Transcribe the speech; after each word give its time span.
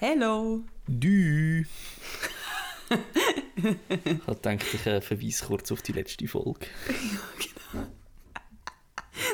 Hello! 0.00 0.62
Du! 0.86 0.98
ich 1.66 1.66
habe 4.28 4.36
gedacht, 4.36 4.66
ich 4.72 4.86
äh, 4.86 5.00
verweise 5.00 5.44
kurz 5.44 5.72
auf 5.72 5.82
die 5.82 5.90
letzte 5.90 6.28
Folge. 6.28 6.66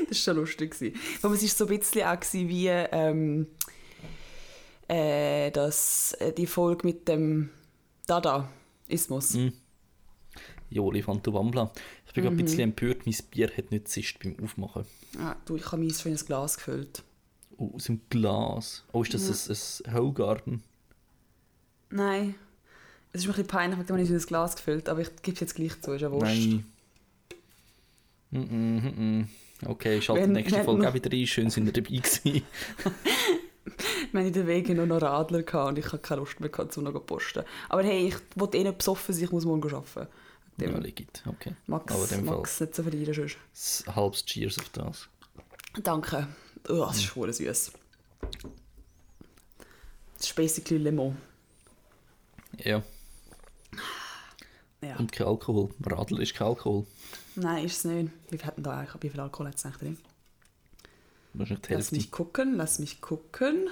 Das 0.08 0.26
war 0.26 0.34
schon 0.34 0.36
lustig. 0.36 0.74
Aber 1.20 1.34
es 1.34 1.42
war 1.42 1.48
so 1.48 1.66
ein 1.66 1.78
bisschen 1.78 2.06
auch 2.06 2.18
wie 2.32 2.68
ähm, 2.68 3.46
äh, 4.88 5.50
das, 5.50 6.14
äh, 6.18 6.32
die 6.32 6.46
Folge 6.46 6.86
mit 6.86 7.06
dem 7.08 7.50
Dada-Ismus. 8.06 9.34
Mhm. 9.34 9.52
Joli 10.70 11.02
von 11.02 11.20
Wambla. 11.26 11.70
Ich 12.06 12.14
bin 12.14 12.24
gerade 12.24 12.36
ein 12.36 12.42
bisschen 12.42 12.60
empört, 12.60 13.04
mein 13.04 13.16
Bier 13.30 13.52
hat 13.54 13.70
nicht 13.70 13.88
zischt 13.88 14.22
beim 14.22 14.42
Aufmachen. 14.42 14.86
Ah, 15.18 15.36
du, 15.44 15.56
ich 15.56 15.66
habe 15.66 15.82
meins 15.82 16.00
schon 16.00 16.12
in 16.12 16.18
ein 16.18 16.24
Glas 16.24 16.56
gefüllt. 16.56 17.02
Oh, 17.56 17.72
aus 17.74 17.84
dem 17.84 18.00
Glas. 18.10 18.84
Oh, 18.92 19.02
ist 19.02 19.14
das 19.14 19.48
ein, 19.48 19.90
ein 19.90 19.94
Haugarten? 19.94 20.62
Nein. 21.90 22.34
Es 23.12 23.20
ist 23.20 23.26
mir 23.26 23.32
ein 23.32 23.36
bisschen 23.36 23.46
peinlich, 23.48 23.78
weil 23.88 24.00
ich 24.00 24.10
in 24.10 24.16
ein 24.16 24.22
Glas 24.22 24.56
gefüllt 24.56 24.88
aber 24.88 25.00
ich 25.02 25.10
gebe 25.22 25.34
es 25.34 25.40
jetzt 25.40 25.54
gleich 25.54 25.80
zu, 25.80 25.92
ist 25.92 26.00
ja 26.02 26.10
wurscht. 26.10 26.24
Nein. 26.26 26.64
Mm 28.30 28.38
-mm, 28.38 28.80
mm 28.80 29.26
-mm. 29.62 29.68
Okay, 29.68 30.02
schalte 30.02 30.26
die 30.26 30.32
nächste 30.32 30.64
Folge 30.64 30.82
noch- 30.82 30.90
auch 30.90 30.94
wieder 30.94 31.12
rein. 31.12 31.26
Schön, 31.26 31.50
sind 31.50 31.66
ihr 31.66 31.72
dabei 31.72 31.96
gewesen. 31.96 32.42
Wir 34.12 34.20
hatten 34.20 34.26
in 34.28 34.32
den 34.32 34.46
Wegen 34.46 34.76
nur 34.76 34.86
noch 34.86 35.00
Radler 35.02 35.42
gehabt 35.42 35.68
und 35.70 35.78
ich 35.78 35.86
hatte 35.86 35.98
keine 35.98 36.20
Lust 36.20 36.38
mehr, 36.38 36.48
gehabt, 36.50 36.76
um 36.76 36.84
noch 36.84 36.92
zu 36.92 37.00
posten. 37.00 37.44
Aber 37.68 37.82
hey, 37.82 38.08
ich 38.08 38.16
wollte 38.36 38.58
eh 38.58 38.64
nicht 38.64 38.78
besoffen 38.78 39.14
sein, 39.14 39.24
ich 39.24 39.30
muss 39.32 39.44
morgen 39.44 39.72
arbeiten. 39.74 40.08
ja, 40.58 40.68
legit. 40.78 41.22
Okay. 41.26 41.54
Max, 41.66 41.92
Aber 41.94 42.02
in 42.04 42.08
dem 42.10 42.24
Fall 42.26 42.36
Max 42.36 42.60
nicht 42.60 42.74
so 42.74 42.82
verlieren 42.82 43.14
sonst. 43.14 43.88
ein 43.88 43.96
halbes 43.96 44.24
Cheers 44.26 44.58
auf 44.58 44.68
das. 44.70 45.08
Danke. 45.82 46.28
Oh, 46.68 46.86
das 46.86 46.98
ist 46.98 47.14
hm. 47.14 47.32
süß. 47.32 47.72
Das 50.16 50.26
ist 50.26 50.36
basically 50.36 50.78
Limo. 50.78 51.14
Ja, 52.58 52.82
Ja. 54.80 54.96
und 54.96 55.12
kein 55.12 55.26
Alkohol. 55.26 55.70
Radl 55.84 56.20
ist 56.22 56.34
kein 56.34 56.48
Alkohol. 56.48 56.86
Nein, 57.36 57.64
ist 57.64 57.78
es 57.78 57.84
nicht. 57.84 58.10
Wie 58.30 58.38
viel, 58.38 58.52
da 58.58 58.78
eigentlich, 58.78 59.02
wie 59.02 59.10
viel 59.10 59.20
Alkohol 59.20 59.48
hat 59.48 59.56
es 59.56 59.64
eigentlich 59.64 59.78
drin? 59.78 59.98
Wahrscheinlich 61.34 61.66
die 61.66 61.74
Lass 61.74 61.92
mich 61.92 62.10
gucken, 62.10 62.56
lass 62.56 62.78
mich 62.78 63.00
gucken. 63.00 63.68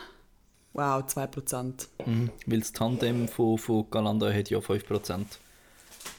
Wow, 0.72 1.04
2%. 1.04 1.86
Mhm. 2.06 2.30
Weil 2.46 2.60
das 2.60 2.72
Tandem 2.72 3.28
von, 3.28 3.58
von 3.58 3.88
Galanda 3.90 4.32
hat 4.32 4.50
ja 4.50 4.58
5%. 4.58 5.12
Und 5.12 5.26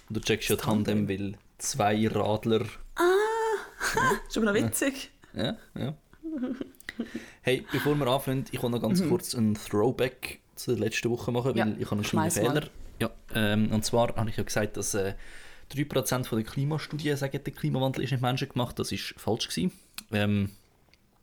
du 0.09 0.19
checkst 0.21 0.49
ja 0.49 0.55
Das 0.55 0.65
Tandem, 0.65 1.09
weil 1.09 1.37
zwei 1.57 2.07
Radler. 2.07 2.61
Ist 4.27 4.37
aber 4.37 4.45
noch 4.45 4.53
witzig. 4.53 5.11
Ja, 5.33 5.57
ja. 5.75 5.95
Hey, 7.41 7.65
bevor 7.71 7.95
wir 7.95 8.07
anfangen, 8.07 8.45
ich 8.51 8.61
will 8.61 8.69
noch 8.69 8.81
ganz 8.81 9.03
kurz 9.07 9.33
einen 9.35 9.55
Throwback 9.55 10.39
zu 10.55 10.71
der 10.71 10.79
letzten 10.79 11.09
Woche 11.09 11.31
machen, 11.31 11.55
weil 11.55 11.65
Mhm. 11.65 11.71
Ja, 11.73 11.77
ich 11.79 11.85
habe 11.85 11.95
einen 11.95 12.03
kleinen 12.03 12.31
schmeiß 12.31 12.35
mal. 12.43 12.53
Fehler. 12.53 12.69
Ja, 12.99 13.09
ähm, 13.33 13.71
und 13.71 13.83
zwar 13.83 14.15
habe 14.15 14.29
ich 14.29 14.37
ja 14.37 14.43
gesagt, 14.43 14.77
dass 14.77 14.93
äh, 14.93 15.15
3% 15.73 16.25
von 16.25 16.37
der 16.37 16.45
Klimastudien 16.47 17.17
sagen, 17.17 17.39
der 17.43 17.53
Klimawandel 17.53 18.03
ist 18.03 18.11
nicht 18.11 18.21
menschengemacht. 18.21 18.77
Das 18.77 18.91
ist 18.91 19.15
falsch 19.17 19.47
gewesen. 19.49 19.71
Ähm, 20.11 20.51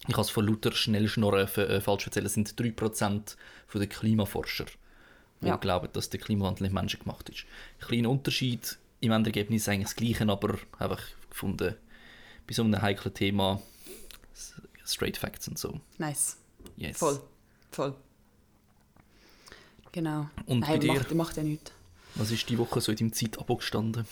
ich 0.08 0.14
habe 0.14 0.22
es 0.22 0.30
von 0.30 0.47
lauter 0.47 0.72
Schnellschnorren 0.72 1.47
äh, 1.47 1.80
falsch 1.80 2.06
erzählt. 2.06 2.27
Es 2.27 2.34
sind 2.34 2.52
3% 2.58 3.36
von 3.69 3.80
den 3.80 3.89
Klimaforscher, 3.89 4.67
die 5.42 5.47
Ja. 5.47 5.56
glauben, 5.56 5.89
dass 5.92 6.11
der 6.11 6.19
Klimawandel 6.20 6.64
nicht 6.64 6.74
menschengemacht 6.74 7.28
ist. 7.28 7.45
Kleiner 7.80 8.11
Unterschied, 8.11 8.78
im 9.00 9.12
Endergebnis 9.12 9.69
eigentlich 9.69 9.84
das 9.86 9.97
Gleiche, 9.97 10.28
aber 10.28 10.58
einfach 10.78 11.00
gefunden, 11.30 11.77
bei 12.47 12.52
so 12.55 12.62
einem 12.64 12.83
heiklen 12.83 13.14
Thema 13.14 13.62
straight 14.92 15.16
facts 15.16 15.48
und 15.48 15.58
so. 15.58 15.80
Nice. 15.98 16.36
Yes. 16.77 16.98
Voll. 16.98 17.20
Voll. 17.70 17.94
Genau. 19.92 20.28
Und 20.46 20.60
Nein, 20.60 20.70
bei 20.70 20.78
dir? 20.78 20.94
Macht, 20.94 21.14
macht 21.14 21.36
ja 21.36 21.42
nichts. 21.42 21.72
Was 22.14 22.30
ist 22.30 22.48
die 22.48 22.58
Woche 22.58 22.80
so 22.80 22.92
in 22.92 22.98
deinem 22.98 23.12
Zeitabo 23.12 23.56
gestanden? 23.56 24.06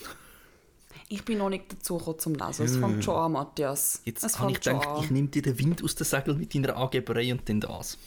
Ich 1.09 1.25
bin 1.25 1.39
noch 1.39 1.49
nicht 1.49 1.73
dazu 1.73 1.99
gekommen 1.99 2.19
zum 2.19 2.35
Lesen. 2.35 2.65
Es 2.67 2.77
fängt 2.77 3.03
schon 3.03 3.17
an, 3.17 3.33
Matthias. 3.33 4.03
Jetzt 4.05 4.25
es 4.25 4.39
habe 4.39 4.53
ich 4.53 4.61
gedacht, 4.61 4.87
an. 4.87 5.03
ich 5.03 5.11
nehme 5.11 5.29
dir 5.29 5.43
den 5.43 5.59
Wind 5.59 5.83
aus 5.83 5.95
den 5.95 6.05
Segeln 6.05 6.39
mit 6.39 6.55
deiner 6.55 6.77
Angeberei 6.77 7.33
und 7.33 7.49
dann 7.49 7.61
das. 7.61 7.99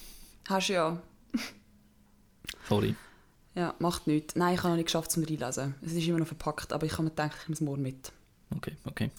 Hast 0.47 0.69
du 0.69 0.73
ja. 0.73 1.01
Sorry. 2.69 2.95
Ja, 3.55 3.75
macht 3.79 4.07
nichts. 4.07 4.35
Nein, 4.35 4.53
ich 4.53 4.59
habe 4.59 4.69
noch 4.69 4.75
nicht 4.77 4.85
geschafft 4.85 5.11
zum 5.11 5.23
Reinlesen. 5.23 5.75
Es 5.81 5.93
ist 5.93 6.07
immer 6.07 6.19
noch 6.19 6.27
verpackt, 6.27 6.71
aber 6.71 6.85
ich 6.85 6.93
habe 6.93 7.03
mir 7.03 7.09
gedacht, 7.09 7.35
ich 7.41 7.47
nehme 7.47 7.53
es 7.53 7.61
morgen 7.61 7.81
mit. 7.81 8.11
Okay, 8.55 8.77
okay. 8.85 9.11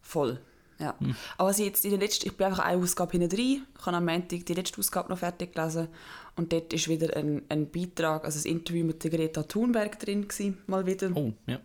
Voll. 0.00 0.40
Ja. 0.78 0.94
Hm. 1.00 1.16
Aber 1.36 1.52
jetzt 1.52 1.84
in 1.84 1.90
der 1.90 1.98
letzten, 1.98 2.28
ich 2.28 2.36
bin 2.36 2.46
einfach 2.46 2.64
eine 2.64 2.82
Ausgabe 2.82 3.12
hinten 3.12 3.28
drin. 3.28 3.66
Ich 3.78 3.86
habe 3.86 3.96
am 3.96 4.04
Montag 4.04 4.46
die 4.46 4.54
letzte 4.54 4.78
Ausgabe 4.78 5.08
noch 5.08 5.18
fertig 5.18 5.54
gelesen. 5.54 5.88
Und 6.36 6.52
dort 6.52 6.72
ist 6.72 6.88
wieder 6.88 7.16
ein, 7.16 7.42
ein 7.48 7.70
Beitrag, 7.70 8.24
also 8.24 8.38
ein 8.38 8.52
Interview 8.52 8.84
mit 8.84 9.02
der 9.02 9.10
Greta 9.10 9.42
Thunberg 9.42 9.98
drin 9.98 10.28
gewesen, 10.28 10.58
mal 10.66 10.86
wieder. 10.86 11.10
Oh, 11.14 11.32
ja. 11.46 11.60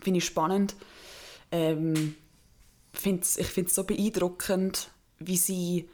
Finde 0.00 0.18
ich 0.18 0.24
spannend. 0.24 0.74
Ähm, 1.50 2.14
find's, 2.92 3.38
ich 3.38 3.46
finde 3.46 3.68
es 3.68 3.74
so 3.74 3.84
beeindruckend, 3.84 4.90
wie 5.18 5.36
sie 5.36 5.88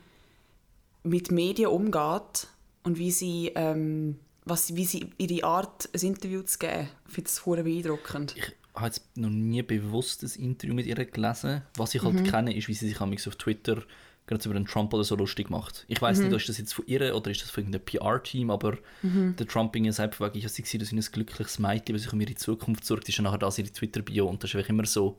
mit 1.04 1.30
Medien 1.30 1.68
umgeht 1.68 2.48
und 2.82 2.98
wie 2.98 3.12
sie, 3.12 3.52
ähm, 3.54 4.18
was, 4.44 4.74
wie 4.74 4.84
sie 4.84 5.10
ihre 5.18 5.46
Art, 5.46 5.88
ein 5.94 6.00
Interview 6.00 6.42
zu 6.42 6.58
geben. 6.58 6.88
Ich 7.06 7.14
finde 7.14 7.30
es 7.30 7.40
beeindruckend. 7.40 8.34
Ich 8.36 8.57
habe 8.78 8.86
jetzt 8.86 9.16
noch 9.16 9.30
nie 9.30 9.62
bewusst 9.62 10.22
ein 10.22 10.42
Interview 10.42 10.74
mit 10.74 10.86
ihr 10.86 10.96
gelesen. 10.96 11.62
Was 11.76 11.94
ich 11.94 12.02
Mhm. 12.02 12.06
halt 12.06 12.24
kenne, 12.30 12.56
ist, 12.56 12.68
wie 12.68 12.74
sie 12.74 12.88
sich 12.88 13.00
auf 13.00 13.36
Twitter 13.36 13.82
gerade 14.26 14.44
über 14.44 14.52
den 14.54 14.66
Trump 14.66 14.92
oder 14.92 15.04
so 15.04 15.16
lustig 15.16 15.48
macht. 15.48 15.86
Ich 15.88 16.00
Mhm. 16.00 16.04
weiß 16.06 16.18
nicht, 16.20 16.32
ist 16.34 16.48
das 16.50 16.58
jetzt 16.58 16.74
von 16.74 16.86
ihr 16.86 17.16
oder 17.16 17.30
ist 17.30 17.40
das 17.42 17.48
von 17.50 17.62
irgendeinem 17.64 17.84
PR-Team, 17.86 18.50
aber 18.50 18.76
Mhm. 19.02 19.36
der 19.36 19.46
Trumping 19.46 19.86
ist 19.86 20.00
einfach 20.00 20.26
wegen, 20.26 20.44
ich 20.44 20.52
sie 20.52 20.76
dass 20.78 20.88
sie 20.88 20.96
ein 20.96 21.00
glückliches 21.00 21.58
Mädchen, 21.58 21.94
das 21.94 22.02
sich 22.02 22.12
um 22.12 22.20
ihre 22.20 22.34
Zukunft 22.34 22.84
sorgt, 22.84 23.08
ist 23.08 23.16
ja 23.16 23.22
nachher 23.24 23.38
das 23.38 23.58
ihre 23.58 23.70
Twitter-Bio 23.70 24.26
und 24.26 24.42
das 24.42 24.50
ist 24.50 24.56
einfach 24.56 24.68
immer 24.68 24.84
so 24.84 25.18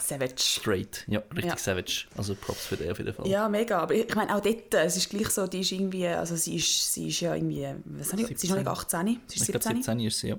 Savage. 0.00 0.34
straight. 0.42 1.04
Ja, 1.06 1.20
richtig 1.30 1.44
Ja. 1.52 1.56
savage. 1.56 2.06
Also 2.16 2.34
Props 2.34 2.66
für 2.66 2.76
den 2.76 2.90
auf 2.90 2.98
jeden 2.98 3.14
Fall. 3.14 3.28
Ja, 3.28 3.48
mega. 3.48 3.78
Aber 3.78 3.94
ich 3.94 4.12
meine, 4.16 4.34
auch 4.34 4.40
dort, 4.40 4.74
es 4.74 4.96
ist 4.96 5.08
gleich 5.10 5.28
so, 5.28 5.46
die 5.46 5.60
ist 5.60 5.70
irgendwie, 5.70 6.08
also 6.08 6.34
sie 6.34 6.56
ist, 6.56 6.92
sie 6.92 7.06
ist 7.08 7.20
ja 7.20 7.34
irgendwie, 7.36 7.68
was 7.84 8.10
habe 8.12 8.22
ich, 8.22 8.28
sie 8.38 8.46
ist 8.48 8.50
noch 8.50 8.56
nicht 8.58 8.66
18, 8.66 9.06
sie 9.28 9.36
ist 9.36 9.42
ich 9.42 9.46
glaube 9.48 9.62
17. 9.62 9.76
17 9.76 10.00
ist 10.00 10.18
sie, 10.18 10.28
ja. 10.30 10.38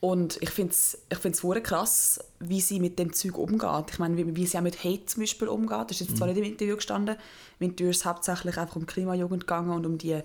Und 0.00 0.38
ich 0.40 0.50
finde 0.50 0.72
es 0.72 0.98
ich 1.10 1.18
find's 1.18 1.42
krass, 1.62 2.20
wie 2.38 2.60
sie 2.60 2.80
mit 2.80 2.98
dem 2.98 3.12
Zeug 3.12 3.38
umgeht. 3.38 3.90
Ich 3.90 3.98
meine, 3.98 4.16
wie, 4.16 4.36
wie 4.36 4.46
sie 4.46 4.58
auch 4.58 4.62
mit 4.62 4.84
Hate 4.84 5.06
zum 5.06 5.22
Beispiel 5.22 5.48
umgeht. 5.48 5.90
Das 5.90 6.00
ist 6.00 6.08
jetzt 6.08 6.16
zwar 6.18 6.28
nicht 6.28 6.36
im 6.36 6.44
Interview 6.44 6.76
gestanden. 6.76 7.16
Im 7.58 7.70
Interview 7.70 7.90
ist 7.90 7.98
es 7.98 8.04
hauptsächlich 8.04 8.58
einfach 8.58 8.76
um 8.76 8.86
Klimajugend 8.86 9.42
gegangen 9.42 9.70
und 9.70 9.86
um 9.86 9.98
die 9.98 10.20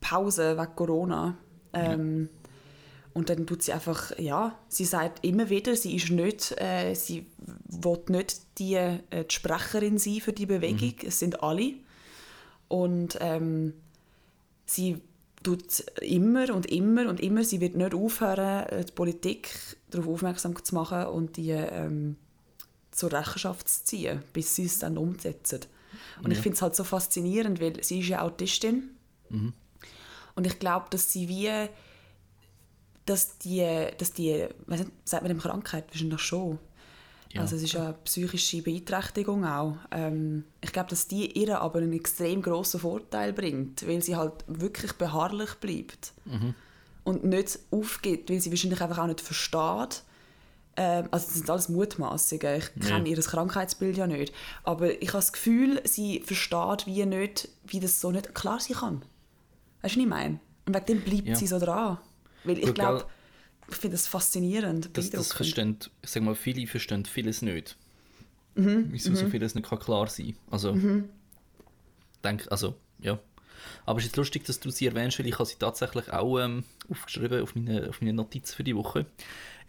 Pause 0.00 0.56
wegen 0.56 0.76
Corona. 0.76 1.36
Ähm, 1.72 2.28
Und 3.14 3.28
dann 3.28 3.46
tut 3.46 3.62
sie 3.62 3.74
einfach, 3.74 4.18
ja, 4.18 4.58
sie 4.68 4.86
sagt 4.86 5.22
immer 5.22 5.50
wieder, 5.50 5.76
sie 5.76 5.96
ist 5.96 6.08
nicht, 6.08 6.58
äh, 6.58 6.94
sie 6.94 7.26
will 7.68 7.98
nicht 8.08 8.40
die, 8.58 8.76
äh, 8.76 9.00
die 9.10 9.34
Sprecherin 9.34 9.98
sein 9.98 10.20
für 10.22 10.32
die 10.32 10.46
Bewegung. 10.46 10.94
Es 11.04 11.18
sind 11.18 11.42
alle. 11.42 11.74
Und 12.68 13.18
ähm, 13.20 13.74
sie 14.64 15.02
tut 15.42 15.80
immer 16.00 16.54
und 16.54 16.66
immer 16.66 17.08
und 17.08 17.20
immer, 17.20 17.44
sie 17.44 17.60
wird 17.60 17.74
nicht 17.76 17.94
aufhören, 17.94 18.66
äh, 18.68 18.84
die 18.84 18.92
Politik 18.92 19.50
darauf 19.90 20.08
aufmerksam 20.08 20.62
zu 20.64 20.74
machen 20.74 21.06
und 21.06 21.36
die 21.36 21.50
ähm, 21.50 22.16
zur 22.90 23.12
Rechenschaft 23.12 23.68
zu 23.68 23.84
ziehen, 23.84 24.22
bis 24.32 24.54
sie 24.54 24.64
es 24.66 24.78
dann 24.78 24.98
umsetzen. 24.98 25.60
Und 26.22 26.30
ich 26.30 26.38
Ja. 26.38 26.42
finde 26.42 26.56
es 26.56 26.62
halt 26.62 26.76
so 26.76 26.84
faszinierend, 26.84 27.60
weil 27.60 27.82
sie 27.82 28.00
ist 28.00 28.08
ja 28.08 28.22
Autistin 28.22 28.90
und 30.34 30.46
ich 30.46 30.58
glaube, 30.58 30.86
dass 30.90 31.12
sie 31.12 31.28
wie 31.28 31.50
dass 33.06 33.38
die, 33.38 33.66
dass 33.98 34.12
die 34.12 34.46
weiss 34.66 34.80
nicht, 34.80 34.92
sagt 35.04 35.22
man 35.22 35.30
dem 35.30 35.40
Krankheit 35.40 35.86
wahrscheinlich 35.90 36.20
schon. 36.20 36.58
Ja. 37.32 37.40
Also 37.40 37.56
es 37.56 37.62
ist 37.62 37.76
eine 37.76 37.94
psychische 38.04 38.62
Beeinträchtigung 38.62 39.44
auch. 39.44 39.76
Ähm, 39.90 40.44
ich 40.60 40.72
glaube, 40.72 40.90
dass 40.90 41.08
die 41.08 41.32
ihr 41.38 41.60
aber 41.60 41.78
einen 41.78 41.92
extrem 41.94 42.42
grossen 42.42 42.80
Vorteil 42.80 43.32
bringt, 43.32 43.86
weil 43.88 44.02
sie 44.02 44.16
halt 44.16 44.32
wirklich 44.46 44.92
beharrlich 44.94 45.54
bleibt 45.54 46.12
und 47.04 47.24
nicht 47.24 47.58
aufgibt, 47.70 48.28
weil 48.30 48.40
sie 48.40 48.50
wahrscheinlich 48.50 48.80
einfach 48.82 48.98
auch 48.98 49.06
nicht 49.06 49.20
versteht. 49.22 50.02
Ähm, 50.76 51.08
also 51.10 51.26
das 51.26 51.34
sind 51.34 51.50
alles 51.50 51.68
Mutmaßungen. 51.68 52.56
Ich 52.58 52.70
Ja. 52.84 52.96
kenne 52.96 53.08
ihr 53.08 53.20
Krankheitsbild 53.20 53.96
ja 53.96 54.06
nicht. 54.06 54.32
Aber 54.64 54.90
ich 55.02 55.08
habe 55.08 55.18
das 55.18 55.32
Gefühl, 55.32 55.80
sie 55.84 56.20
versteht 56.20 56.86
wie 56.86 57.04
nicht, 57.06 57.48
wie 57.66 57.80
das 57.80 58.00
so 58.00 58.10
nicht 58.10 58.34
klar 58.34 58.60
sein 58.60 58.76
kann. 58.76 59.02
Weißt 59.82 59.96
du, 59.96 60.00
was 60.00 60.04
ich 60.04 60.06
meine? 60.06 60.38
Und 60.66 60.74
wegen 60.74 60.86
dem 60.86 61.00
bleibt 61.02 61.28
Ja. 61.28 61.34
sie 61.36 61.46
so 61.46 61.58
dran. 61.58 61.98
Weil 62.44 62.58
ich 62.58 62.72
glaube? 62.74 63.04
Ich 63.70 63.76
finde 63.76 63.96
das 63.96 64.06
faszinierend, 64.06 64.90
Das, 64.96 65.10
das 65.10 65.32
verstehen, 65.32 65.76
ich 66.02 66.10
sag 66.10 66.22
mal, 66.22 66.34
viele 66.34 66.66
verstehen 66.66 67.04
vieles 67.04 67.42
nicht. 67.42 67.76
Mhm, 68.54 68.88
Wieso 68.90 69.14
so 69.14 69.28
vieles 69.28 69.54
nicht 69.54 69.68
kann 69.68 69.78
klar 69.78 70.08
sein 70.08 70.36
Also, 70.50 70.76
denk, 72.22 72.46
also, 72.50 72.74
ja. 73.00 73.18
Aber 73.86 74.00
es 74.00 74.06
ist 74.06 74.16
lustig, 74.16 74.44
dass 74.44 74.60
du 74.60 74.70
sie 74.70 74.86
erwähnst, 74.86 75.18
weil 75.18 75.26
ich 75.26 75.34
habe 75.34 75.46
sie 75.46 75.56
tatsächlich 75.56 76.12
auch 76.12 76.38
ähm, 76.40 76.64
aufgeschrieben 76.90 77.42
auf 77.42 77.54
meine, 77.54 77.88
auf 77.88 78.00
meine 78.00 78.12
Notizen 78.12 78.56
für 78.56 78.64
die 78.64 78.76
Woche. 78.76 79.06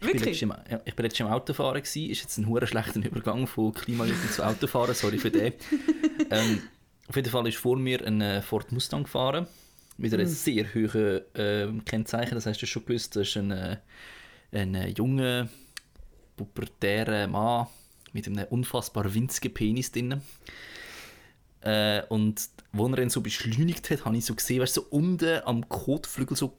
bin, 0.00 0.20
Wirklich? 0.20 0.40
letztens 0.40 0.68
im, 0.68 0.80
ich 0.84 0.94
bin 0.94 1.04
letztens 1.04 1.28
im 1.28 1.32
Autofahren 1.32 1.80
gewesen, 1.80 2.10
ist 2.10 2.20
jetzt 2.22 2.36
ein 2.38 2.48
hure 2.48 2.66
schlechter 2.66 3.04
Übergang 3.04 3.46
von 3.46 3.72
Klimajugend 3.72 4.32
zu 4.32 4.44
Autofahren, 4.44 4.94
sorry 4.94 5.18
für 5.18 5.30
den. 5.30 5.52
ähm, 6.30 6.62
auf 7.08 7.16
jeden 7.16 7.30
Fall 7.30 7.46
ist 7.46 7.56
vor 7.58 7.76
mir 7.76 8.04
ein 8.04 8.20
äh, 8.20 8.42
Ford 8.42 8.72
Mustang 8.72 9.04
gefahren 9.04 9.46
Mit 9.96 10.12
einem 10.12 10.26
sehr 10.26 10.66
hohen 10.74 11.22
äh, 11.34 11.68
Kennzeichen. 11.84 12.34
Das 12.34 12.46
hast 12.46 12.60
du 12.60 12.66
schon 12.66 12.84
gewusst. 12.84 13.16
Das 13.16 13.28
ist 13.28 13.36
ein, 13.36 13.50
äh, 13.50 13.76
ein 14.52 14.74
äh, 14.74 14.88
junger, 14.88 15.48
pubertärer 16.36 17.26
Mann 17.28 17.66
mit 18.12 18.26
einem 18.26 18.46
unfassbar 18.50 19.12
winzigen 19.12 19.52
Penis 19.52 19.92
drin. 19.92 20.20
Äh, 21.60 22.02
und 22.08 22.48
als 22.72 22.92
er 22.92 22.98
ihn 22.98 23.10
so 23.10 23.20
beschleunigt 23.20 23.90
hat, 23.90 24.04
habe 24.04 24.16
ich 24.16 24.24
so 24.24 24.34
gesehen, 24.34 24.60
weißt 24.60 24.76
du, 24.76 24.80
so 24.82 24.86
unten 24.90 25.40
am 25.44 25.68
Kotflügel 25.68 26.36
so 26.36 26.56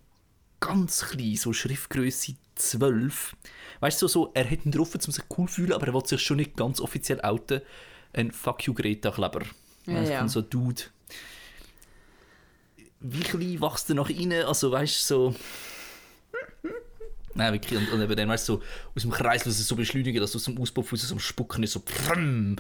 ganz 0.60 1.06
klein, 1.06 1.36
so 1.36 1.54
Schriftgröße 1.54 2.36
12. 2.56 3.36
Weißt 3.82 4.02
du, 4.02 4.08
so, 4.08 4.32
er 4.34 4.50
hat 4.50 4.66
ihn 4.66 4.72
drauf, 4.72 4.96
um 4.96 5.00
sich 5.00 5.24
cool 5.38 5.48
zu 5.48 5.56
fühlen, 5.56 5.74
aber 5.74 5.88
er 5.88 5.94
will 5.94 6.06
sich 6.06 6.22
schon 6.22 6.38
nicht 6.38 6.56
ganz 6.56 6.80
offiziell 6.80 7.22
outen. 7.22 7.62
Ein 8.14 8.32
Fuck 8.32 8.66
you 8.66 8.74
Greta-Kleber. 8.74 9.44
Ja, 9.86 9.98
Also 9.98 10.12
ja. 10.12 10.28
So 10.28 10.42
Dude. 10.42 10.84
Wie 13.00 13.20
klein 13.20 13.62
wächst 13.62 13.90
er 13.90 13.96
nach 13.96 14.10
innen? 14.10 14.46
Also, 14.46 14.72
weißt 14.72 15.10
du, 15.10 15.14
so. 15.32 15.36
Nein, 17.34 17.54
wirklich. 17.54 17.78
Und, 17.78 17.92
und 17.92 18.02
eben 18.02 18.16
dann, 18.16 18.30
weißt 18.30 18.48
du, 18.48 18.56
so 18.56 18.62
aus 18.96 19.02
dem 19.02 19.12
Kreis 19.12 19.46
lassen 19.46 19.62
so 19.64 19.76
beschleunigen, 19.76 20.22
dass 20.22 20.36
aus 20.36 20.46
dem 20.46 20.58
Auspuff 20.60 20.94
aus 20.94 21.08
dem 21.08 21.20
Spucken 21.20 21.64
ist 21.64 21.74
so. 21.74 21.82
Prrrm. 21.82 22.56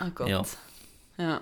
Oh 0.00 0.10
Gott. 0.14 0.28
Ja. 0.28 0.42
Ja. 1.18 1.40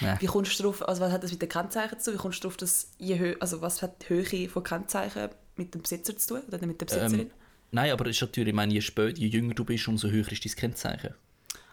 Nein. 0.00 0.16
Wie 0.20 0.26
kommst 0.26 0.58
du 0.58 0.64
drauf, 0.64 0.86
also 0.88 1.02
was 1.02 1.12
hat 1.12 1.22
das 1.22 1.30
mit 1.30 1.40
den 1.42 1.48
Kennzeichen 1.48 2.00
zu 2.00 2.06
tun? 2.10 2.14
Wie 2.14 2.22
kommst 2.22 2.42
du 2.42 2.48
drauf, 2.48 2.56
dass 2.56 2.88
je 2.98 3.16
hö 3.18 3.36
also 3.38 3.60
was 3.60 3.80
hat 3.80 4.02
die 4.02 4.08
Höhe 4.08 4.48
von 4.48 4.64
Kennzeichen 4.64 5.28
mit 5.56 5.72
dem 5.72 5.82
Besitzer 5.82 6.16
zu 6.16 6.34
tun 6.34 6.42
oder 6.48 6.66
mit 6.66 6.80
der 6.80 6.86
Besitzerin? 6.86 7.20
Ähm, 7.20 7.30
nein, 7.70 7.92
aber 7.92 8.06
es 8.06 8.16
ist 8.16 8.22
natürlich, 8.22 8.48
ich 8.48 8.54
meine, 8.54 8.72
je 8.72 8.80
später, 8.80 9.16
je 9.16 9.28
jünger 9.28 9.54
du 9.54 9.64
bist, 9.64 9.86
umso 9.86 10.08
höher 10.08 10.26
ist 10.32 10.44
dein 10.44 10.52
Kennzeichen. 10.56 11.14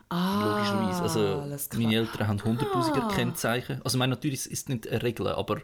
ah, 0.09 0.43
Logischerweise. 0.45 1.01
Also, 1.01 1.79
meine 1.79 1.95
Eltern 1.95 2.27
haben 2.27 2.39
100.000er 2.39 3.15
Kennzeichen. 3.15 3.81
Also, 3.83 3.95
ich 3.95 3.99
meine, 3.99 4.11
natürlich 4.11 4.45
ist 4.45 4.51
es 4.51 4.67
nicht 4.69 4.87
eine 4.87 5.01
Regel, 5.01 5.27
aber 5.27 5.61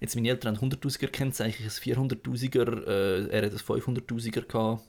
jetzt 0.00 0.14
meine 0.14 0.28
Eltern 0.28 0.60
haben 0.60 0.70
100.000er 0.70 1.08
Kennzeichen, 1.08 1.66
ich 1.66 1.86
ein 1.86 1.96
400.000er, 1.96 2.86
äh, 2.86 3.28
er 3.28 3.46
hat 3.46 3.52
ein 3.52 3.58
500.000er 3.58 4.42
gehabt. 4.42 4.82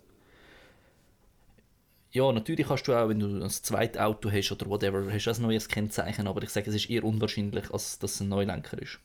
Ja, 2.11 2.31
natürlich 2.31 2.69
hast 2.69 2.83
du 2.83 2.93
auch, 2.93 3.09
wenn 3.09 3.19
du 3.19 3.43
ein 3.43 3.49
zweites 3.49 3.99
Auto 3.99 4.31
hast 4.31 4.51
oder 4.51 4.67
whatever, 4.67 5.11
hast 5.11 5.25
du 5.25 5.31
ein 5.31 5.41
neues 5.41 5.67
Kennzeichen, 5.67 6.27
aber 6.27 6.41
ich 6.43 6.49
sage, 6.49 6.69
es 6.69 6.75
ist 6.75 6.89
eher 6.89 7.03
unwahrscheinlich, 7.03 7.71
als 7.71 7.99
dass 7.99 8.15
es 8.15 8.21
ein 8.21 8.29
Neulenker 8.29 8.81
ist. 8.81 8.99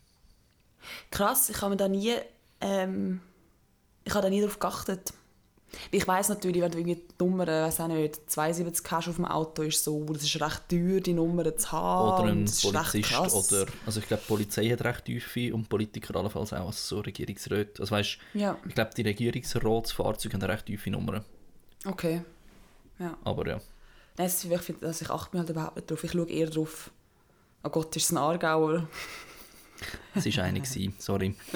Krass, 1.10 1.50
ich 1.50 1.60
habe 1.60 1.76
da 1.76 1.88
nie, 1.88 2.14
ähm, 2.60 3.20
ich 4.04 4.14
habe 4.14 4.22
da 4.22 4.30
nie 4.30 4.40
darauf 4.40 4.60
geachtet. 4.60 5.12
Ich 5.90 6.06
weiß 6.06 6.30
natürlich, 6.30 6.60
wenn 6.62 6.70
du 6.70 6.78
irgendwie 6.78 6.96
die 6.96 7.24
Nummer, 7.24 7.46
weiß 7.46 7.80
auch 7.80 7.88
nicht, 7.88 8.28
72 8.28 8.90
hast 8.90 9.08
auf 9.08 9.16
dem 9.16 9.24
Auto, 9.24 9.62
ist 9.62 9.84
so, 9.84 10.04
das 10.04 10.22
ist 10.22 10.40
recht 10.40 10.68
teuer, 10.68 11.00
die 11.00 11.12
Nummer 11.12 11.56
zu 11.56 11.72
haben. 11.72 12.24
Oder 12.24 12.32
ein 12.32 12.44
Polizist 12.44 13.52
oder, 13.52 13.66
also 13.86 14.00
ich 14.00 14.08
glaube, 14.08 14.22
die 14.24 14.28
Polizei 14.28 14.68
hat 14.70 14.84
recht 14.84 15.04
tiefe 15.04 15.54
und 15.54 15.68
Politiker 15.68 16.16
allenfalls 16.16 16.52
auch, 16.52 16.66
also 16.66 16.96
so 16.96 17.00
Regierungsräte. 17.00 17.80
Also 17.82 17.94
weißt, 17.94 18.18
Ja, 18.34 18.58
ich 18.66 18.74
glaube, 18.74 18.90
die 18.96 19.02
Regierungsratsfahrzeuge 19.02 20.34
haben 20.34 20.42
recht 20.42 20.66
tiefe 20.66 20.90
Nummern. 20.90 21.24
okay. 21.86 22.22
Ja. 22.98 23.16
Aber 23.24 23.46
ja. 23.46 23.60
Nein, 24.18 24.26
ich 24.26 24.60
finde, 24.60 24.86
also 24.86 25.04
ich 25.04 25.10
achte 25.10 25.34
mich 25.34 25.40
halt 25.40 25.50
überhaupt 25.50 25.76
nicht 25.76 25.90
drauf. 25.90 26.04
Ich 26.04 26.12
schaue 26.12 26.28
eher 26.28 26.50
drauf, 26.50 26.90
oh 27.62 27.68
Gott, 27.70 27.96
ist 27.96 28.04
es 28.04 28.12
ein 28.12 28.18
Aargauer? 28.18 28.86
Es 30.14 30.26
war 30.36 30.44
eine, 30.44 30.60
gewesen, 30.60 30.94
sorry. 30.98 31.34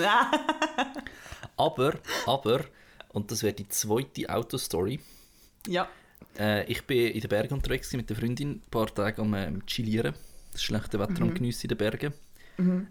aber, 1.57 1.95
aber, 2.27 2.65
und 3.15 3.31
das 3.31 3.43
wäre 3.43 3.55
die 3.55 3.69
zweite 3.69 4.29
Autostory. 4.29 5.01
ja. 5.67 5.89
Äh, 6.39 6.65
ich 6.71 6.85
bin 6.85 7.13
in 7.13 7.21
den 7.21 7.29
Bergen 7.29 7.55
unterwegs 7.55 7.93
mit 7.93 8.09
der 8.11 8.17
Freundin, 8.17 8.53
ein 8.53 8.63
paar 8.71 8.93
Tage 8.93 9.23
am 9.23 9.35
ähm, 9.35 9.65
Chillieren. 9.67 10.15
Das 10.53 10.63
schlechte 10.63 10.99
Wetter 10.99 11.23
am 11.23 11.33
Geniessen 11.35 11.65
in 11.65 11.69
den 11.69 11.79
Bergen. 11.79 12.13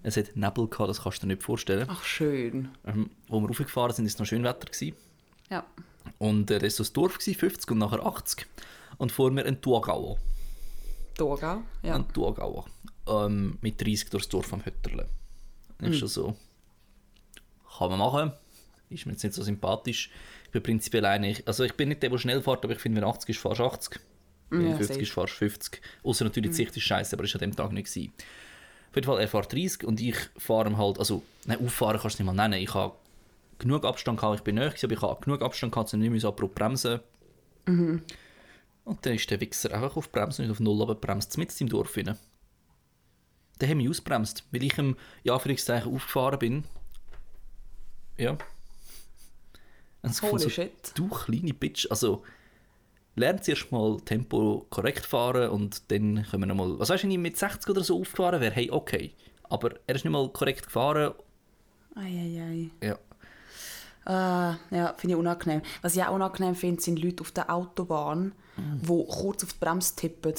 Es 0.03 0.17
hat 0.17 0.35
Nebel 0.35 0.67
gehabt, 0.67 0.89
das 0.89 1.01
kannst 1.03 1.19
du 1.19 1.27
dir 1.27 1.33
nicht 1.33 1.43
vorstellen. 1.43 1.87
Ach, 1.89 2.03
schön. 2.03 2.69
Ähm, 2.85 3.09
wo 3.27 3.39
wir 3.39 3.47
raufgefahren 3.47 3.93
sind, 3.95 4.05
ist 4.05 4.15
es 4.15 4.19
noch 4.19 4.25
schön 4.25 4.43
Wetter. 4.43 4.65
Gewesen. 4.69 4.95
Ja. 5.49 5.65
Und 6.19 6.51
äh, 6.51 6.59
das 6.59 6.79
war 6.79 6.85
ein 6.85 6.93
Dorf, 6.93 7.17
gewesen, 7.17 7.39
50 7.39 7.71
und 7.71 7.77
nachher 7.77 8.05
80. 8.05 8.45
Und 8.97 9.11
vor 9.11 9.31
mir 9.31 9.45
ein 9.45 9.61
Thurgauer. 9.61 10.17
Thurgau, 11.15 11.63
ja. 11.81 11.95
Ein 11.95 12.11
Thurgauer. 12.13 12.65
Ähm, 13.07 13.57
mit 13.61 13.79
30 13.79 14.09
durchs 14.09 14.29
Dorf 14.29 14.51
am 14.53 14.65
Hötterle. 14.65 15.07
Das 15.79 15.89
ist 15.89 15.99
schon 15.99 16.07
so. 16.07 16.37
Kann 17.77 17.89
man 17.89 17.99
machen. 17.99 18.33
Ist 18.89 19.05
mir 19.05 19.13
jetzt 19.13 19.23
nicht 19.23 19.33
so 19.33 19.43
sympathisch. 19.43 20.11
Ich 20.45 20.51
bin 20.51 20.61
prinzipiell 20.63 21.05
einig. 21.05 21.43
Also 21.45 21.63
ich 21.63 21.73
bin 21.73 21.89
nicht 21.89 22.03
der, 22.03 22.09
der 22.09 22.17
schnell 22.17 22.41
fährt, 22.41 22.63
aber 22.63 22.73
ich 22.73 22.79
finde, 22.79 23.01
wenn 23.01 23.09
80 23.09 23.29
ist, 23.29 23.39
fahrst 23.39 23.59
du 23.59 23.65
80. 23.65 23.99
Wenn 24.49 24.69
Ja, 24.69 24.77
50 24.77 24.87
safe. 24.87 25.01
ist, 25.01 25.11
fahrst 25.11 25.33
du 25.33 25.37
50. 25.37 25.81
Außer 26.03 26.25
natürlich 26.25 26.51
die 26.51 26.55
Sicht 26.55 26.77
ist 26.77 26.83
scheiße, 26.83 27.15
aber 27.15 27.23
das 27.23 27.33
war 27.33 27.41
an 27.41 27.49
dem 27.49 27.55
Tag 27.55 27.71
nicht. 27.71 27.87
Gewesen. 27.87 28.13
Auf 28.89 28.95
jeden 28.95 29.07
Fall, 29.07 29.19
er 29.19 29.27
fährt 29.27 29.51
30 29.51 29.83
und 29.85 29.99
ich 29.99 30.17
fahre 30.37 30.77
halt, 30.77 30.99
also, 30.99 31.23
nein, 31.45 31.65
auffahren 31.65 31.99
kannst 31.99 32.19
du 32.19 32.23
nicht 32.23 32.33
mal 32.35 32.47
nennen. 32.47 32.61
Ich 32.61 32.73
habe 32.75 32.93
genug 33.57 33.83
Abstand 33.85 34.19
gehabt, 34.19 34.37
ich 34.37 34.43
bin 34.43 34.55
näher, 34.55 34.69
gewesen, 34.69 34.85
aber 34.85 34.93
ich 34.93 35.01
habe 35.01 35.21
genug 35.25 35.41
Abstand 35.41 35.73
gehabt, 35.73 35.91
um 35.93 35.99
nicht 35.99 36.11
mehr 36.11 36.25
abrupt 36.25 36.53
bremsen. 36.53 36.99
Und 37.65 39.05
dann 39.05 39.13
ist 39.13 39.31
der 39.31 39.39
Wichser 39.39 39.73
einfach 39.73 39.95
auf 39.95 40.11
Bremsen, 40.11 40.43
nicht 40.43 40.51
auf 40.51 40.59
Null, 40.59 40.81
aber 40.81 40.95
bremst 40.95 41.37
mit 41.37 41.59
im 41.61 41.69
Dorf 41.69 41.95
rein. 41.97 42.17
Der 43.61 43.69
hat 43.69 43.77
mich 43.77 43.89
ausbremst, 43.89 44.43
weil 44.51 44.63
ich 44.63 44.77
ihm, 44.77 44.97
in 45.23 45.31
Anführungszeichen, 45.31 45.93
aufgefahren 45.93 46.39
bin. 46.39 46.63
Ja. 48.17 48.37
Und 50.03 50.21
Holy 50.21 50.43
so, 50.43 50.49
shit. 50.49 50.71
Du 50.95 51.07
kleine 51.07 51.53
Bitch, 51.53 51.87
also 51.89 52.23
lernt 53.15 53.43
zuerst 53.43 53.71
mal 53.71 53.97
Tempo 54.01 54.65
korrekt 54.69 55.05
fahren 55.05 55.49
und 55.49 55.89
dann 55.91 56.25
können 56.29 56.43
wir 56.43 56.47
nochmal, 56.47 56.77
was 56.79 56.89
weißt 56.89 57.03
du, 57.03 57.07
wenn 57.07 57.11
ich 57.11 57.17
mit 57.19 57.37
60 57.37 57.69
oder 57.69 57.83
so 57.83 57.99
aufgefahren 58.01 58.41
wäre, 58.41 58.53
hey, 58.53 58.69
okay. 58.71 59.13
Aber 59.49 59.71
er 59.87 59.95
ist 59.95 60.03
nicht 60.03 60.11
mal 60.11 60.27
korrekt 60.29 60.65
gefahren, 60.65 61.13
Eieiei. 61.95 62.69
ja. 62.81 62.97
Ah, 64.05 64.57
ja, 64.71 64.93
finde 64.97 65.13
ich 65.13 65.19
unangenehm. 65.19 65.61
Was 65.81 65.95
ich 65.95 66.03
auch 66.03 66.13
unangenehm 66.13 66.55
finde, 66.55 66.81
sind 66.81 67.01
Leute 67.01 67.21
auf 67.21 67.31
der 67.31 67.49
Autobahn, 67.53 68.33
Mhm. 68.57 68.81
die 68.81 69.05
kurz 69.07 69.43
auf 69.45 69.53
die 69.53 69.59
Bremse 69.59 69.95
tippen. 69.95 70.33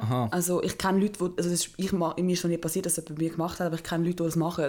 Aha. 0.00 0.28
Also 0.30 0.62
ich 0.62 0.78
kenne 0.78 0.98
Leute, 1.00 1.18
die, 1.18 1.24
also 1.24 1.50
das 1.50 1.66
ist, 1.66 1.70
ich, 1.76 1.92
mir 1.92 2.14
ist 2.32 2.42
noch 2.44 2.50
nie 2.50 2.58
passiert, 2.58 2.86
dass 2.86 2.96
jemand 2.96 3.16
bei 3.16 3.24
mir 3.24 3.30
gemacht 3.30 3.60
hat, 3.60 3.66
aber 3.66 3.76
ich 3.76 3.82
kenne 3.82 4.04
Leute, 4.04 4.16
die 4.16 4.22
das 4.24 4.36
machen. 4.36 4.64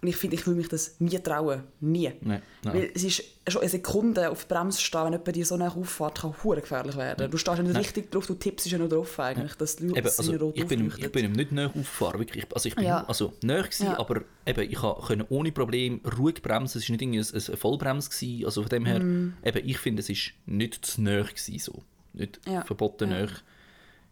Und 0.00 0.08
ich 0.08 0.16
finde, 0.16 0.36
ich 0.36 0.46
will 0.46 0.54
mich 0.54 0.68
das 0.68 0.96
nie 0.98 1.18
trauen. 1.18 1.62
Nie. 1.80 2.12
Nein, 2.20 2.42
nein. 2.64 2.74
Weil 2.74 2.90
es 2.94 3.04
ist 3.04 3.22
schon 3.48 3.60
eine 3.62 3.70
Sekunde 3.70 4.30
auf 4.30 4.44
die 4.44 4.54
Bremse 4.54 4.80
stehen, 4.80 5.04
wenn 5.04 5.12
jemand 5.12 5.36
dir 5.36 5.46
so 5.46 5.56
nach 5.56 5.76
auffährt, 5.76 6.20
kann 6.20 6.34
hure 6.42 6.60
gefährlich 6.60 6.96
werden. 6.96 7.30
Du 7.30 7.36
stehst 7.38 7.62
nicht 7.62 7.76
richtig 7.76 8.10
drauf, 8.10 8.26
du 8.26 8.34
tippst 8.34 8.66
ja 8.70 8.78
nur 8.78 8.88
drauf 8.88 9.18
eigentlich, 9.20 9.54
dass 9.54 9.76
die 9.76 9.86
Leute 9.86 9.98
Eben, 10.00 10.08
also, 10.08 10.32
rot 10.36 10.56
ich, 10.56 10.66
bin, 10.66 10.80
ihm- 10.80 10.92
ich 10.96 11.12
bin 11.12 11.24
ihm 11.24 11.32
nicht 11.32 11.52
näher 11.52 11.66
aufgefahren, 11.68 12.18
wirklich. 12.20 12.46
Also 12.54 12.68
ich 12.68 12.74
bin 12.74 12.84
Ja. 12.84 13.04
also 13.06 13.32
näher 13.42 13.62
gewesen, 13.62 13.86
Ja. 13.86 13.98
aber 13.98 14.22
eben, 14.46 14.70
ich 14.70 14.76
konnte 14.76 15.26
ohne 15.30 15.52
Problem 15.52 16.00
ruhig 16.18 16.42
bremsen. 16.42 16.78
Es 16.78 16.88
war 16.88 16.92
nicht 16.92 17.02
irgendwie 17.02 17.18
ein, 17.20 17.52
ein 17.52 17.56
Vollbremse. 17.56 18.10
Gewesen. 18.10 18.44
Also 18.44 18.62
von 18.62 18.68
dem 18.70 18.84
her, 18.86 19.00
Mhm. 19.00 19.34
eben, 19.44 19.68
ich 19.68 19.78
finde, 19.78 20.00
es 20.02 20.08
war 20.08 20.16
nicht 20.46 20.84
zu 20.84 21.02
näher 21.02 21.24
gewesen, 21.24 21.58
so. 21.58 21.82
Nicht 22.14 22.40
Ja. 22.46 22.62
verboten 22.62 23.10
Ja. 23.10 23.16
näher. 23.16 23.28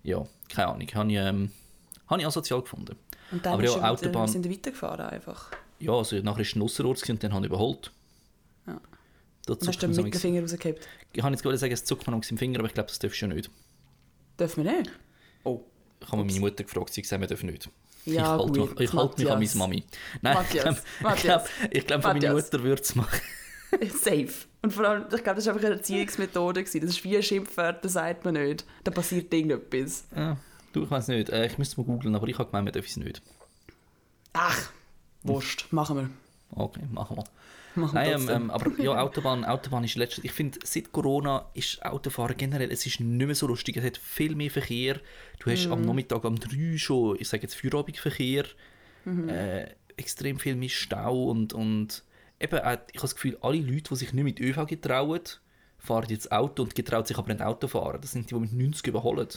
Ja, 0.03 0.27
keine 0.49 0.69
Ahnung. 0.69 0.89
Habe 0.95 1.11
ich, 1.11 1.17
ähm, 1.19 1.51
habe 2.09 2.21
ich 2.21 2.27
asozial 2.27 2.63
gefunden. 2.63 2.97
Und 3.31 3.45
dann 3.47 3.55
aber 3.55 3.65
ja, 3.65 3.91
Autobahn- 3.91 4.29
sind 4.29 4.45
wir 4.45 4.51
weitergefahren 4.51 5.07
einfach. 5.07 5.51
Ja, 5.79 5.93
also 5.93 6.17
nachher 6.17 6.41
ist 6.41 6.57
ein 6.57 6.63
Ausserorts 6.63 7.03
gewesen 7.03 7.17
und 7.17 7.23
dann 7.25 7.33
habe 7.35 7.47
ich 7.47 7.51
überholt. 7.53 7.93
Ja. 8.67 8.81
Da 9.47 9.53
Und 9.55 9.69
hast 9.69 9.83
du 9.83 9.87
mir 9.87 9.93
den 9.93 9.95
so 9.95 10.03
Mittelfinger 10.03 10.43
rausgehabt? 10.43 10.87
Ich 11.13 11.21
kann 11.23 11.33
jetzt 11.33 11.43
gerade 11.43 11.57
sagen, 11.59 11.73
es 11.73 11.85
zuckt 11.85 12.07
noch 12.07 12.15
im 12.31 12.39
Finger, 12.39 12.59
aber 12.59 12.69
ich 12.69 12.75
glaube, 12.75 12.89
das 12.89 12.99
darfst 12.99 13.21
du 13.21 13.27
ja 13.27 13.35
nicht. 13.35 13.51
Dürfen 14.39 14.65
wir 14.65 14.73
nicht? 14.73 14.91
Oh. 15.45 15.61
Ich 16.01 16.11
habe 16.11 16.25
meine 16.25 16.41
Mutter 16.41 16.65
gefragt, 16.65 16.93
sie 16.93 17.03
gesagt, 17.03 17.21
wir 17.21 17.29
dürfen 17.29 17.51
nicht. 17.51 17.69
Ja, 18.07 18.13
ich 18.13 18.21
halte 18.21 18.61
mich, 18.61 18.81
ich 18.81 18.93
halte 18.95 19.23
mich 19.23 19.31
an 19.31 19.39
meine. 19.39 19.51
Mami. 19.55 19.85
Nein, 20.23 20.35
Matthias, 20.35 20.83
ich 21.01 21.23
glaube, 21.23 21.45
ich 21.71 21.87
glaube 21.87 22.03
von 22.03 22.13
meiner. 22.19 22.33
Mutter 22.33 22.63
würde 22.63 22.83
es 22.83 22.95
machen. 22.95 23.21
Safe. 23.91 24.29
Und 24.63 24.73
vor 24.73 24.85
allem, 24.87 25.05
ich 25.15 25.23
glaube, 25.23 25.37
das 25.37 25.47
war 25.47 25.55
einfach 25.55 25.67
eine 25.67 25.77
Erziehungsmethode. 25.77 26.63
gewesen. 26.65 26.81
Das 26.81 26.91
ist 26.91 27.05
wie 27.05 27.17
ein 27.17 27.23
Schimpfwort, 27.23 27.85
das 27.85 27.93
sagt 27.95 28.25
man 28.25 28.35
nicht. 28.35 28.65
Da 28.85 28.91
passiert 28.91 29.33
irgendetwas. 29.33 30.05
Ja, 30.15 30.37
du, 30.73 30.83
ich 30.85 30.91
weiß 30.91 31.09
nicht. 31.09 31.31
Äh, 31.31 31.47
ich 31.47 31.59
müsste 31.59 31.81
mal 31.81 31.87
googeln, 31.87 32.15
aber 32.15 32.29
ich 32.29 32.39
habe 32.39 32.51
gemeint, 32.51 32.67
wir 32.67 32.73
dürfen 32.73 32.89
es 32.89 32.97
nicht. 32.97 33.23
Ach, 34.33 34.71
Wurst. 35.23 35.73
Machen 35.73 35.97
wir. 35.97 36.11
Okay, 36.53 36.83
machen 36.91 37.17
wir. 37.17 37.25
Machen 37.77 37.95
Nein, 37.95 38.13
ähm, 38.13 38.29
ähm, 38.29 38.51
aber 38.51 38.71
ja, 38.83 39.01
Autobahn, 39.01 39.45
Autobahn 39.45 39.85
ist 39.85 39.95
letztes. 39.97 40.25
Ich 40.25 40.33
finde, 40.33 40.59
seit 40.65 40.91
Corona 40.93 41.47
ist 41.55 41.85
Autofahren 41.85 42.37
generell, 42.37 42.71
es 42.73 42.85
ist 42.87 43.01
nicht 43.01 43.27
mehr 43.27 43.35
so 43.35 43.47
lustig. 43.47 43.77
Es 43.77 43.85
hat 43.85 43.97
viel 43.99 44.35
mehr 44.35 44.51
Verkehr. 44.51 44.99
Du 45.39 45.51
hast 45.51 45.67
Mhm. 45.67 45.73
am 45.73 45.83
Nachmittag 45.83 46.25
um 46.25 46.37
3 46.39 46.77
schon, 46.79 47.17
ich 47.21 47.29
sage 47.29 47.43
jetzt 47.45 47.55
Feierabendverkehr. 47.55 48.45
Mhm. 49.05 49.29
Äh, 49.29 49.67
extrem 49.97 50.39
viel 50.39 50.57
mehr 50.57 50.69
Stau 50.69 51.25
und, 51.31 51.53
und 51.53 52.03
eben, 52.41 52.59
auch, 52.59 52.73
ich 52.73 52.97
habe 52.97 53.01
das 53.01 53.15
Gefühl, 53.15 53.39
alle 53.43 53.59
Leute, 53.59 53.91
die 53.91 53.97
sich 53.97 54.13
nicht 54.13 54.25
mit 54.25 54.41
ÖV 54.41 54.67
getrauen, 54.67 55.21
fahren 55.79 56.07
jetzt 56.09 56.31
Auto 56.33 56.63
und 56.63 56.75
getrauen 56.75 57.05
sich 57.05 57.17
aber 57.17 57.33
nicht 57.33 57.43
Auto 57.43 57.69
fahren. 57.69 58.01
Das 58.01 58.13
sind 58.13 58.31
die, 58.31 58.35
die 58.35 58.41
mit 58.41 58.53
90 58.53 58.87
überholen. 58.87 59.29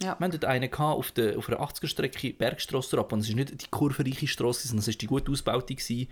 ja. 0.00 0.18
Wir 0.18 0.24
hatten 0.26 0.30
dort 0.32 0.44
einen 0.44 0.72
auf, 0.72 1.12
der, 1.12 1.38
auf 1.38 1.48
einer 1.48 1.60
80er-Strecke 1.60 2.32
Bergstrasse 2.32 2.98
ab 2.98 3.12
und 3.12 3.20
es 3.20 3.28
war 3.28 3.36
nicht 3.36 3.62
die 3.62 3.70
kurvenreiche 3.70 4.26
Strasse, 4.26 4.68
sondern 4.68 4.80
es 4.80 4.88
war 4.88 4.94
die 4.94 5.06
gut 5.06 5.28
ausgebaute. 5.28 5.74
gewesen. 5.74 6.08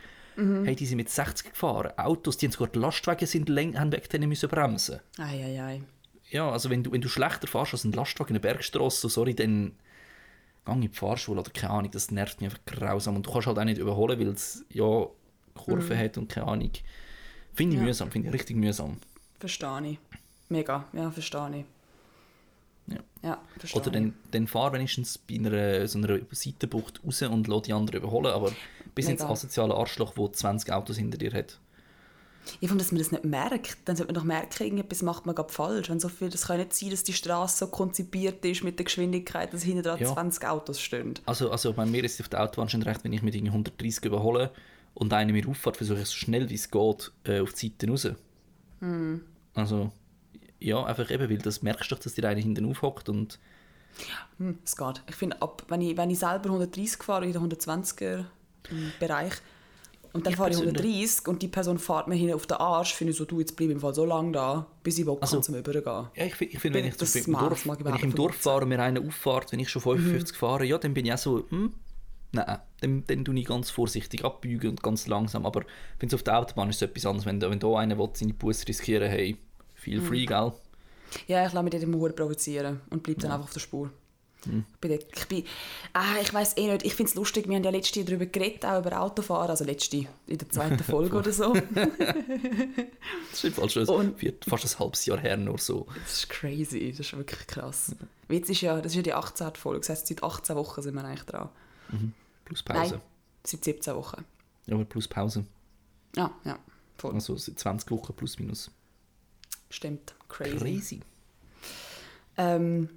Hey, 0.64 0.76
die 0.76 0.86
sind 0.86 0.98
mit 0.98 1.08
60 1.08 1.50
gefahren. 1.50 1.92
Autos, 1.96 2.36
die 2.36 2.46
haben 2.46 2.52
sogar 2.52 2.68
die 2.68 2.78
Lastwagen 2.78 3.26
sind 3.26 3.50
haben 3.50 3.90
weg 3.90 4.08
denen 4.08 4.28
müssen 4.28 4.48
bremsen. 4.48 5.00
Eieiei. 5.18 5.82
Ja, 6.30 6.50
also 6.50 6.70
wenn 6.70 6.84
du, 6.84 6.92
wenn 6.92 7.00
du 7.00 7.08
schlechter 7.08 7.48
fährst 7.48 7.72
als 7.72 7.84
ein 7.84 7.92
Lastwagen 7.92 8.36
in 8.36 8.36
einer 8.36 8.52
Bergstrasse, 8.52 9.00
so 9.00 9.08
sorry, 9.08 9.34
dann 9.34 9.72
gang 10.64 10.84
in 10.84 10.92
die 10.92 10.96
Fahrschule 10.96 11.40
oder 11.40 11.50
keine 11.50 11.72
Ahnung, 11.72 11.90
das 11.90 12.10
nervt 12.10 12.40
mich 12.40 12.52
einfach 12.52 12.64
grausam. 12.66 13.16
Und 13.16 13.26
du 13.26 13.32
kannst 13.32 13.48
halt 13.48 13.58
auch 13.58 13.64
nicht 13.64 13.78
überholen, 13.78 14.20
weil 14.20 14.28
es 14.28 14.64
ja 14.70 15.08
Kurven 15.58 15.96
Mhm. 15.96 16.00
hat 16.02 16.18
und 16.18 16.28
keine 16.28 16.46
Ahnung. 16.48 16.70
Finde 17.54 17.74
ich 17.76 17.80
Ja. 17.80 17.86
mühsam, 17.86 18.10
finde 18.10 18.28
ich 18.28 18.34
richtig 18.34 18.56
mühsam. 18.56 18.96
Verstehe 19.38 19.82
ich. 19.92 19.98
Mega, 20.48 20.84
ja, 20.92 21.10
verstehe 21.10 21.50
ich. 21.60 21.64
Ja. 22.94 23.00
Ja, 23.22 23.38
verstehe 23.58 23.82
Oder 23.82 23.90
dann, 23.90 24.14
dann 24.30 24.46
fahr 24.46 24.72
wenigstens 24.72 25.18
bei 25.18 25.34
einer, 25.34 25.86
so 25.86 25.98
einer 25.98 26.20
Seitenbucht 26.30 27.00
raus 27.04 27.20
und 27.22 27.46
lass 27.46 27.62
die 27.62 27.72
anderen 27.74 27.98
überholen, 28.00 28.32
aber 28.32 28.50
bis 28.94 29.08
ins 29.08 29.20
asoziale 29.22 29.74
Arschloch, 29.74 30.12
wo 30.16 30.28
20 30.28 30.72
Autos 30.72 30.96
hinter 30.96 31.18
dir 31.18 31.32
hat. 31.32 31.58
ich. 32.62 32.68
Allem, 32.70 32.78
dass 32.78 32.92
man 32.92 32.98
das 33.00 33.12
nicht 33.12 33.24
merkt. 33.24 33.76
Dann 33.84 33.94
sollte 33.96 34.10
man 34.10 34.18
doch 34.18 34.24
merken, 34.26 34.62
irgendetwas 34.62 35.02
macht 35.02 35.26
man 35.26 35.34
gerade 35.34 35.52
falsch. 35.52 35.90
Wenn 35.90 36.00
so 36.00 36.08
viel, 36.08 36.30
das 36.30 36.46
kann 36.46 36.56
nicht 36.56 36.72
sein, 36.72 36.88
dass 36.90 37.04
die 37.04 37.12
Straße 37.12 37.58
so 37.58 37.66
konzipiert 37.66 38.42
ist 38.46 38.64
mit 38.64 38.78
der 38.78 38.84
Geschwindigkeit, 38.84 39.52
dass 39.52 39.62
hinter 39.64 39.82
dran 39.82 39.98
Ja. 40.00 40.14
20 40.14 40.46
Autos 40.46 40.80
stehen. 40.80 41.12
Also, 41.26 41.50
also 41.50 41.74
bei 41.74 41.84
mir 41.84 42.02
ist 42.04 42.14
es 42.14 42.20
auf 42.22 42.28
der 42.30 42.42
Autobahn 42.42 42.70
schon 42.70 42.82
recht, 42.82 43.04
wenn 43.04 43.12
ich 43.12 43.20
mit 43.20 43.34
irgendwie 43.34 43.50
130 43.52 44.02
überhole 44.06 44.50
und 44.98 45.12
einer 45.12 45.32
mir 45.32 45.46
auffährt, 45.48 45.76
versuche 45.76 46.00
ich 46.00 46.06
so 46.06 46.14
schnell 46.16 46.48
wie 46.50 46.54
es 46.54 46.70
geht 46.70 47.12
äh, 47.24 47.40
auf 47.40 47.52
die 47.54 47.68
Seite 47.68 47.90
raus. 47.90 48.08
Hm. 48.80 49.20
Also, 49.54 49.92
ja, 50.60 50.82
einfach 50.84 51.10
eben, 51.10 51.28
weil 51.30 51.38
das 51.38 51.62
merkst 51.62 51.90
du 51.90 51.94
doch, 51.94 52.02
dass 52.02 52.14
dir 52.14 52.28
einer 52.28 52.40
hinten 52.40 52.64
aufhockt 52.66 53.08
und 53.08 53.38
Hm, 54.38 54.58
es 54.64 54.76
geht. 54.76 55.02
Ich 55.08 55.16
finde, 55.16 55.40
ab, 55.42 55.64
wenn, 55.68 55.80
ich, 55.80 55.96
wenn 55.96 56.10
ich 56.10 56.18
selber 56.20 56.46
130 56.50 57.02
fahre, 57.02 57.26
in 57.26 57.32
der 57.32 57.42
120er 57.42 58.24
Bereich, 59.00 59.32
und 60.12 60.24
dann 60.24 60.32
Ich 60.32 60.36
fahre 60.38 60.50
ich 60.50 60.56
persönlich- 60.56 60.82
130 60.84 61.28
und 61.28 61.42
die 61.42 61.48
Person 61.48 61.78
fährt 61.78 62.06
mir 62.08 62.14
hin 62.14 62.32
auf 62.32 62.46
den 62.46 62.56
Arsch, 62.58 62.94
finde 62.94 63.10
ich 63.12 63.16
so, 63.18 63.24
du, 63.24 63.40
jetzt 63.40 63.56
bleib 63.56 63.70
im 63.70 63.80
Fall 63.80 63.94
so 63.94 64.04
lange 64.04 64.32
da, 64.32 64.66
bis 64.82 64.98
ich 64.98 65.04
Bock 65.04 65.20
Also- 65.20 65.36
habe 65.36 65.44
zum 65.44 65.54
Übergehen. 65.56 65.84
Ja, 66.14 66.24
ich, 66.26 66.40
ich 66.40 66.58
finde, 66.60 66.78
wenn 66.78 66.86
ich, 66.86 66.96
Das 66.96 67.12
Dorf, 67.12 67.66
wenn 67.66 67.94
ich 67.96 68.02
im 68.02 68.14
Dorf 68.14 68.36
fahre 68.36 68.62
und 68.62 68.68
mir 68.68 68.80
einer 68.80 69.00
auffährt, 69.00 69.52
wenn 69.52 69.60
ich 69.60 69.68
schon 69.68 69.82
55 69.82 70.34
Mhm. 70.34 70.38
fahre, 70.38 70.64
ja, 70.64 70.78
dann 70.78 70.94
bin 70.94 71.04
ich 71.06 71.12
auch 71.12 71.18
so, 71.18 71.44
hm, 71.50 71.72
nein, 72.32 72.58
dann, 72.80 73.04
dann 73.06 73.24
tue 73.24 73.38
ich 73.38 73.46
ganz 73.46 73.70
vorsichtig 73.70 74.24
abbiegen 74.24 74.70
und 74.70 74.82
ganz 74.82 75.06
langsam. 75.06 75.46
Aber 75.46 75.62
wenn 75.98 76.08
es 76.08 76.14
auf 76.14 76.22
der 76.22 76.38
Autobahn 76.38 76.68
ist, 76.70 76.76
ist 76.76 76.82
es 76.82 76.88
etwas 76.90 77.06
anderes. 77.06 77.26
Wenn, 77.26 77.40
wenn 77.40 77.58
da 77.58 77.76
einer 77.76 77.98
will, 77.98 78.10
seine 78.14 78.34
Busse 78.34 78.66
riskieren 78.68 79.08
hey, 79.08 79.36
Mhm. 79.78 79.80
feel 79.80 80.00
free, 80.00 80.26
gell? 80.26 80.52
Ja, 81.26 81.46
ich 81.46 81.52
lasse 81.52 81.62
mich 81.62 81.70
dort 81.70 81.82
immer 81.82 82.08
provozieren 82.10 82.80
und 82.90 83.02
bleibe 83.02 83.20
dann 83.22 83.32
einfach 83.32 83.46
auf 83.46 83.52
der 83.52 83.60
Spur. 83.60 83.90
Hm. 84.44 84.64
Ich, 84.72 84.78
bin 84.78 84.90
dort, 84.92 85.06
ich, 85.16 85.26
bin, 85.26 85.44
ah, 85.94 86.14
ich 86.22 86.32
weiß 86.32 86.58
eh 86.58 86.70
nicht, 86.70 86.84
ich 86.84 86.94
finde 86.94 87.08
es 87.10 87.14
lustig, 87.16 87.48
wir 87.48 87.56
haben 87.56 87.64
ja 87.64 87.70
letzte 87.70 88.04
darüber 88.04 88.26
geredet, 88.26 88.64
auch 88.64 88.78
über 88.78 89.00
Autofahren, 89.00 89.50
also 89.50 89.64
letzte, 89.64 90.06
in 90.26 90.38
der 90.38 90.48
zweiten 90.48 90.78
Folge 90.84 91.16
oder 91.16 91.32
so. 91.32 91.54
Das 93.30 93.44
ist 93.44 93.56
fast, 93.56 93.72
schon 93.72 94.14
fast 94.46 94.64
ein 94.64 94.78
halbes 94.78 95.06
Jahr 95.06 95.18
her 95.18 95.36
nur 95.36 95.58
so. 95.58 95.86
Das 96.04 96.18
ist 96.18 96.28
crazy, 96.28 96.90
das 96.90 97.00
ist 97.00 97.16
wirklich 97.16 97.46
krass. 97.48 97.96
Jetzt 98.28 98.50
ist 98.50 98.60
ja, 98.60 98.76
das 98.80 98.92
ist 98.92 98.96
ja 98.96 99.02
die 99.02 99.14
18. 99.14 99.54
Folge, 99.54 99.80
das 99.80 99.88
heisst, 99.88 100.06
seit 100.06 100.22
18 100.22 100.54
Wochen 100.54 100.82
sind 100.82 100.94
wir 100.94 101.04
eigentlich 101.04 101.24
dran. 101.24 101.48
Plus 102.44 102.62
Pause. 102.62 102.94
Nein, 102.94 103.00
seit 103.44 103.64
17 103.64 103.94
Wochen. 103.94 104.24
Ja, 104.66 104.74
aber 104.74 104.84
plus 104.84 105.08
Pause. 105.08 105.44
Ah, 106.16 106.30
ja, 106.44 106.58
voll. 106.96 107.14
Also 107.14 107.36
seit 107.36 107.58
20 107.58 107.90
Wochen 107.90 108.12
plus 108.14 108.38
minus. 108.38 108.70
Stimmt, 109.70 110.14
crazy. 110.28 110.56
Crazy. 110.58 111.00
Ähm, 112.36 112.88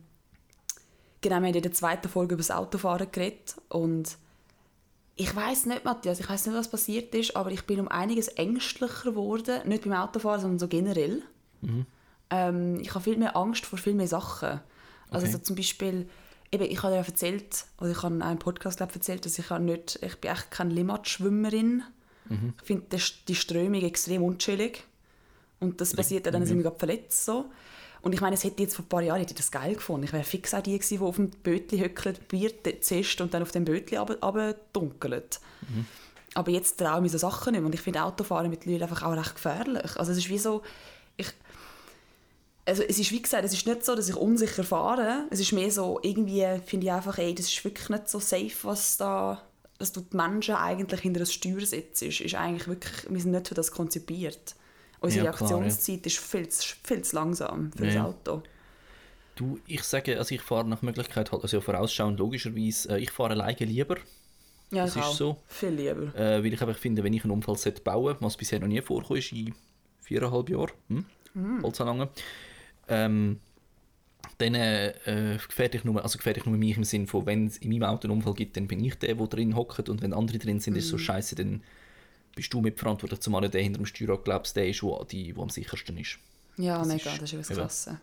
genau, 1.21 1.35
wir 1.41 1.47
haben 1.47 1.53
in 1.55 1.61
der 1.61 1.71
zweiten 1.73 2.07
Folge 2.09 2.35
über 2.35 2.41
das 2.41 2.51
Autofahren 2.51 3.11
geredet 3.11 3.55
und 3.69 4.17
ich 5.15 5.35
weiß 5.35 5.65
nicht, 5.65 5.83
Matthias, 5.83 6.19
ich 6.19 6.29
weiß 6.29 6.45
nicht, 6.47 6.55
was 6.55 6.69
passiert 6.69 7.13
ist, 7.13 7.35
aber 7.35 7.51
ich 7.51 7.65
bin 7.65 7.79
um 7.79 7.87
einiges 7.89 8.27
ängstlicher 8.29 9.11
geworden, 9.11 9.67
nicht 9.67 9.83
beim 9.83 9.93
Autofahren, 9.93 10.41
sondern 10.41 10.59
so 10.59 10.67
generell. 10.67 11.21
Ähm, 12.29 12.79
ich 12.79 12.89
habe 12.95 13.03
viel 13.03 13.17
mehr 13.17 13.35
Angst 13.35 13.65
vor 13.65 13.77
viel 13.77 13.93
mehr 13.93 14.07
Sachen. 14.07 14.61
Also 15.09 15.25
Okay. 15.25 15.31
so 15.33 15.37
zum 15.39 15.55
Beispiel, 15.57 16.09
eben, 16.51 16.63
ich 16.63 16.83
habe 16.83 16.95
ja 16.95 17.01
erzählt, 17.01 17.65
oder 17.79 17.91
ich 17.91 18.03
habe 18.03 18.15
in 18.15 18.21
einem 18.21 18.39
Podcast 18.39 18.77
glaub, 18.77 18.93
erzählt, 18.93 19.25
dass 19.25 19.39
ich 19.39 19.49
nicht, 19.49 19.99
ich 20.01 20.15
bin 20.17 20.31
echt 20.31 20.51
keine 20.51 20.73
Limmatschwimmerin. 20.73 21.83
Ich 22.61 22.65
finde 22.65 22.97
die 23.27 23.35
Strömung 23.35 23.81
extrem 23.81 24.23
unchillig. 24.23 24.83
Und 25.59 25.81
das 25.81 25.93
passiert 25.93 26.25
ja 26.25 26.31
dann, 26.31 26.41
dass 26.41 26.49
ich 26.49 26.55
mich 26.55 26.63
gerade 26.63 26.79
verletze. 26.79 27.25
So. 27.25 27.45
Und 28.01 28.13
ich 28.13 28.21
meine, 28.21 28.35
es 28.35 28.43
hätte 28.43 28.63
jetzt 28.63 28.75
vor 28.75 28.85
ein 28.85 28.89
paar 28.89 29.01
Jahren 29.01 29.19
hätte 29.19 29.33
ich 29.33 29.37
das 29.37 29.51
geil 29.51 29.75
gefunden. 29.75 30.05
Ich 30.05 30.13
wäre 30.13 30.23
fix 30.23 30.53
auch 30.53 30.61
die 30.61 30.77
gewesen, 30.77 30.97
die 30.97 31.03
auf 31.03 31.15
dem 31.17 31.29
Bötli 31.29 31.79
hückelt, 31.79 32.27
Bier 32.27 32.51
zischt 32.81 33.21
und 33.21 33.33
dann 33.33 33.43
auf 33.43 33.51
dem 33.51 33.65
Bötli 33.65 33.97
runterdunkelt. 33.97 35.39
Aber 36.33 36.51
jetzt 36.51 36.79
traue 36.79 36.97
ich 36.97 37.01
mir 37.01 37.09
so 37.09 37.17
Sachen 37.17 37.51
nicht 37.51 37.59
mehr. 37.61 37.67
Und 37.67 37.75
ich 37.75 37.81
finde 37.81 38.03
Autofahren 38.03 38.49
mittlerweile 38.49 38.85
einfach 38.85 39.03
auch 39.03 39.15
recht 39.15 39.35
gefährlich. 39.35 39.97
Also 39.97 40.13
es 40.13 40.19
ist 40.19 40.29
wie 40.29 40.39
so, 40.39 40.61
ich, 41.17 41.27
also 42.71 42.83
es 42.83 42.97
ist 42.99 43.11
wie 43.11 43.21
gesagt, 43.21 43.43
es 43.45 43.53
ist 43.53 43.67
nicht 43.67 43.85
so, 43.85 43.95
dass 43.95 44.09
ich 44.09 44.15
unsicher 44.15 44.63
fahre. 44.63 45.25
Es 45.29 45.39
ist 45.39 45.51
mehr 45.51 45.69
so, 45.71 45.99
irgendwie 46.01 46.45
finde 46.65 46.87
ich 46.87 46.91
einfach, 46.91 47.17
ey, 47.17 47.35
das 47.35 47.45
ist 47.47 47.63
wirklich 47.63 47.89
nicht 47.89 48.09
so 48.09 48.19
safe, 48.19 48.51
was 48.63 48.97
da, 48.97 49.41
dass 49.77 49.91
du 49.91 50.01
die 50.01 50.15
Menschen 50.15 50.55
eigentlich 50.55 51.01
hinter 51.01 51.19
das 51.21 51.33
Steuer 51.33 51.61
setzt. 51.65 52.01
Ist, 52.01 52.21
ist 52.21 52.35
eigentlich 52.35 52.67
wirklich, 52.67 52.93
wir 53.09 53.19
sind 53.21 53.31
nicht 53.31 53.47
für 53.47 53.55
das 53.55 53.71
konzipiert. 53.71 54.55
Unsere 54.99 55.25
Ja, 55.25 55.31
klar, 55.31 55.49
ja. 55.49 55.55
Reaktionszeit 55.57 56.05
ist 56.05 56.17
viel, 56.19 56.47
zu- 56.49 56.75
viel 56.83 57.01
zu 57.01 57.15
langsam 57.15 57.71
für 57.75 57.85
Ja, 57.87 57.93
das. 57.93 58.03
Auto. 58.05 58.43
Du, 59.35 59.59
ich 59.65 59.81
sage, 59.83 60.17
also 60.17 60.35
ich 60.35 60.41
fahre 60.41 60.67
nach 60.67 60.81
Möglichkeit 60.81 61.31
halt, 61.31 61.41
also 61.41 61.57
ja, 61.57 61.61
vorausschauend 61.61 62.19
logischerweise, 62.19 62.89
äh, 62.95 62.99
ich 62.99 63.11
fahre 63.11 63.31
alleine 63.31 63.57
lieber, 63.65 63.97
Ja, 64.71 64.85
Das 64.85 64.95
ist 64.95 65.01
auch. 65.03 65.13
so. 65.15 65.37
Viel 65.47 65.69
lieber. 65.69 66.13
äh, 66.15 66.43
weil 66.43 66.53
ich 66.53 66.61
einfach 66.61 66.77
finde, 66.77 67.03
wenn 67.03 67.13
ich 67.13 67.23
einen 67.23 67.31
Unfall 67.31 67.57
sollte 67.57 67.81
bauen 67.81 68.15
was 68.19 68.37
bisher 68.37 68.59
noch 68.59 68.67
nie 68.67 68.81
vorgekommen 68.81 69.19
ist 69.19 69.31
in 69.33 69.53
viereinhalb 70.01 70.49
Jahren, 70.49 70.71
hm? 70.89 71.05
Mhm. 71.33 71.65
Allzu 71.65 71.83
lange, 71.83 72.09
ähm, 72.91 73.39
dann 74.37 74.55
äh, 74.55 75.37
gefährde 75.47 75.77
ich 75.77 75.83
nur, 75.83 76.03
also 76.03 76.17
gefährde 76.17 76.39
ich 76.39 76.45
nur 76.45 76.57
mich 76.57 76.77
im 76.77 76.83
Sinn 76.83 77.07
von, 77.07 77.25
wenn 77.25 77.47
es 77.47 77.57
in 77.57 77.69
meinem 77.69 77.83
Auto 77.83 78.07
einen 78.07 78.17
Unfall 78.17 78.33
gibt, 78.33 78.57
dann 78.57 78.67
bin 78.67 78.83
ich 78.83 78.95
der, 78.95 79.15
der 79.15 79.27
drin 79.27 79.55
hockt 79.55 79.89
und 79.89 80.01
wenn 80.01 80.13
andere 80.13 80.37
drin 80.39 80.59
sind, 80.59 80.75
ist 80.75 80.85
Mhm. 80.85 80.89
so 80.91 80.97
scheiße, 80.97 81.35
dann 81.35 81.61
bist 82.35 82.53
du 82.53 82.61
mitverantwortlich, 82.61 83.19
zumal 83.19 83.47
der 83.49 83.61
hinter 83.61 83.79
dem 83.79 83.85
Steuerrad 83.85 84.23
glaubst, 84.23 84.55
der 84.55 84.67
ist, 84.67 84.81
wo, 84.83 85.03
die, 85.03 85.35
wo 85.35 85.43
am 85.43 85.49
sichersten 85.49 85.97
ist. 85.97 86.17
Ja, 86.57 86.79
das 86.79 86.87
mega, 86.87 87.11
ist- 87.13 87.21
das 87.21 87.33
ist 87.33 87.51
etwas 87.51 87.87
eben. 87.87 87.97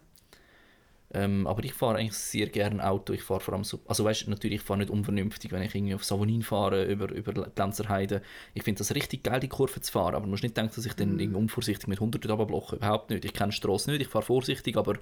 Ähm, 1.15 1.47
aber 1.47 1.65
ich 1.65 1.73
fahre 1.73 1.97
eigentlich 1.97 2.19
sehr 2.19 2.49
gerne 2.49 2.87
Auto. 2.87 3.15
Ich 3.15 3.23
fahre 3.23 3.41
vor 3.41 3.55
allem 3.55 3.65
so, 3.65 3.81
also 3.87 4.05
weißt, 4.05 4.29
natürlich 4.29 4.61
ich 4.61 4.63
fahre 4.67 4.79
nicht 4.81 4.91
unvernünftig, 4.91 5.53
wenn 5.53 5.63
ich 5.63 5.75
irgendwie 5.75 5.95
auf 5.95 6.05
Savonin 6.05 6.43
fahre 6.43 6.85
über 6.85 7.11
über 7.11 7.33
Glänzerheide. 7.33 8.21
Ich 8.53 8.63
finde 8.63 8.79
das 8.79 8.95
richtig 8.95 9.23
geil, 9.23 9.41
die 9.41 9.49
Kurve 9.49 9.81
zu 9.81 9.91
fahren. 9.91 10.15
Aber 10.15 10.21
man 10.21 10.31
muss 10.31 10.43
nicht 10.43 10.57
denken, 10.57 10.73
dass 10.75 10.85
ich 10.85 10.93
dann 10.95 11.19
irgendwie 11.19 11.39
unvorsichtig 11.39 11.87
mit 11.89 11.99
100 11.99 12.29
runterbloche. 12.29 12.77
Überhaupt 12.77 13.09
nicht. 13.11 13.25
Ich 13.25 13.33
kenne 13.33 13.51
die 13.51 13.57
Straße 13.57 13.91
nicht. 13.91 14.03
Ich 14.03 14.09
fahre 14.09 14.25
vorsichtig, 14.25 14.77
aber 14.77 14.97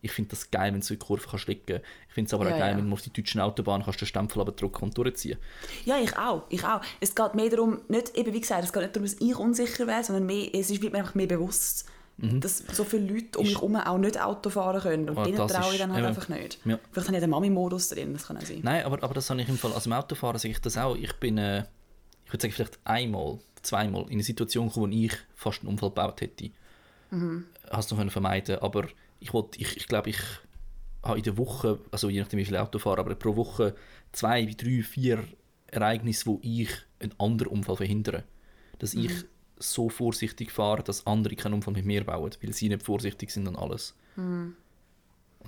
ich 0.00 0.10
finde 0.10 0.30
das 0.30 0.50
geil, 0.50 0.72
wenn 0.72 0.80
du 0.80 0.86
so 0.86 0.94
in 0.94 0.98
die 1.00 1.06
Kurve 1.06 1.26
kannst 1.30 1.46
liegen. 1.46 1.80
Ich 2.08 2.14
finde 2.14 2.26
es 2.26 2.34
aber 2.34 2.48
Ja, 2.48 2.54
auch 2.54 2.58
geil, 2.58 2.72
ja. 2.72 2.76
wenn 2.78 2.86
du 2.88 2.92
auf 2.92 3.02
die 3.02 3.12
deutschen 3.12 3.40
Autobahnen 3.40 3.84
kannst 3.84 4.00
den 4.00 4.06
Stempel 4.06 4.40
abdrücken 4.42 4.82
und 4.84 4.98
durchziehen. 4.98 5.38
Ja, 5.84 5.96
ich 6.00 6.16
auch, 6.18 6.42
ich 6.48 6.64
auch. 6.64 6.80
Es 6.98 7.14
geht 7.14 7.34
mehr 7.36 7.50
darum, 7.50 7.80
nicht, 7.88 8.16
eben 8.16 8.34
wie 8.34 8.40
gesagt, 8.40 8.64
es 8.64 8.72
geht 8.72 8.82
nicht 8.82 8.96
darum, 8.96 9.06
dass 9.08 9.20
ich 9.20 9.36
unsicher 9.36 9.86
wäre, 9.86 10.02
sondern 10.02 10.26
mehr, 10.26 10.48
es 10.52 10.70
ist 10.70 10.82
mir 10.82 10.92
einfach 10.94 11.14
mehr 11.14 11.28
bewusst, 11.28 11.86
dass 12.18 12.58
so 12.58 12.84
viele 12.84 13.12
Leute 13.12 13.38
um 13.38 13.44
mich 13.44 13.54
herum 13.54 13.76
auch 13.76 13.98
nicht 13.98 14.20
Auto 14.20 14.50
fahren 14.50 14.80
können. 14.80 15.08
Und 15.10 15.18
Ah, 15.18 15.24
denen 15.24 15.36
traue 15.48 15.72
ich 15.72 15.78
dann 15.78 15.90
halt 15.92 16.00
eben. 16.00 16.08
einfach 16.08 16.28
nicht. 16.28 16.58
Ja. 16.64 16.78
Vielleicht 16.90 17.08
habe 17.08 17.16
ich 17.16 17.22
den 17.22 17.30
Mami-Modus 17.30 17.88
drin, 17.88 18.12
das 18.12 18.26
kann 18.26 18.36
auch 18.36 18.42
sein. 18.42 18.60
Nein, 18.62 18.84
aber, 18.84 19.02
aber 19.02 19.14
das 19.14 19.28
habe 19.30 19.40
ich 19.42 19.48
im 19.48 19.58
Fall, 19.58 19.72
also 19.72 19.88
im 19.90 19.94
Autofahren 19.94 20.38
sage 20.38 20.52
ich 20.52 20.60
das 20.60 20.76
auch. 20.76 20.94
Ich 20.96 21.12
bin, 21.14 21.38
äh, 21.38 21.64
ich 22.26 22.32
würde 22.32 22.42
sagen, 22.42 22.52
vielleicht 22.54 22.78
einmal, 22.84 23.38
zweimal 23.62 24.02
in 24.04 24.12
eine 24.12 24.22
Situation 24.22 24.68
gekommen, 24.68 24.92
wo 24.92 24.96
ich 24.96 25.12
fast 25.34 25.60
einen 25.60 25.68
Unfall 25.70 25.90
gebaut 25.90 26.20
hätte. 26.20 26.50
Hast 27.70 27.90
du 27.90 27.94
noch 27.94 28.00
können 28.00 28.10
vermeiden 28.10 28.58
aber 28.60 28.86
ich, 29.20 29.32
wollte, 29.32 29.60
ich, 29.60 29.76
ich 29.76 29.86
glaube, 29.86 30.10
ich 30.10 30.18
habe 31.02 31.18
in 31.18 31.24
der 31.24 31.36
Woche, 31.36 31.78
also 31.90 32.08
je 32.08 32.20
nachdem 32.20 32.38
wie 32.38 32.44
viele 32.44 32.62
Auto 32.62 32.78
fahre, 32.78 32.98
aber 33.00 33.14
pro 33.14 33.36
Woche 33.36 33.74
zwei, 34.12 34.44
drei, 34.46 34.82
vier 34.82 35.24
Ereignisse, 35.68 36.26
wo 36.26 36.38
ich 36.42 36.68
einen 37.00 37.12
anderen 37.18 37.52
Unfall 37.52 37.76
verhindere. 37.76 38.24
Dass 38.78 38.94
ich 38.94 39.12
so 39.62 39.88
vorsichtig 39.88 40.50
fahre, 40.52 40.82
dass 40.82 41.06
andere 41.06 41.36
keinen 41.36 41.54
Unfall 41.54 41.74
mit 41.74 41.84
mir 41.84 42.04
bauen, 42.04 42.30
weil 42.42 42.52
sie 42.52 42.68
nicht 42.68 42.82
vorsichtig 42.82 43.30
sind 43.30 43.48
und 43.48 43.56
alles. 43.56 43.94
Und 44.16 44.56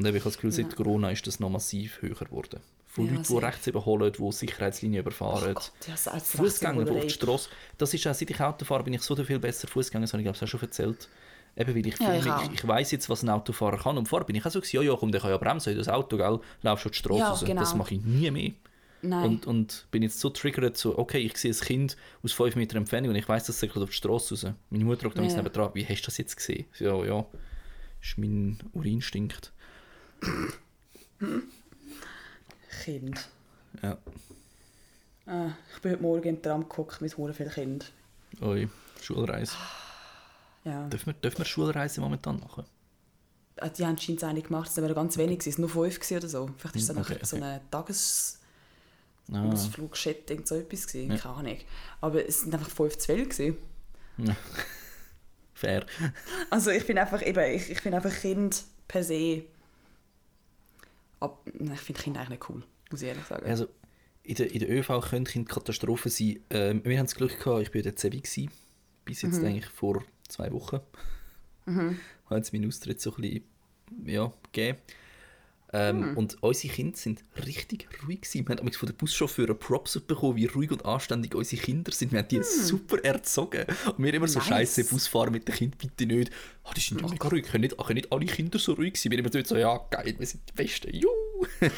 eben, 0.00 0.16
ich 0.16 0.22
habe 0.22 0.30
das 0.30 0.34
Gefühl, 0.34 0.52
seit 0.52 0.74
Corona 0.74 1.10
ist 1.10 1.26
das 1.26 1.40
noch 1.40 1.50
massiv 1.50 2.02
höher 2.02 2.14
geworden. 2.14 2.60
Von 2.86 3.06
Ja, 3.06 3.12
Leuten, 3.14 3.26
die 3.26 3.38
rechts 3.38 3.66
überholen, 3.66 4.12
die 4.12 4.32
Sicherheitslinien 4.32 5.00
überfahren. 5.00 5.54
Oh 5.56 5.60
ja, 5.88 5.96
Fußgänger, 6.20 6.82
auf 6.82 7.00
die. 7.00 7.10
Straße. 7.10 7.48
Das 7.76 7.92
ist 7.92 8.06
auch, 8.06 8.14
seit 8.14 8.30
ich 8.30 8.40
Auto 8.40 8.64
fahre, 8.64 8.84
bin 8.84 8.94
ich 8.94 9.02
so 9.02 9.16
viel 9.16 9.38
besser 9.40 9.66
Fußgänger, 9.66 10.04
das 10.04 10.12
habe 10.12 10.22
ich 10.22 10.26
glaube 10.26 10.36
ich 10.36 10.42
auch 10.42 10.48
schon 10.48 10.60
erzählt. 10.60 11.08
Eben, 11.56 11.74
weil 11.74 11.86
ich, 11.86 11.98
Ja, 12.00 12.14
ich 12.14 12.26
ich, 12.26 12.54
ich 12.54 12.68
weiss 12.68 12.90
jetzt, 12.90 13.08
was 13.08 13.22
ein 13.22 13.30
Autofahrer 13.30 13.78
kann. 13.78 13.96
Und 13.98 14.08
vorher 14.08 14.26
bin 14.26 14.36
ich 14.36 14.44
auch 14.44 14.50
so, 14.50 14.60
ja, 14.60 14.82
ja, 14.82 14.96
komm, 14.96 15.12
der 15.12 15.20
kann 15.20 15.30
ja 15.30 15.38
bremsen, 15.38 15.76
das 15.76 15.88
Auto, 15.88 16.16
gell, 16.16 16.40
laufst 16.62 16.84
du 16.84 16.88
die 16.88 16.98
Straße 16.98 17.44
Ja, 17.44 17.46
genau. 17.46 17.60
Das 17.60 17.74
mache 17.74 17.94
ich 17.94 18.00
nie 18.04 18.30
mehr. 18.30 18.52
Nein. 19.08 19.24
Und, 19.28 19.46
und 19.46 19.86
bin 19.90 20.02
jetzt 20.02 20.18
so 20.20 20.30
triggert, 20.30 20.76
so, 20.76 20.96
okay, 20.98 21.18
ich 21.18 21.36
sehe 21.36 21.52
ein 21.52 21.58
Kind 21.60 21.96
aus 22.22 22.32
5 22.32 22.56
Meter 22.56 22.76
Entfernung 22.76 23.10
und 23.10 23.16
ich 23.16 23.28
weiß, 23.28 23.44
das 23.44 23.60
säckelt 23.60 23.82
auf 23.82 23.90
die 23.90 23.96
Straße 23.96 24.34
raus. 24.34 24.54
Meine 24.70 24.84
Mutter 24.84 25.02
fragt 25.02 25.16
mich 25.18 25.30
Ja. 25.32 25.36
nebendran, 25.38 25.70
wie 25.74 25.84
hast 25.86 26.02
du 26.02 26.06
das 26.06 26.16
jetzt 26.18 26.36
gesehen? 26.36 26.66
So, 26.72 26.84
Ja, 26.84 27.04
ja, 27.04 27.26
ist 28.02 28.16
mein 28.18 28.58
Urin 28.72 29.02
stinkt. 29.02 29.52
Kind. 32.84 33.28
Ja, 33.82 33.98
Ah, 35.26 35.52
ich 35.74 35.80
bin 35.80 35.92
heute 35.92 36.02
Morgen 36.02 36.28
im 36.28 36.42
Tram 36.42 36.62
geguckt 36.68 37.00
mit 37.00 37.16
hure 37.16 37.32
vielen 37.32 37.50
Kindern. 37.50 37.88
oi, 38.42 38.68
Schulreise. 39.00 39.56
Ja. 40.64 40.86
Dürfen 40.88 41.06
wir, 41.06 41.12
dürfen 41.14 41.38
wir 41.38 41.44
Schulreise 41.46 42.00
momentan 42.02 42.40
machen? 42.40 42.64
Ah, 43.58 43.68
Die 43.70 43.86
haben 43.86 43.96
scheinbar 43.96 44.30
eine 44.30 44.42
gemacht, 44.42 44.68
es 44.70 44.76
waren 44.76 44.94
ganz 44.94 45.16
wenig, 45.16 45.46
es 45.46 45.54
waren 45.58 45.62
nur 45.62 45.70
fünf 45.70 46.10
oder 46.10 46.28
so. 46.28 46.50
Vielleicht 46.58 46.76
ist 46.76 46.82
es 46.82 46.88
Hm, 46.90 46.96
dann 46.96 47.04
okay, 47.04 47.18
so 47.22 47.36
okay. 47.36 47.44
eine 47.44 47.60
Tages... 47.70 48.38
Ah. 49.32 49.48
Das 49.50 49.66
Flugchat, 49.66 50.30
irgend 50.30 50.46
so 50.46 50.54
etwas 50.54 50.86
gewesen, 50.86 51.16
keine 51.16 51.34
Ahnung. 51.34 51.58
Aber 52.00 52.26
es 52.26 52.40
sind 52.40 52.54
einfach 52.54 52.70
5 52.70 52.98
zu 52.98 53.06
12 53.06 53.28
gewesen. 53.28 53.56
Fair. 55.54 55.86
Also 56.50 56.70
ich 56.70 56.86
bin 56.86 56.98
einfach 56.98 57.24
eben, 57.24 57.54
ich, 57.54 57.70
ich 57.70 57.80
finde 57.80 57.96
einfach 57.96 58.14
Kind 58.14 58.64
per 58.88 59.02
se. 59.02 59.44
Ab, 61.20 61.40
nein, 61.58 61.74
ich 61.74 61.80
finde 61.80 62.02
Kinder 62.02 62.20
eigentlich 62.20 62.40
nicht 62.40 62.50
cool, 62.50 62.62
muss 62.90 63.02
ich 63.02 63.08
ehrlich 63.08 63.24
sagen. 63.24 63.46
Also, 63.46 63.68
in 64.24 64.34
der, 64.34 64.52
in 64.52 64.58
der 64.58 64.70
ÖV 64.70 65.00
können 65.08 65.24
Kinder 65.24 65.54
Katastrophen 65.54 66.10
sein. 66.10 66.40
Ähm, 66.50 66.82
wir 66.84 66.98
haben 66.98 67.06
das 67.06 67.14
Glück 67.14 67.38
gehabt, 67.38 67.62
ich 67.62 67.68
war 67.68 67.76
in 67.76 67.82
der 67.82 67.96
Zevi, 67.96 68.20
gewesen, 68.20 68.50
bis 69.04 69.22
jetzt 69.22 69.42
eigentlich 69.42 69.66
vor 69.66 70.02
zwei 70.28 70.52
Wochen. 70.52 70.80
Mhm. 71.66 71.98
Haben 72.26 72.36
jetzt 72.38 72.52
meinen 72.52 72.68
Austritt 72.68 73.00
so 73.00 73.14
ein 73.14 73.20
bisschen 73.22 73.44
ja, 74.06 74.32
gegeben. 74.52 74.78
Ähm, 75.76 76.16
Und 76.16 76.40
unsere 76.40 76.72
Kinder 76.72 76.96
sind 76.96 77.24
richtig 77.44 77.88
ruhig 78.06 78.20
gewesen. 78.20 78.46
Wir 78.48 78.56
haben 78.56 78.72
von 78.72 78.86
den 78.86 78.94
Buschauffeuren 78.96 79.58
Props 79.58 79.98
bekommen, 79.98 80.36
wie 80.36 80.46
ruhig 80.46 80.70
und 80.70 80.84
anständig 80.84 81.34
unsere 81.34 81.60
Kinder 81.60 81.90
sind. 81.90 82.12
Wir 82.12 82.20
haben 82.20 82.28
die 82.28 82.44
super 82.44 83.02
erzogen. 83.04 83.64
Und 83.96 84.04
wir 84.04 84.14
immer 84.14 84.28
so 84.28 84.38
Nice. 84.38 84.48
scheiße 84.48 84.84
Busfahren 84.84 85.32
mit 85.32 85.48
den 85.48 85.54
Kindern, 85.56 85.78
bitte 85.78 86.06
nicht. 86.06 86.30
Ah, 86.62 86.72
die 86.76 86.80
sind 86.80 87.00
ja 87.00 87.08
mega 87.08 87.26
ruhig. 87.28 87.44
Können 87.46 87.62
nicht, 87.62 87.76
können 87.76 87.94
nicht 87.96 88.12
alle 88.12 88.26
Kinder 88.26 88.56
so 88.60 88.74
ruhig 88.74 88.96
sein? 88.96 89.10
Wir 89.10 89.18
immer 89.18 89.30
dort 89.30 89.48
so, 89.48 89.56
ja 89.56 89.76
geil, 89.90 90.14
wir 90.16 90.26
sind 90.26 90.42
die 90.48 90.52
Besten. 90.52 90.94
Juhu! 90.94 91.46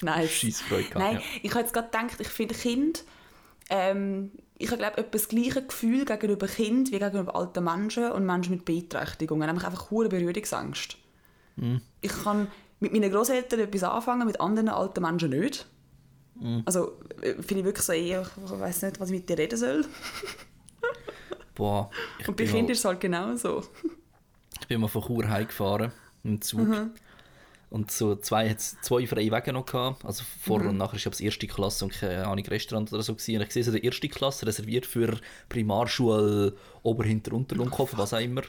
Nice. 0.00 0.30
Scheissfreude 0.32 0.84
gehabt, 0.88 0.98
Nein, 0.98 1.14
ja. 1.16 1.22
ich 1.42 1.50
habe 1.52 1.60
jetzt 1.60 1.72
gerade 1.72 1.86
gedacht, 1.88 2.20
ich 2.20 2.28
finde 2.28 2.54
Kind, 2.54 3.04
ähm, 3.70 4.32
ich 4.58 4.68
habe 4.68 4.78
glaube 4.78 4.98
etwa 4.98 5.10
das 5.10 5.28
gleiche 5.28 5.62
Gefühl 5.64 6.04
gegenüber 6.04 6.48
Kind 6.48 6.90
wie 6.90 6.98
gegenüber 6.98 7.36
alten 7.36 7.62
Menschen 7.62 8.10
und 8.10 8.26
Menschen 8.26 8.54
mit 8.54 8.64
Beeinträchtigungen, 8.64 9.46
nämlich 9.46 9.64
einfach 9.64 9.90
hohe 9.90 10.08
Berührungsangst. 10.08 10.96
Mhm. 11.56 11.80
Ich 12.00 12.10
kann 12.24 12.48
mit 12.82 12.92
meinen 12.92 13.12
Großeltern 13.12 13.60
etwas 13.60 13.84
anfangen, 13.84 14.26
mit 14.26 14.40
anderen 14.40 14.68
alten 14.68 15.02
Menschen 15.02 15.30
nicht. 15.30 15.66
Mhm. 16.34 16.62
Also 16.64 16.98
äh, 17.20 17.34
finde 17.34 17.60
ich 17.60 17.64
wirklich 17.64 17.86
so 17.86 17.92
ich 17.92 18.16
weiß 18.36 18.82
nicht, 18.82 18.98
was 18.98 19.10
ich 19.10 19.16
mit 19.16 19.28
dir 19.28 19.38
reden 19.38 19.56
soll. 19.56 19.84
Boah, 21.54 21.90
Und 22.26 22.36
bei 22.36 22.44
Kindern 22.44 22.70
ist 22.70 22.78
es 22.78 22.84
halt 22.84 23.00
genau 23.00 23.36
so. 23.36 23.62
Ich 24.60 24.66
bin 24.66 24.80
mal 24.80 24.88
von 24.88 25.02
Chur 25.02 25.28
heimgefahren 25.28 25.92
im 26.24 26.40
Zug. 26.40 26.66
Und 27.70 27.90
so 27.90 28.16
zwei, 28.16 28.50
hat's 28.50 28.76
zwei 28.82 29.06
freie 29.06 29.30
Wege 29.30 29.52
noch 29.52 29.64
gehabt. 29.64 30.04
Also 30.04 30.24
vor 30.42 30.60
und 30.60 30.76
nachher 30.76 30.96
ist 30.96 31.06
es 31.06 31.20
erste 31.20 31.46
Klasse 31.46 31.84
und 31.84 31.92
keine 31.92 32.26
Ahnung, 32.26 32.44
Restaurant 32.46 32.92
oder 32.92 33.02
so 33.02 33.14
gewesen. 33.14 33.36
Und 33.36 33.42
ich 33.46 33.52
sehe 33.52 33.64
so 33.64 33.70
die 33.72 33.84
erste 33.84 34.08
Klasse 34.08 34.46
reserviert 34.46 34.86
für 34.86 35.18
Primarschule, 35.48 36.54
Oberhinter, 36.82 37.32
Unterlunghofen, 37.32 37.98
was 37.98 38.12
auch 38.12 38.20
immer. 38.20 38.42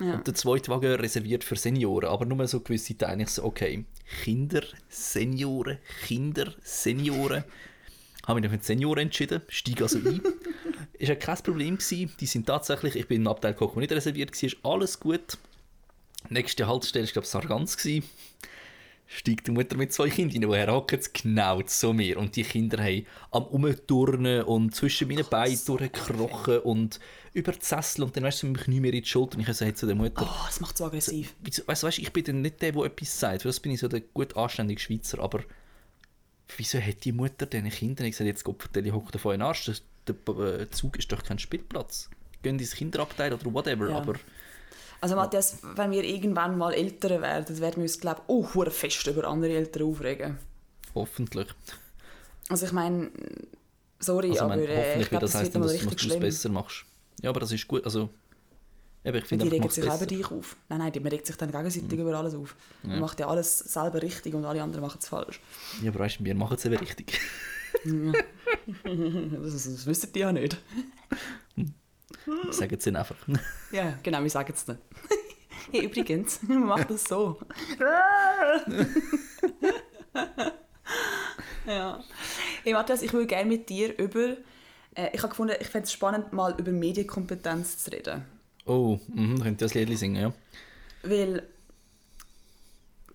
Und 0.00 0.26
der 0.26 0.34
zweite 0.34 0.70
Wagen 0.70 0.92
reserviert 0.92 1.44
für 1.44 1.56
Senioren, 1.56 2.08
aber 2.08 2.24
nur 2.24 2.46
so 2.46 2.60
gewisse 2.60 2.96
Teile. 2.96 3.22
Ich 3.22 3.30
so, 3.30 3.44
okay, 3.44 3.84
Kinder, 4.22 4.62
Senioren, 4.88 5.78
Kinder, 6.06 6.54
Senioren. 6.62 7.44
Habe 8.26 8.40
mich 8.40 8.50
noch 8.50 8.58
für 8.58 8.64
Senioren 8.64 9.04
entschieden, 9.04 9.42
steige 9.48 9.84
also 9.84 9.98
ein. 9.98 10.20
ist 10.98 11.08
ja 11.08 11.14
kein 11.14 11.38
Problem 11.38 11.78
gewesen. 11.78 12.12
Die 12.20 12.26
sind 12.26 12.46
tatsächlich, 12.46 12.94
ich 12.94 13.08
bin 13.08 13.22
im 13.22 13.28
Abteil 13.28 13.56
wo 13.58 13.80
nicht 13.80 13.92
reserviert 13.92 14.30
war, 14.30 14.46
ist 14.46 14.56
alles 14.62 15.00
gut. 15.00 15.38
Nächste 16.28 16.66
Haltestelle 16.66 17.06
war, 17.06 17.12
glaube 17.12 17.24
ich, 17.24 17.30
Sargans. 17.30 17.76
gewesen. 17.76 18.08
Steigt 19.10 19.46
die 19.46 19.52
Mutter 19.52 19.74
mit 19.78 19.90
zwei 19.90 20.10
Kindern 20.10 20.42
rein, 20.42 20.50
woher 20.50 20.70
hocken 20.70 21.00
sie 21.00 21.08
genau 21.14 21.62
zu 21.62 21.94
mir. 21.94 22.18
Und 22.18 22.36
die 22.36 22.42
Kinder 22.42 22.82
haben 22.82 23.06
am 23.30 23.44
Umturnen 23.44 24.42
und 24.42 24.74
zwischen 24.74 25.08
meinen 25.08 25.24
Beinen 25.24 25.58
durchgekrochen 25.64 26.58
und 26.58 27.00
über 27.32 27.52
die 27.52 27.64
Sessel 27.64 28.02
und 28.02 28.14
dann 28.14 28.24
weißt 28.24 28.42
du, 28.42 28.48
mich 28.48 28.66
nicht 28.66 28.80
mehr 28.80 28.92
in 28.92 29.00
die 29.00 29.08
Schulter. 29.08 29.38
Und 29.38 29.48
ich 29.48 29.56
sage 29.56 29.72
zu 29.72 29.86
der 29.86 29.94
Mutter, 29.94 30.28
Oh, 30.30 30.46
das 30.46 30.60
macht 30.60 30.76
so 30.76 30.84
aggressiv. 30.84 31.34
weißt 31.42 31.82
du, 31.82 31.86
weißt, 31.86 31.98
ich 32.00 32.12
bin 32.12 32.24
dann 32.24 32.42
nicht 32.42 32.60
der, 32.60 32.72
der 32.72 32.84
etwas 32.84 33.18
sagt. 33.18 33.42
Für 33.42 33.48
das 33.48 33.60
bin 33.60 33.72
ich 33.72 33.80
so 33.80 33.88
der 33.88 34.00
gut 34.00 34.36
anständige 34.36 34.78
Schweizer. 34.78 35.20
Aber 35.20 35.42
wieso 36.58 36.78
hat 36.78 37.02
die 37.04 37.12
Mutter 37.12 37.46
diesen 37.46 37.70
Kindern 37.70 38.06
ich 38.06 38.12
gesagt, 38.12 38.28
jetzt 38.28 38.44
Gott 38.44 38.60
vertelle, 38.62 38.92
hockt 38.92 39.16
auf 39.16 39.24
euren 39.24 39.40
Arsch. 39.40 39.70
Der 40.06 40.34
äh, 40.34 40.68
Zug 40.70 40.98
ist 40.98 41.10
doch 41.10 41.22
kein 41.22 41.38
Spielplatz. 41.38 42.10
Gehen 42.42 42.58
ins 42.58 42.74
Kinderabteil 42.74 43.32
oder 43.32 43.52
whatever. 43.54 43.88
Ja. 43.88 43.96
Aber 43.96 44.14
Also 45.00 45.14
Matthias, 45.16 45.58
wenn 45.62 45.90
wir 45.92 46.02
irgendwann 46.04 46.58
mal 46.58 46.72
Eltern 46.74 47.22
werden, 47.22 47.58
werden 47.60 47.76
wir 47.76 47.82
uns, 47.82 48.00
glaube 48.00 48.20
ich, 48.26 48.28
auch 48.34 48.54
hure 48.54 48.70
fest 48.70 49.06
über 49.06 49.24
andere 49.28 49.52
Eltern 49.52 49.84
aufregen. 49.84 50.38
hoffentlich. 50.94 51.46
Also 52.48 52.66
ich 52.66 52.72
meine, 52.72 53.10
sorry, 54.00 54.30
Also, 54.30 54.36
ich 54.46 54.52
aber 54.52 54.56
äh, 54.56 54.76
hoffentlich 54.76 55.02
ich 55.02 55.08
glaube, 55.10 55.24
das 55.26 55.32
das 55.32 55.50
dann, 55.50 55.62
dass, 55.62 55.78
du 55.78 56.08
es 56.08 56.18
besser 56.18 56.48
machst. 56.48 56.84
Ja, 57.22 57.30
aber 57.30 57.40
das 57.40 57.52
ist 57.52 57.68
gut. 57.68 57.84
Also, 57.84 58.08
eben, 59.04 59.18
ich 59.18 59.24
finde 59.26 59.44
die 59.44 59.50
regen 59.50 59.64
mach's 59.64 59.74
sich 59.76 59.84
besser. 59.84 60.06
dich 60.06 60.30
auf. 60.30 60.56
Nein, 60.68 60.78
nein, 60.78 60.92
die- 60.92 61.00
man 61.00 61.10
regt 61.12 61.26
sich 61.26 61.36
dann 61.36 61.50
gegenseitig 61.52 61.92
Mhm. 61.92 62.00
über 62.00 62.14
alles 62.18 62.34
auf. 62.34 62.56
Man 62.82 63.00
macht 63.00 63.20
ja 63.20 63.28
alles 63.28 63.58
selber 63.58 64.00
richtig 64.02 64.34
und 64.34 64.44
alle 64.44 64.62
anderen 64.62 64.82
machen 64.82 64.98
es 65.00 65.08
falsch. 65.08 65.40
Ja, 65.82 65.90
aber 65.90 66.00
weißt 66.00 66.20
du, 66.20 66.24
wir 66.24 66.34
machen 66.34 66.56
es 66.56 66.64
eben 66.64 66.76
richtig. 66.76 67.20
Das, 68.84 69.52
das, 69.52 69.64
das 69.64 69.86
wissen 69.86 70.12
die 70.12 70.18
ja 70.20 70.32
nicht. 70.32 70.56
Sagen 72.50 72.80
sie 72.80 72.94
einfach. 72.94 73.16
Ja, 73.72 73.98
genau, 74.02 74.22
wir 74.22 74.30
sagen 74.30 74.54
es 74.54 74.66
nicht. 74.66 74.80
hey, 75.72 75.84
übrigens, 75.84 76.42
man 76.48 76.64
macht 76.64 76.90
das 76.90 77.04
so. 77.04 77.38
ja. 81.66 82.02
Hey, 82.64 82.72
Matthias, 82.72 83.02
ich 83.02 83.12
würde 83.12 83.26
gerne 83.26 83.48
mit 83.48 83.68
dir 83.68 83.98
über... 83.98 84.38
Äh, 84.94 85.10
ich 85.12 85.20
habe 85.20 85.28
gefunden, 85.28 85.56
ich 85.60 85.68
fände 85.68 85.84
es 85.84 85.92
spannend, 85.92 86.32
mal 86.32 86.54
über 86.58 86.72
Medienkompetenz 86.72 87.76
zu 87.78 87.90
reden. 87.90 88.24
Oh, 88.64 88.98
könnt 89.14 89.60
ihr 89.60 89.66
das 89.66 89.74
Lied 89.74 89.98
singen, 89.98 90.22
ja? 90.22 90.32
Weil, 91.02 91.42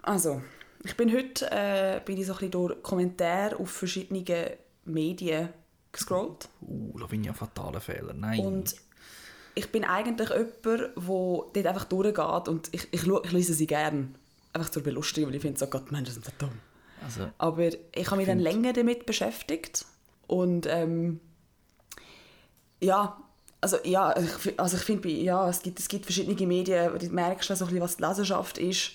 also, 0.04 0.41
ich 0.84 0.95
bin 0.95 1.12
heute 1.13 1.49
äh, 1.52 2.02
bin 2.04 2.17
ich 2.17 2.26
so 2.26 2.34
ein 2.34 2.38
bisschen 2.39 2.52
durch 2.52 2.84
Kommentare 2.84 3.58
auf 3.58 3.71
verschiedene 3.71 4.58
Medien 4.86 5.49
gescrollt. 5.91 6.49
Uh, 6.62 6.97
Lavinia, 6.97 7.34
fataler 7.34 7.80
Fehler. 7.80 8.13
Nein. 8.13 8.39
Und 8.39 8.76
ich 9.56 9.72
bin 9.72 9.84
eigentlich 9.84 10.30
jemand, 10.30 10.66
der 10.66 10.92
dort 10.96 11.58
einfach 11.58 11.86
durchgeht 11.86 12.48
und 12.48 12.70
ich, 12.72 12.88
ich, 12.92 13.08
ich 13.08 13.32
lese 13.32 13.54
sie 13.54 13.68
gerne. 13.68 14.10
Einfach 14.52 14.70
zur 14.70 14.84
Belustigung, 14.84 15.30
weil 15.30 15.36
ich 15.36 15.42
finde, 15.42 15.60
so 15.60 15.68
Gott, 15.68 15.92
Menschen 15.92 16.13
sind 16.13 16.26
so 16.26 16.32
dumm. 16.38 16.52
also, 17.04 17.30
Aber 17.38 17.70
ich 17.96 18.06
habe 18.08 18.18
mich 18.18 18.28
dann 18.28 18.39
länger 18.39 18.74
damit 18.74 19.06
beschäftigt 19.06 19.86
und 20.28 20.68
ähm, 20.68 21.20
ja, 22.82 23.18
also 23.62 23.78
ja, 23.84 24.16
ich, 24.18 24.60
also 24.60 24.78
ich 24.78 24.84
finde, 24.84 25.10
ja, 25.10 25.50
es 25.50 25.62
gibt, 25.62 25.80
es 25.80 25.88
gibt 25.88 26.06
verschiedene 26.06 26.48
Medien, 26.48 26.94
wo 26.94 26.98
du 26.98 27.08
merkst, 27.08 27.48
so 27.48 27.54
ein 27.54 27.60
bisschen, 27.60 27.82
was 27.82 27.98
die 27.98 28.04
Leserschaft 28.04 28.58
ist, 28.58 28.92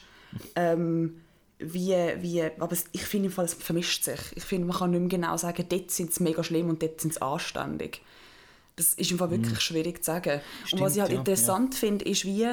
ähm, 0.54 1.22
wie, 1.58 1.94
wie, 2.20 2.42
aber 2.42 2.76
ich 2.92 3.02
finde 3.02 3.26
im 3.26 3.32
Fall, 3.32 3.46
es 3.46 3.54
vermischt 3.54 4.04
sich. 4.04 4.20
Ich 4.34 4.44
finde, 4.44 4.66
man 4.68 4.76
kann 4.76 4.90
nicht 4.90 5.00
mehr 5.00 5.08
genau 5.08 5.36
sagen, 5.36 5.64
dort 5.68 5.90
sind 5.90 6.14
sie 6.14 6.22
mega 6.22 6.44
schlimm 6.44 6.68
und 6.68 6.82
dort 6.82 7.00
sind 7.00 7.14
sie 7.14 7.22
anständig. 7.22 8.02
Das 8.78 8.94
ist 8.94 9.12
Fall 9.12 9.30
wirklich 9.30 9.60
schwierig 9.60 10.04
zu 10.04 10.06
sagen. 10.12 10.40
und 10.72 10.80
was 10.80 10.94
ich 10.94 11.00
halt 11.02 11.10
Mhm. 11.10 11.14
Stimmt, 11.14 11.26
ja, 11.28 11.32
interessant 11.34 11.74
finde, 11.74 12.04
ist, 12.04 12.24
wie 12.24 12.48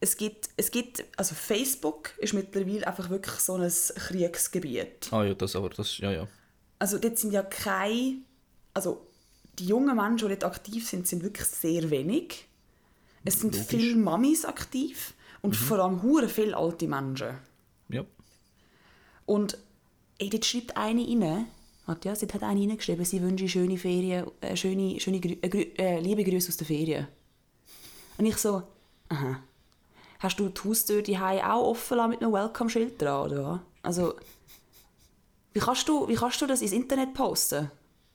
es 0.00 0.16
gibt, 0.16 0.50
es 0.56 0.70
gibt, 0.72 1.04
also 1.16 1.34
Facebook 1.34 2.10
ist 2.18 2.34
mittlerweile 2.34 2.86
einfach 2.86 3.08
wirklich 3.08 3.36
so 3.36 3.54
ein 3.54 3.70
Kriegsgebiet. 3.70 5.08
ah 5.12 5.22
ja, 5.24 5.34
das 5.34 5.54
aber, 5.54 5.70
das, 5.70 5.98
ja, 5.98 6.10
ja. 6.10 6.28
Also 6.80 6.98
dort 6.98 7.16
sind 7.18 7.32
ja 7.32 7.42
keine, 7.44 8.16
also 8.74 9.06
die 9.58 9.66
jungen 9.66 9.94
Menschen, 9.96 10.28
die 10.28 10.34
dort 10.34 10.44
aktiv 10.44 10.88
sind, 10.88 11.06
sind 11.06 11.22
wirklich 11.22 11.46
sehr 11.46 11.88
wenig. 11.90 12.48
Es 13.24 13.40
sind 13.40 13.54
Logisch. 13.54 13.68
viele 13.68 13.94
Mamis 13.96 14.44
aktiv 14.44 15.14
und 15.42 15.54
vor 15.54 15.78
allem 15.78 16.02
hure 16.02 16.28
viele 16.28 16.56
alte 16.56 16.88
Menschen. 16.88 17.38
Ja. 17.88 18.04
Und 19.26 19.58
ey, 20.18 20.28
dort 20.28 20.44
schreibt 20.44 20.76
eine 20.76 21.02
rein, 21.06 21.46
Matthias, 21.86 22.20
dort 22.20 22.34
hat 22.34 22.42
eine 22.44 22.60
reingeschrieben, 22.60 23.04
sie 23.04 23.20
wünsche 23.22 23.48
schöne 23.48 23.76
Ferien, 23.76 24.30
äh, 24.40 24.56
schöne, 24.56 25.00
schöne 25.00 25.20
Grü 25.20 25.34
äh, 25.42 25.72
äh, 25.78 26.00
liebe 26.00 26.22
Grüße 26.22 26.48
aus 26.48 26.56
der 26.56 26.66
Ferien. 26.66 27.08
Und 28.18 28.26
ich 28.26 28.36
so, 28.36 28.62
aha. 29.08 29.42
Hast 30.20 30.38
du 30.38 30.48
die 30.48 30.60
Haustür 30.62 31.02
die 31.02 31.18
auch 31.18 31.70
offen 31.70 31.96
lassen 31.96 32.10
mit 32.10 32.22
einem 32.22 32.32
Welcome-Schild 32.32 33.02
dran, 33.02 33.26
oder? 33.26 33.62
Also, 33.82 34.14
wie 35.52 35.58
kannst, 35.58 35.88
du, 35.88 36.08
wie 36.08 36.14
kannst 36.14 36.40
du 36.40 36.46
das 36.46 36.62
ins 36.62 36.72
Internet 36.72 37.12
posten? 37.14 37.70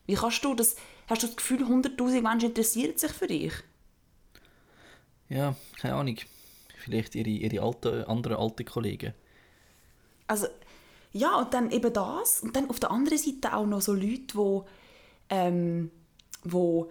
Wie 0.06 0.16
kannst 0.16 0.44
du 0.46 0.56
das, 0.56 0.78
hast 1.08 1.24
du 1.24 1.28
das 1.28 1.36
Gefühl, 1.36 1.64
100'000 1.64 2.22
Menschen 2.22 2.50
interessieren 2.50 2.98
sich 2.98 3.12
für 3.12 3.28
dich? 3.28 3.52
Ja, 5.28 5.56
keine 5.82 5.96
Ahnung. 5.96 6.16
Vielleicht 6.78 7.16
ihre, 7.16 7.30
ihre 7.30 7.62
alte, 7.62 8.08
anderen 8.08 8.38
alten 8.38 8.64
Kollegen. 8.64 9.14
Also, 10.28 10.48
ja, 11.18 11.36
und 11.38 11.54
dann 11.54 11.72
eben 11.72 11.92
das. 11.92 12.42
Und 12.42 12.56
dann 12.56 12.70
auf 12.70 12.80
der 12.80 12.92
anderen 12.92 13.18
Seite 13.18 13.56
auch 13.56 13.66
noch 13.66 13.82
so 13.82 13.94
Leute, 13.94 14.34
die. 14.34 14.62
Ähm, 15.30 15.92
wo 16.44 16.90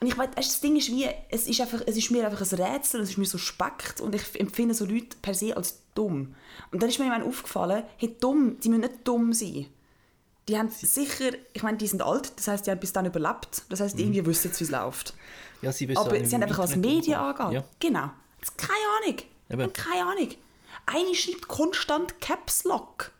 und 0.00 0.08
ich 0.08 0.18
weiß, 0.18 0.30
das 0.34 0.60
Ding 0.60 0.76
ist 0.76 0.88
wie, 0.90 1.08
es 1.30 1.46
ist, 1.46 1.60
einfach, 1.60 1.80
es 1.86 1.96
ist 1.96 2.10
mir 2.10 2.26
einfach 2.26 2.40
ein 2.40 2.60
Rätsel, 2.60 3.00
es 3.00 3.10
ist 3.10 3.18
mir 3.18 3.26
so 3.26 3.38
speckt 3.38 4.00
und 4.00 4.14
ich 4.14 4.38
empfinde 4.38 4.74
so 4.74 4.84
Leute 4.84 5.16
per 5.22 5.34
se 5.34 5.56
als 5.56 5.80
dumm. 5.94 6.34
Und 6.72 6.82
dann 6.82 6.88
ist 6.88 6.98
mir 6.98 7.06
irgendwann 7.06 7.28
aufgefallen, 7.28 7.84
hey, 7.96 8.16
dumm, 8.20 8.58
die 8.60 8.68
müssen 8.68 8.82
nicht 8.82 9.06
dumm 9.06 9.32
sein. 9.32 9.66
Die 10.48 10.58
haben 10.58 10.68
sicher, 10.68 11.30
ich 11.52 11.62
meine, 11.62 11.78
die 11.78 11.86
sind 11.86 12.02
alt, 12.02 12.32
das 12.36 12.48
heißt, 12.48 12.66
die 12.66 12.70
haben 12.70 12.80
bis 12.80 12.92
dann 12.92 13.06
überlebt. 13.06 13.62
Das 13.70 13.80
heißt, 13.80 13.98
irgendwie 13.98 14.26
wissen 14.26 14.52
sie, 14.52 14.60
wie 14.60 14.64
es 14.64 14.70
läuft. 14.70 15.14
Ja, 15.62 15.72
sie 15.72 15.88
wissen 15.88 15.98
Aber 15.98 16.22
sie 16.22 16.34
haben 16.34 16.42
einfach 16.42 16.58
was 16.58 16.72
Internet 16.72 16.96
Medien 16.96 17.18
angeht. 17.18 17.52
Ja. 17.52 17.64
Genau. 17.78 18.10
Keine 18.56 18.72
Ahnung. 19.02 19.18
Eben. 19.48 19.72
Keine 19.72 20.02
Ahnung. 20.02 20.28
Eine 20.86 21.14
schreibt 21.14 21.48
konstant 21.48 22.20
Caps 22.20 22.64
Lock. 22.64 23.12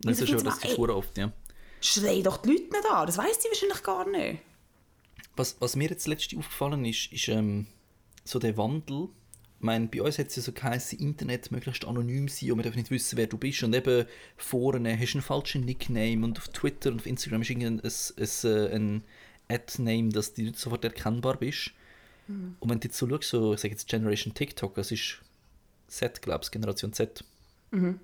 Das 0.00 0.20
ist 0.20 0.28
schon, 0.28 0.44
das 0.44 0.58
ist 0.58 0.74
schon 0.74 0.90
oft, 0.90 1.16
ja. 1.16 1.32
schrei 1.80 2.22
doch 2.22 2.38
die 2.38 2.50
Leute 2.50 2.64
nicht 2.64 2.86
an. 2.90 3.06
Das 3.06 3.18
weiss 3.18 3.38
die 3.38 3.48
wahrscheinlich 3.48 3.82
gar 3.82 4.08
nicht. 4.08 4.40
Was, 5.36 5.56
was 5.60 5.76
mir 5.76 5.88
jetzt 5.88 6.06
letztens 6.06 6.40
aufgefallen 6.40 6.84
ist, 6.84 7.12
ist 7.12 7.28
ähm, 7.28 7.66
so 8.24 8.38
der 8.38 8.56
Wandel. 8.56 9.08
Ich 9.58 9.64
meine, 9.64 9.86
bei 9.86 10.02
uns 10.02 10.18
hat 10.18 10.26
es 10.26 10.36
ja 10.36 10.42
so 10.42 10.52
geheißen, 10.52 10.98
Internet 10.98 11.52
möglichst 11.52 11.84
anonym 11.84 12.26
sein 12.26 12.50
und 12.50 12.58
wir 12.58 12.62
dürfen 12.64 12.78
nicht 12.78 12.90
wissen, 12.90 13.16
wer 13.16 13.28
du 13.28 13.38
bist. 13.38 13.62
Und 13.62 13.74
eben 13.74 14.06
vorne 14.36 14.98
hast 14.98 15.12
du 15.12 15.18
einen 15.18 15.22
falschen 15.22 15.64
Nickname 15.64 16.24
und 16.24 16.36
auf 16.38 16.48
Twitter 16.48 16.90
und 16.90 17.00
auf 17.00 17.06
Instagram 17.06 17.42
ist 17.42 17.50
irgendein 17.50 17.80
ein, 17.80 17.92
ein, 18.18 18.50
äh, 18.50 18.74
ein 18.74 19.04
Ad-Name, 19.48 20.08
dass 20.08 20.34
du 20.34 20.42
nicht 20.42 20.58
sofort 20.58 20.84
erkennbar 20.84 21.36
bist. 21.36 21.70
Mhm. 22.26 22.56
Und 22.58 22.70
wenn 22.70 22.80
du 22.80 22.88
jetzt 22.88 22.98
so 22.98 23.08
schaust, 23.08 23.28
so, 23.28 23.54
ich 23.54 23.60
sage 23.60 23.72
jetzt 23.72 23.88
Generation 23.88 24.34
TikTok, 24.34 24.74
das 24.74 24.90
ist 24.90 25.20
Z, 25.92 26.22
glaube 26.22 26.44
ich, 26.44 26.50
Generation 26.50 26.92
Z. 26.92 27.24
Mhm. 27.70 28.00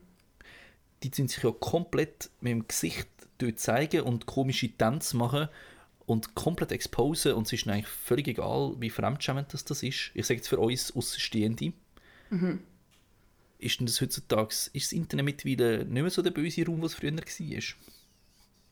Die 1.03 1.11
sind 1.15 1.31
sich 1.31 1.43
ja 1.43 1.53
komplett 1.53 2.31
mit 2.41 2.53
dem 2.53 2.69
Gesicht 2.69 3.09
zeigen 3.57 4.03
und 4.03 4.27
komische 4.27 4.69
Tänze 4.69 5.17
machen 5.17 5.49
und 6.07 6.35
komplett 6.35 6.73
exposen 6.73 7.35
und 7.35 7.47
es 7.47 7.53
ist 7.53 7.69
eigentlich 7.69 7.87
völlig 7.87 8.27
egal, 8.29 8.75
wie 8.81 8.91
fremdschämend 8.91 9.53
das, 9.53 9.65
das 9.65 9.83
ist. 9.83 10.11
Ich 10.15 10.27
sage 10.27 10.39
jetzt 10.39 10.49
für 10.49 10.59
uns 10.59 10.95
Außenstehende. 10.95 11.73
Mhm. 12.31 12.61
Ist 13.59 13.79
denn 13.79 13.87
das 13.87 14.01
heutzutage, 14.01 14.55
ist 14.73 14.73
das 14.73 14.93
Internet 14.93 15.25
mittlerweile 15.25 15.85
nicht 15.85 16.03
mehr 16.03 16.11
so 16.11 16.23
der 16.23 16.31
böse 16.31 16.65
Raum, 16.65 16.83
was 16.83 16.93
es 16.93 16.99
früher 16.99 17.13
war? 17.13 17.63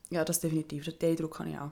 Ja, 0.09 0.25
das 0.25 0.39
definitiv. 0.39 0.85
Den 0.85 1.11
Eindruck 1.11 1.39
habe 1.39 1.49
ich 1.49 1.57
auch. 1.57 1.71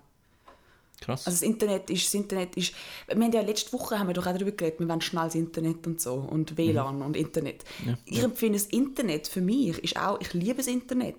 Krass. 1.01 1.27
Also 1.27 1.39
das 1.39 1.41
Internet 1.41 1.89
ist, 1.89 2.05
das 2.05 2.13
Internet 2.13 2.55
ist, 2.57 2.73
wir 3.07 3.15
haben 3.15 3.31
ja 3.31 3.41
letzte 3.41 3.73
Woche 3.73 3.99
haben 3.99 4.07
wir 4.07 4.13
doch 4.13 4.25
auch 4.25 4.33
darüber 4.33 4.51
geredet, 4.51 4.79
wir 4.79 4.87
wollen 4.87 5.01
schnell 5.01 5.25
das 5.25 5.35
Internet 5.35 5.85
und 5.85 6.01
so 6.01 6.13
und 6.15 6.57
WLAN 6.57 6.97
mhm. 6.97 7.01
und 7.01 7.17
Internet. 7.17 7.63
Ja, 7.85 7.97
ich 8.05 8.17
ja. 8.17 8.25
empfinde 8.25 8.57
das 8.57 8.67
Internet 8.67 9.27
für 9.27 9.41
mich 9.41 9.77
ist 9.83 9.97
auch, 9.97 10.19
ich 10.21 10.33
liebe 10.33 10.57
das 10.57 10.67
Internet. 10.67 11.15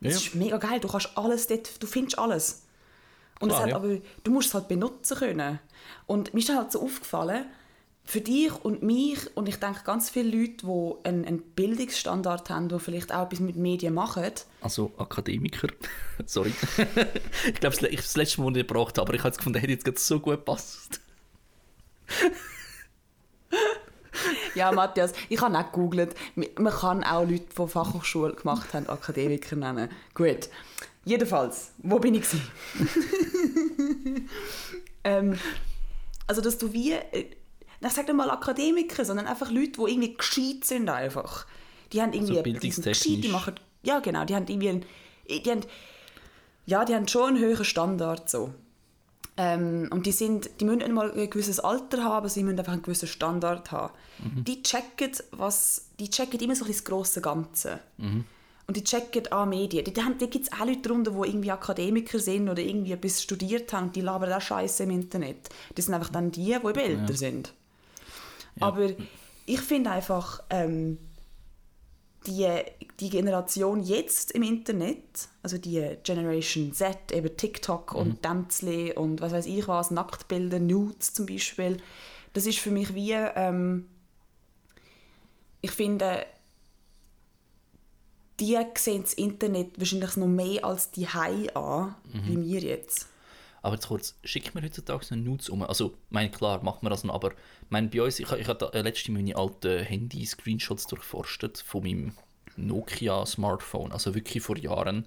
Das 0.00 0.12
ja. 0.12 0.18
ist 0.18 0.34
mega 0.34 0.56
geil, 0.58 0.80
du 0.80 0.88
kannst 0.88 1.10
alles 1.16 1.46
dort, 1.48 1.82
du 1.82 1.86
findest 1.86 2.18
alles. 2.18 2.62
Und 3.40 3.50
Klar, 3.50 3.66
hat, 3.66 3.72
aber 3.72 3.98
du 4.24 4.30
musst 4.30 4.48
es 4.48 4.54
halt 4.54 4.68
benutzen 4.68 5.16
können. 5.16 5.60
Und 6.06 6.34
mir 6.34 6.40
ist 6.40 6.54
halt 6.54 6.72
so 6.72 6.82
aufgefallen, 6.82 7.46
für 8.08 8.22
dich 8.22 8.54
und 8.64 8.82
mich 8.82 9.36
und 9.36 9.50
ich 9.50 9.56
denke 9.56 9.80
ganz 9.84 10.08
viele 10.08 10.34
Leute, 10.34 10.64
die 10.64 11.06
einen, 11.06 11.26
einen 11.26 11.42
Bildungsstandard 11.42 12.48
haben, 12.48 12.70
die 12.70 12.78
vielleicht 12.78 13.12
auch 13.12 13.26
etwas 13.26 13.40
mit 13.40 13.56
Medien 13.56 13.92
machen. 13.92 14.32
Also 14.62 14.92
Akademiker, 14.96 15.68
sorry. 16.24 16.54
ich 17.46 17.60
glaube, 17.60 17.76
das, 17.76 17.80
das 17.80 18.16
letzte 18.16 18.40
Mal, 18.40 18.52
nicht 18.52 18.66
gebracht 18.66 18.98
aber 18.98 19.12
ich 19.12 19.20
habe 19.20 19.28
es 19.28 19.36
gefunden, 19.36 19.58
hätte 19.58 19.72
jetzt 19.72 20.06
so 20.06 20.20
gut 20.20 20.36
gepasst. 20.36 21.02
ja, 24.54 24.72
Matthias, 24.72 25.12
ich 25.28 25.42
habe 25.42 25.58
auch 25.58 25.70
gegoogelt. 25.70 26.14
Man 26.34 26.72
kann 26.72 27.04
auch 27.04 27.28
Leute, 27.28 27.44
die 27.44 27.68
Fachhochschule 27.68 28.36
gemacht 28.36 28.72
haben, 28.72 28.88
Akademiker 28.88 29.54
nennen. 29.54 29.90
Gut. 30.14 30.48
Jedenfalls, 31.04 31.72
wo 31.76 31.98
bin 31.98 32.14
ich? 32.14 32.24
ähm, 35.04 35.38
also, 36.26 36.40
dass 36.40 36.56
du 36.56 36.72
wie 36.72 36.92
äh, 36.92 37.36
ich 37.80 37.92
sage 37.92 38.08
nicht 38.08 38.16
mal 38.16 38.30
Akademiker, 38.30 39.04
sondern 39.04 39.26
einfach 39.26 39.50
Leute, 39.50 39.72
die 39.72 39.90
irgendwie 39.92 40.14
gescheit 40.14 40.64
sind 40.64 40.88
einfach. 40.88 41.46
Die 41.92 42.02
haben 42.02 42.12
irgendwie... 42.12 42.32
Also 42.32 42.42
bildungstechnisch. 42.42 43.20
Die 43.20 43.28
machen, 43.28 43.54
ja, 43.82 44.00
genau. 44.00 44.24
Die 44.24 44.34
haben 44.34 44.46
irgendwie... 44.48 44.68
Einen, 44.68 44.84
die 45.28 45.50
haben, 45.50 45.60
ja, 46.66 46.84
die 46.84 46.94
haben 46.94 47.08
schon 47.08 47.28
einen 47.28 47.38
höheren 47.38 47.64
Standard 47.64 48.28
so. 48.28 48.52
Ähm, 49.36 49.88
und 49.92 50.04
die, 50.04 50.12
sind, 50.12 50.50
die 50.60 50.64
müssen 50.64 50.78
nicht 50.78 50.92
mal 50.92 51.12
ein 51.12 51.30
gewisses 51.30 51.60
Alter 51.60 52.02
haben, 52.02 52.12
aber 52.12 52.28
sie 52.28 52.42
müssen 52.42 52.58
einfach 52.58 52.72
einen 52.72 52.82
gewissen 52.82 53.06
Standard 53.06 53.70
haben. 53.70 53.94
Mhm. 54.18 54.44
Die 54.44 54.62
checken 54.62 55.12
was, 55.30 55.86
die 56.00 56.10
checken 56.10 56.40
immer 56.40 56.56
so 56.56 56.64
das 56.64 56.82
grosse 56.82 57.20
Ganze. 57.20 57.78
Mhm. 57.98 58.24
Und 58.66 58.76
die 58.76 58.84
checken 58.84 59.30
an 59.32 59.48
Medien. 59.48 59.84
Da 59.94 60.26
gibt 60.26 60.44
es 60.44 60.52
auch 60.52 60.66
Leute 60.66 60.80
darunter, 60.82 61.12
die 61.12 61.28
irgendwie 61.28 61.52
Akademiker 61.52 62.18
sind 62.18 62.48
oder 62.48 62.60
irgendwie 62.60 62.92
etwas 62.92 63.22
studiert 63.22 63.72
haben 63.72 63.86
und 63.86 63.96
die 63.96 64.02
labern 64.02 64.32
auch 64.32 64.40
Scheiße 64.40 64.82
im 64.82 64.90
Internet. 64.90 65.48
Das 65.74 65.86
sind 65.86 65.94
einfach 65.94 66.10
dann 66.10 66.32
die, 66.32 66.44
die 66.46 66.52
eben 66.52 66.74
älter 66.74 67.12
ja. 67.12 67.16
sind. 67.16 67.54
Aber 68.60 68.90
ich 69.46 69.60
finde 69.60 69.90
einfach, 69.90 70.42
ähm, 70.50 70.98
die, 72.26 72.48
die 73.00 73.10
Generation 73.10 73.80
jetzt 73.80 74.32
im 74.32 74.42
Internet, 74.42 75.28
also 75.42 75.58
die 75.58 75.96
Generation 76.02 76.72
Z, 76.72 77.12
eben 77.12 77.36
TikTok 77.36 77.94
mhm. 77.94 78.00
und 78.00 78.22
Tänzle 78.22 78.94
und 78.94 79.20
was 79.20 79.32
weiß 79.32 79.46
ich 79.46 79.66
was, 79.68 79.90
Nacktbilder, 79.90 80.58
Nudes 80.58 81.14
zum 81.14 81.26
Beispiel, 81.26 81.78
das 82.32 82.46
ist 82.46 82.58
für 82.58 82.70
mich 82.70 82.94
wie, 82.94 83.12
ähm, 83.12 83.86
ich 85.60 85.70
finde, 85.70 86.26
die 88.40 88.56
sehen 88.76 89.02
das 89.02 89.14
Internet 89.14 89.78
wahrscheinlich 89.78 90.16
noch 90.16 90.28
mehr 90.28 90.64
als 90.64 90.90
die 90.90 91.08
Hai 91.08 91.52
an, 91.54 91.94
mhm. 92.12 92.26
wie 92.26 92.52
wir 92.52 92.60
jetzt. 92.60 93.08
Aber 93.68 93.74
jetzt 93.74 93.88
kurz, 93.88 94.18
schickt 94.24 94.54
mir 94.54 94.62
heutzutage 94.62 95.04
so 95.04 95.14
Nudes 95.14 95.50
um? 95.50 95.62
Also, 95.62 95.92
mein 96.08 96.32
klar, 96.32 96.62
macht 96.62 96.82
man 96.82 96.88
das 96.88 97.04
noch, 97.04 97.12
aber 97.12 97.34
mein, 97.68 97.90
bei 97.90 98.00
uns, 98.00 98.18
ich, 98.18 98.32
ich 98.32 98.48
habe 98.48 98.70
letztens 98.72 99.14
meine 99.14 99.36
alten 99.36 99.84
Handy-Screenshots 99.84 100.86
durchforstet 100.86 101.58
von 101.58 101.82
meinem 101.82 102.14
Nokia-Smartphone, 102.56 103.92
also 103.92 104.14
wirklich 104.14 104.42
vor 104.42 104.56
Jahren. 104.56 105.06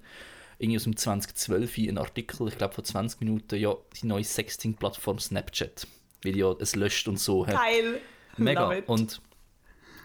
Irgendwie 0.60 0.76
aus 0.76 0.84
dem 0.84 0.96
2012 0.96 1.76
ein 1.88 1.98
Artikel, 1.98 2.46
ich 2.46 2.56
glaube 2.56 2.72
vor 2.72 2.84
20 2.84 3.18
Minuten, 3.18 3.56
ja, 3.56 3.74
die 4.00 4.06
neue 4.06 4.22
Sexting-Plattform 4.22 5.18
Snapchat, 5.18 5.88
weil 6.22 6.36
ja 6.36 6.52
es 6.60 6.76
löscht 6.76 7.08
und 7.08 7.18
so. 7.18 7.42
Geil! 7.42 8.00
Mega. 8.36 8.68
Und, 8.86 9.20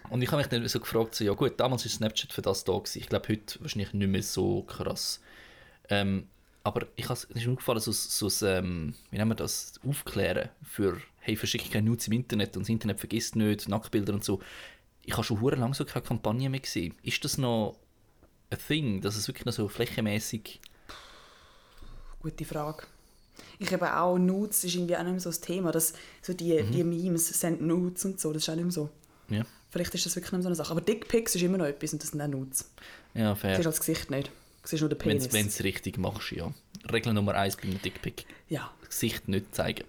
und 0.09 0.23
ich 0.23 0.31
habe 0.31 0.37
mich 0.37 0.47
dann 0.47 0.67
so 0.67 0.79
gefragt, 0.79 1.13
so, 1.13 1.23
ja 1.23 1.33
gut, 1.33 1.59
damals 1.59 1.85
war 1.85 1.91
Snapchat 1.91 2.33
für 2.33 2.41
das 2.41 2.63
da 2.63 2.73
gewesen. 2.73 2.97
Ich 2.97 3.07
glaube 3.07 3.29
heute 3.29 3.61
wahrscheinlich 3.61 3.93
nicht 3.93 4.09
mehr 4.09 4.23
so 4.23 4.63
krass. 4.63 5.21
Ähm, 5.89 6.27
aber 6.67 6.85
ich 6.97 7.07
has, 7.07 7.25
es 7.29 7.37
ist 7.37 7.47
mir 7.47 7.55
gefallen, 7.55 7.79
so, 7.79 7.91
so 7.91 8.45
ähm, 8.45 8.93
wie 9.09 9.17
nennen 9.17 9.31
wir 9.31 9.35
das, 9.35 9.79
Aufklären 9.87 10.49
für, 10.61 10.97
hey, 11.19 11.37
verschicke 11.37 11.69
keine 11.69 11.89
Nudes 11.89 12.07
im 12.07 12.13
Internet 12.13 12.57
und 12.57 12.63
das 12.63 12.69
Internet 12.69 12.99
vergisst 12.99 13.37
nicht, 13.37 13.69
Nacktbilder 13.69 14.13
und 14.13 14.23
so. 14.23 14.41
Ich 15.03 15.13
habe 15.13 15.23
schon 15.23 15.39
lange 15.57 15.73
so 15.73 15.85
keine 15.85 16.05
Kampagne 16.05 16.49
mehr 16.49 16.59
gesehen. 16.59 16.93
Ist 17.03 17.23
das 17.23 17.37
noch 17.37 17.77
ein 18.49 18.59
Thing, 18.59 19.01
dass 19.01 19.15
es 19.15 19.29
wirklich 19.29 19.45
noch 19.45 19.53
so 19.53 19.69
flächenmäßig 19.69 20.59
Gute 22.19 22.43
Frage. 22.43 22.83
Ich 23.59 23.71
habe 23.71 23.95
auch 23.95 24.17
Nudes 24.17 24.63
ist 24.65 24.75
irgendwie 24.75 24.97
auch 24.97 25.03
nicht 25.03 25.11
mehr 25.11 25.19
so 25.21 25.29
das 25.29 25.39
Thema, 25.39 25.71
dass 25.71 25.93
so 26.21 26.33
die, 26.33 26.61
mhm. 26.61 26.71
die 26.71 26.83
Memes 26.83 27.27
sind 27.39 27.61
Nudes 27.61 28.03
und 28.03 28.19
so, 28.19 28.33
das 28.33 28.43
ist 28.43 28.49
auch 28.49 28.55
nicht 28.55 28.65
mehr 28.65 28.71
so. 28.71 28.89
Ja. 29.29 29.45
Vielleicht 29.69 29.93
ist 29.95 30.05
das 30.05 30.15
wirklich 30.15 30.33
nicht 30.33 30.39
mehr 30.39 30.43
so 30.43 30.49
eine 30.49 30.55
Sache. 30.55 30.71
Aber 30.71 30.81
Dickpics 30.81 31.35
ist 31.35 31.41
immer 31.41 31.57
noch 31.57 31.65
etwas 31.65 31.93
und 31.93 32.03
das 32.03 32.09
sind 32.09 32.21
auch 32.21 32.27
Nudes. 32.27 32.69
Ja, 33.13 33.35
fair. 33.35 33.51
Das 33.51 33.61
ist 33.61 33.67
als 33.67 33.79
Gesicht 33.79 34.11
nicht 34.11 34.29
siehst 34.67 34.81
nur 34.81 34.89
den 34.89 34.97
Penis. 34.97 35.31
Wenn 35.31 35.43
du 35.43 35.49
es 35.49 35.63
richtig 35.63 35.97
machst, 35.97 36.31
ja. 36.31 36.51
Regel 36.91 37.13
Nummer 37.13 37.35
eins 37.35 37.55
bei 37.55 37.63
einem 37.63 37.81
Dickpick. 37.81 38.25
Ja. 38.49 38.71
Gesicht 38.87 39.27
nicht 39.27 39.53
zeigen. 39.55 39.83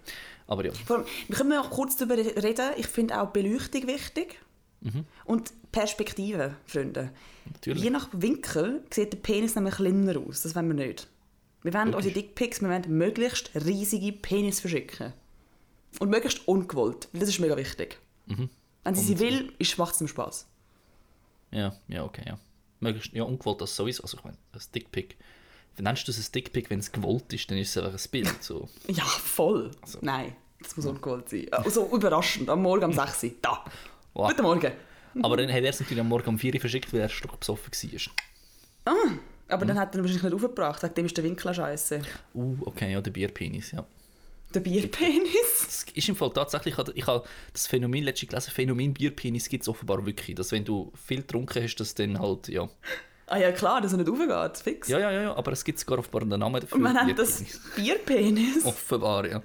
Aber 0.47 0.65
ja. 0.65 0.71
Vor 0.71 0.97
allem, 0.97 1.05
wir 1.27 1.35
können 1.37 1.53
auch 1.53 1.69
kurz 1.69 1.97
darüber 1.97 2.17
reden. 2.17 2.71
Ich 2.77 2.87
finde 2.87 3.21
auch 3.21 3.29
Beleuchtung 3.29 3.87
wichtig. 3.87 4.39
Mhm. 4.81 5.05
Und 5.25 5.53
Perspektive, 5.71 6.55
Freunde. 6.65 7.11
Natürlich. 7.45 7.83
Je 7.83 7.89
nach 7.89 8.09
Winkel 8.13 8.83
sieht 8.89 9.13
der 9.13 9.17
Penis 9.17 9.55
nämlich 9.55 9.75
kleiner 9.75 10.17
aus. 10.19 10.41
Das 10.41 10.55
wollen 10.55 10.67
wir 10.69 10.87
nicht. 10.87 11.07
Wir 11.61 11.73
wollen 11.73 11.93
unsere 11.93 12.13
Dickpics, 12.13 12.61
wir 12.61 12.69
wollen 12.69 12.97
möglichst 12.97 13.51
riesige 13.53 14.13
Penis 14.13 14.61
verschicken. 14.61 15.13
Und 15.99 16.09
möglichst 16.09 16.47
ungewollt, 16.47 17.09
weil 17.11 17.19
das 17.19 17.29
ist 17.29 17.39
mega 17.39 17.57
wichtig. 17.57 17.99
Mhm. 18.27 18.49
Wenn 18.83 18.95
sie 18.95 19.01
Und, 19.01 19.07
sie 19.07 19.19
will, 19.19 19.53
macht 19.77 19.95
es 19.95 20.01
ihm 20.01 20.07
Spaß. 20.07 20.47
Ja, 21.51 21.75
ja, 21.87 22.05
okay, 22.05 22.23
ja 22.25 22.39
möglichst, 22.79 23.13
ja, 23.13 23.23
ungewollt 23.23 23.61
das 23.61 23.75
sowieso, 23.75 24.03
also 24.03 24.17
ich 24.17 24.23
meine, 24.23 24.37
ein 24.53 24.59
Stickpick. 24.59 25.17
Nennst 25.77 26.07
du 26.07 26.11
es 26.11 26.17
ein 26.17 26.23
Stickpick, 26.23 26.69
wenn 26.69 26.79
es 26.79 26.91
gewollt 26.91 27.31
ist, 27.31 27.49
dann 27.49 27.57
ist 27.57 27.69
es 27.69 27.83
einfach 27.83 27.97
ein 27.97 28.11
Bild. 28.11 28.43
So. 28.43 28.67
ja, 28.87 29.03
voll. 29.03 29.71
Also. 29.81 29.99
Nein, 30.01 30.35
das 30.61 30.75
muss 30.75 30.85
ungewollt 30.85 31.29
sein. 31.29 31.47
Also 31.51 31.89
überraschend, 31.93 32.49
am 32.49 32.61
Morgen 32.61 32.85
um 32.85 32.93
6 32.93 33.23
Uhr, 33.23 33.31
da. 33.41 33.65
Wow. 34.13 34.29
Guten 34.29 34.41
Morgen. 34.43 34.71
Aber 35.21 35.37
dann 35.37 35.51
hat 35.51 35.63
er 35.63 35.69
es 35.69 35.79
natürlich 35.79 36.01
am 36.01 36.09
Morgen 36.09 36.27
um 36.27 36.39
4 36.39 36.53
Uhr 36.53 36.59
verschickt, 36.59 36.91
weil 36.93 37.01
er 37.01 37.09
stock 37.09 37.39
besoffen 37.39 37.71
war. 37.71 38.93
Ah, 38.93 39.11
aber 39.49 39.65
mhm. 39.65 39.69
dann 39.69 39.79
hat 39.79 39.93
er 39.93 39.99
ihn 39.99 40.03
wahrscheinlich 40.03 40.23
nicht 40.23 40.33
aufgebracht, 40.33 40.97
dem 40.97 41.05
ist 41.05 41.17
der 41.17 41.23
Winkel 41.23 41.53
scheiße. 41.53 42.01
Uh, 42.33 42.57
okay, 42.65 42.91
ja, 42.91 43.01
der 43.01 43.11
Bierpenis, 43.11 43.71
ja. 43.71 43.85
Der 44.53 44.59
Bierpenis? 44.61 45.58
Das 45.69 45.85
ist 45.93 46.09
im 46.09 46.15
Fall 46.15 46.31
tatsächlich, 46.33 46.75
ich 46.95 47.05
habe 47.05 47.23
das 47.53 47.67
Phänomen 47.67 48.03
letztens 48.03 48.31
gelesen, 48.31 48.51
Phänomen 48.51 48.91
Bierpenis 48.91 49.47
gibt 49.47 49.61
es 49.61 49.69
offenbar 49.69 50.03
wirklich, 50.03 50.35
dass 50.35 50.51
wenn 50.51 50.65
du 50.65 50.91
viel 50.95 51.17
getrunken 51.17 51.63
hast, 51.63 51.75
dass 51.75 51.93
dann 51.93 52.19
halt, 52.19 52.47
ja... 52.47 52.67
Ah 53.27 53.37
ja, 53.37 53.51
klar, 53.51 53.79
dass 53.79 53.91
er 53.91 53.99
nicht 53.99 54.09
aufgeht, 54.09 54.57
fix. 54.57 54.87
Ja, 54.87 54.97
ja, 54.97 55.11
ja, 55.11 55.35
aber 55.35 55.51
es 55.51 55.63
gibt 55.63 55.77
sogar 55.77 55.99
offenbar 55.99 56.23
einen 56.23 56.39
Namen 56.39 56.59
dafür. 56.59 56.79
Man 56.79 56.95
nennt 57.05 57.19
das 57.19 57.43
Bierpenis? 57.75 58.65
Offenbar, 58.65 59.27
ja. 59.27 59.43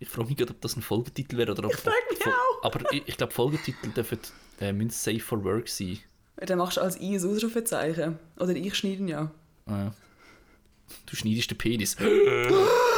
Ich 0.00 0.08
frage 0.08 0.26
mich 0.26 0.36
gerade, 0.36 0.50
ob 0.50 0.60
das 0.60 0.74
ein 0.74 0.82
Folgetitel 0.82 1.36
wäre 1.36 1.52
oder 1.52 1.66
ob... 1.66 1.72
Ich 1.72 1.78
frage 1.78 1.96
mich 2.10 2.26
auch. 2.26 2.64
Aber 2.64 2.92
ich, 2.92 3.04
ich 3.06 3.16
glaube, 3.16 3.32
Folgetitel 3.32 3.90
dürfen 3.90 4.18
äh, 4.60 4.72
müssen 4.72 4.90
safe 4.90 5.20
for 5.20 5.44
work 5.44 5.68
sein. 5.68 6.00
Dann 6.34 6.58
machst 6.58 6.78
du 6.78 6.80
als 6.80 7.00
I 7.00 7.16
ein 7.16 7.24
Ausrufezeichen. 7.24 8.18
Oder 8.36 8.56
ich 8.56 8.74
schneide 8.74 9.04
ja. 9.04 9.30
Ah, 9.66 9.84
ja. 9.84 9.94
Du 11.06 11.14
schneidest 11.14 11.48
den 11.52 11.58
Penis. 11.58 11.96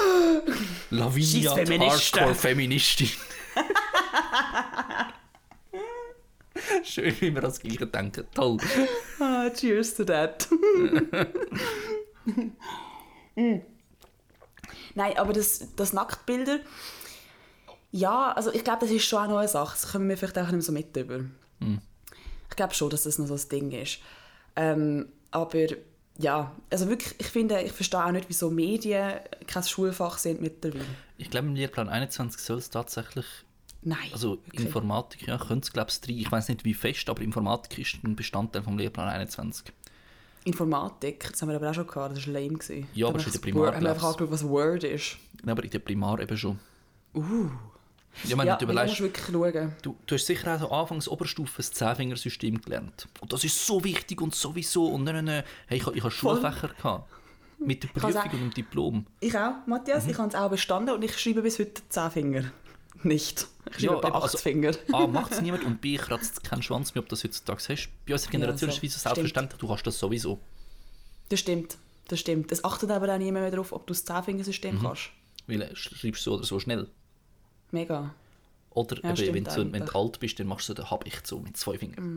Lavinia, 0.92 1.56
Hardcore-Feministin. 1.90 3.08
Schön, 6.84 7.14
wie 7.20 7.34
wir 7.34 7.40
das 7.40 7.60
Gleiche 7.60 7.86
denken. 7.86 8.26
Toll. 8.34 8.58
Ah, 9.18 9.48
cheers 9.50 9.94
to 9.94 10.04
that. 10.04 10.46
mm. 13.34 13.60
Nein, 14.94 15.16
aber 15.16 15.32
das, 15.32 15.68
das 15.76 15.94
Nacktbilder, 15.94 16.60
ja, 17.90 18.32
also 18.32 18.52
ich 18.52 18.62
glaube, 18.62 18.80
das 18.80 18.90
ist 18.90 19.06
schon 19.06 19.24
auch 19.24 19.28
noch 19.28 19.38
eine 19.38 19.48
Sache. 19.48 19.78
Das 19.80 19.92
kommen 19.92 20.10
wir 20.10 20.18
vielleicht 20.18 20.38
auch 20.38 20.50
nicht 20.50 20.64
so 20.64 20.72
mit 20.72 20.94
über. 20.94 21.20
Mm. 21.60 21.78
Ich 22.50 22.56
glaube 22.56 22.74
schon, 22.74 22.90
dass 22.90 23.04
das 23.04 23.18
noch 23.18 23.26
so 23.26 23.34
ein 23.34 23.48
Ding 23.48 23.70
ist. 23.72 24.00
Ähm, 24.56 25.08
aber 25.30 25.68
ja, 26.18 26.52
also 26.70 26.88
wirklich, 26.88 27.14
ich 27.18 27.26
finde, 27.26 27.60
ich 27.62 27.72
verstehe 27.72 28.04
auch 28.04 28.12
nicht, 28.12 28.28
wieso 28.28 28.50
Medien 28.50 29.14
kein 29.46 29.62
Schulfach 29.62 30.18
sind 30.18 30.40
mittlerweile. 30.40 30.84
Ich 31.18 31.30
glaube, 31.30 31.48
im 31.48 31.54
Lehrplan 31.54 31.88
21 31.88 32.40
soll 32.40 32.58
es 32.58 32.70
tatsächlich 32.70 33.26
Nein. 33.84 33.98
Also 34.12 34.38
okay. 34.46 34.62
Informatik, 34.62 35.26
ja, 35.26 35.38
könnte 35.38 35.66
es 35.66 35.72
glaube 35.72 35.90
ich 35.90 36.00
drei. 36.00 36.12
Ich 36.12 36.30
weiß 36.30 36.48
nicht 36.48 36.64
wie 36.64 36.74
fest, 36.74 37.08
aber 37.10 37.20
Informatik 37.20 37.78
ist 37.78 38.04
ein 38.04 38.14
Bestandteil 38.14 38.62
vom 38.62 38.78
Lehrplan 38.78 39.08
21. 39.08 39.72
Informatik, 40.44 41.28
das 41.30 41.42
haben 41.42 41.48
wir 41.48 41.56
aber 41.56 41.70
auch 41.70 41.74
schon 41.74 41.86
gehabt, 41.86 42.16
das 42.16 42.26
war 42.26 42.34
lame. 42.34 42.58
Gewesen. 42.58 42.86
Ja, 42.94 43.08
aber 43.08 43.18
schon 43.18 43.32
in 43.32 43.32
der 43.32 43.40
Primar. 43.40 43.74
Haben 43.74 43.82
wir 43.82 43.90
einfach 43.90 44.08
angeschaut, 44.08 44.30
was 44.30 44.48
Word 44.48 44.84
ist. 44.84 45.16
Ja, 45.44 45.52
aber 45.52 45.64
in 45.64 45.70
der 45.70 45.78
Primar 45.80 46.20
eben 46.20 46.36
schon. 46.36 46.58
Uh. 47.14 47.50
Ja, 48.24 48.36
meine, 48.36 48.50
ja, 48.50 48.56
du, 48.56 48.64
überlegst, 48.64 49.00
wirklich 49.00 49.26
schauen. 49.26 49.72
Du, 49.82 49.96
du 50.06 50.14
hast 50.14 50.26
sicher 50.26 50.54
auch 50.54 50.60
so 50.60 50.70
anfangs 50.70 51.08
Oberstufe 51.08 51.56
das 51.56 51.70
Zehnfingersystem 51.72 52.60
gelernt. 52.60 53.08
Und 53.20 53.32
das 53.32 53.44
ist 53.44 53.66
so 53.66 53.82
wichtig 53.82 54.20
und 54.20 54.34
sowieso. 54.34 54.86
Und 54.86 55.06
dann, 55.06 55.28
hey, 55.28 55.44
ich, 55.70 55.86
ich 55.86 56.02
habe 56.02 56.10
Schulfächer 56.10 56.68
gehabt. 56.68 57.10
Mit 57.58 57.84
der 57.84 57.88
Prüfung 57.88 58.22
und 58.22 58.40
dem 58.40 58.54
Diplom. 58.54 59.06
Ich 59.20 59.36
auch, 59.36 59.54
Matthias. 59.66 60.04
Mhm. 60.04 60.10
Ich 60.10 60.18
habe 60.18 60.28
es 60.28 60.34
auch 60.34 60.50
bestanden 60.50 60.94
und 60.94 61.02
ich 61.02 61.16
schreibe 61.18 61.42
bis 61.42 61.58
heute 61.58 61.80
Zehnfinger. 61.88 62.50
Nicht. 63.02 63.46
Ich 63.70 63.84
schreibe 63.84 64.00
ja, 64.02 64.14
acht 64.14 64.22
also, 64.22 64.38
Finger. 64.38 64.72
A, 64.92 65.06
macht 65.06 65.32
es 65.32 65.40
niemand 65.40 65.64
und 65.64 65.80
B, 65.80 65.96
kratzt 65.96 66.42
keinen 66.44 66.62
Schwanz 66.62 66.94
mehr, 66.94 67.02
ob 67.02 67.08
du 67.08 67.14
das 67.14 67.24
heutzutage 67.24 67.62
hast. 67.68 67.88
Bei 68.06 68.14
unserer 68.14 68.30
Generation 68.30 68.70
ja, 68.70 68.76
so. 68.76 68.82
ist 68.82 68.96
es 68.96 69.02
selbstverständlich, 69.02 69.60
du 69.60 69.68
hast 69.68 69.84
das 69.84 69.98
sowieso. 69.98 70.38
Das 71.28 71.40
stimmt, 71.40 71.78
das 72.08 72.20
stimmt. 72.20 72.52
Es 72.52 72.64
achtet 72.64 72.90
aber 72.90 73.12
auch 73.12 73.18
niemand 73.18 73.44
mehr 73.44 73.50
darauf, 73.50 73.72
ob 73.72 73.86
du 73.86 73.92
das 73.92 74.04
Zehnfingersystem 74.04 74.76
mhm. 74.76 74.82
kannst. 74.82 75.10
Weil 75.46 75.62
äh, 75.62 75.76
schreibst 75.76 76.22
so 76.22 76.34
oder 76.34 76.44
so 76.44 76.60
schnell. 76.60 76.88
Mega. 77.72 78.14
Oder 78.70 79.02
ja, 79.02 79.14
eben, 79.24 79.34
wenn, 79.34 79.44
du, 79.44 79.72
wenn 79.72 79.84
du 79.84 79.92
alt 79.92 80.18
bist, 80.20 80.38
dann 80.40 80.46
machst 80.46 80.68
du 80.68 80.74
den 80.74 80.90
Hab 80.90 81.06
ich 81.06 81.18
so 81.24 81.38
mit 81.40 81.56
zwei 81.56 81.76
Fingern. 81.76 82.14
Mm. 82.14 82.16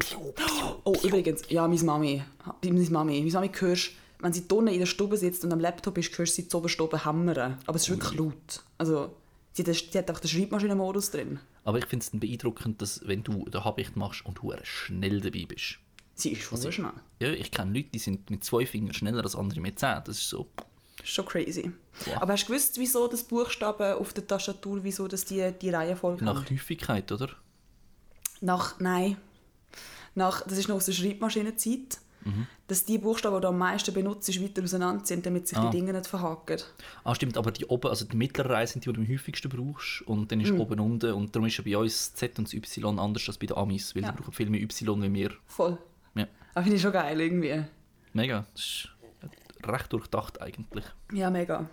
Oh, 0.83 0.95
übrigens, 1.03 1.43
ja, 1.49 1.67
meine 1.67 1.83
Mami. 1.83 2.23
Meine 2.63 2.89
Mami, 2.89 3.19
meine 3.19 3.31
Mami 3.31 3.51
hörst, 3.59 3.91
wenn 4.19 4.31
sie 4.31 4.47
drinnen 4.47 4.69
in 4.69 4.79
der 4.79 4.85
Stube 4.85 5.17
sitzt 5.17 5.43
und 5.43 5.51
am 5.51 5.59
Laptop 5.59 5.97
ist, 5.97 6.17
hörst 6.17 6.37
du 6.37 6.41
sie 6.41 6.47
zu 6.47 6.57
Oberstube 6.57 7.05
hämmern. 7.05 7.57
Aber 7.65 7.75
es 7.75 7.83
ist 7.83 7.89
wirklich 7.89 8.17
laut. 8.17 8.63
Also, 8.77 9.13
sie 9.51 9.63
hat, 9.63 9.75
sie 9.75 9.97
hat 9.97 10.09
auch 10.11 10.19
den 10.19 10.29
Schreibmaschinenmodus 10.29 11.11
drin. 11.11 11.39
Aber 11.65 11.77
ich 11.77 11.85
finde 11.87 12.05
es 12.05 12.11
beeindruckend, 12.17 12.81
dass 12.81 13.05
wenn 13.05 13.23
du 13.23 13.45
den 13.49 13.63
Habicht 13.63 13.97
machst 13.97 14.25
und 14.25 14.37
du 14.37 14.53
schnell 14.63 15.19
dabei 15.19 15.45
bist. 15.47 15.79
Sie 16.13 16.31
ist 16.31 16.43
schon 16.43 16.57
so 16.57 16.71
schnell. 16.71 16.93
Ja, 17.19 17.29
ich 17.31 17.51
kenne 17.51 17.73
Leute, 17.73 17.89
die 17.93 17.99
sind 17.99 18.29
mit 18.29 18.45
zwei 18.45 18.65
Fingern 18.65 18.93
schneller 18.93 19.23
als 19.23 19.35
andere 19.35 19.59
mit 19.59 19.77
zehn. 19.77 19.99
Das 20.05 20.17
ist 20.17 20.29
so 20.29 20.47
schon 21.05 21.25
crazy. 21.25 21.71
Wow. 22.05 22.21
Aber 22.21 22.33
hast 22.33 22.43
du 22.43 22.47
gewusst, 22.47 22.77
wieso 22.77 23.07
das 23.07 23.23
Buchstaben 23.23 23.93
auf 23.93 24.13
der 24.13 24.27
Tastatur, 24.27 24.83
wieso 24.83 25.07
das 25.07 25.25
die, 25.25 25.53
die 25.61 25.69
Reihenfolge 25.69 26.25
Nach 26.25 26.49
Häufigkeit, 26.49 27.11
oder? 27.11 27.29
Nach, 28.41 28.79
nein. 28.79 29.17
Nach, 30.13 30.41
das 30.41 30.57
ist 30.57 30.67
noch 30.67 30.75
aus 30.75 30.85
der 30.85 30.93
Schreibmaschinenzeit. 30.93 31.99
Mhm. 32.23 32.47
Dass 32.67 32.83
die 32.85 32.97
Buchstaben, 32.97 33.35
die 33.35 33.41
du 33.41 33.49
am 33.49 33.57
meisten 33.59 33.93
benutzt, 33.93 34.27
weiter 34.41 34.63
auseinander 34.63 35.05
sind, 35.05 35.25
damit 35.25 35.47
sich 35.47 35.57
ah. 35.59 35.69
die 35.69 35.77
Dinge 35.77 35.93
nicht 35.93 36.07
verhaken. 36.07 36.59
Ah, 37.03 37.13
stimmt, 37.13 37.37
aber 37.37 37.51
die 37.51 37.65
oben, 37.65 37.87
also 37.87 38.03
die 38.03 38.17
mittleren 38.17 38.51
Reihen 38.51 38.67
sind 38.67 38.83
die, 38.83 38.89
die 38.89 38.95
du 38.95 39.01
am 39.01 39.07
häufigsten 39.07 39.49
brauchst. 39.49 40.01
Und 40.07 40.31
dann 40.31 40.41
ist 40.41 40.51
mhm. 40.51 40.61
oben 40.61 40.79
unten. 40.79 41.13
Und 41.13 41.35
darum 41.35 41.47
ist 41.47 41.57
ja 41.57 41.63
bei 41.63 41.77
uns 41.77 42.11
das 42.11 42.15
Z 42.15 42.39
und 42.39 42.47
das 42.47 42.53
Y 42.55 42.97
anders 42.97 43.27
als 43.27 43.37
bei 43.37 43.45
den 43.45 43.55
Amis, 43.55 43.95
weil 43.95 44.01
ja. 44.01 44.11
die 44.11 44.17
brauchen 44.17 44.33
viel 44.33 44.49
mehr 44.49 44.61
Y 44.61 45.03
wie 45.03 45.13
wir. 45.13 45.31
Voll. 45.45 45.77
Ja. 46.15 46.27
Aber 46.55 46.63
finde 46.63 46.77
ich 46.77 46.81
schon 46.81 46.93
geil 46.93 47.21
irgendwie. 47.21 47.63
Mega. 48.13 48.45
Das 48.53 48.63
ist 48.63 48.89
recht 49.67 49.91
durchdacht 49.93 50.41
eigentlich. 50.41 50.85
Ja, 51.11 51.29
mega. 51.29 51.69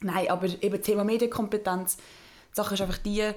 Nein, 0.00 0.28
aber 0.28 0.46
eben 0.46 0.82
Thema 0.82 1.04
Medienkompetenz, 1.04 1.96
die 1.96 2.56
Sache 2.56 2.74
ist 2.74 2.80
einfach 2.80 2.98
die, 2.98 3.32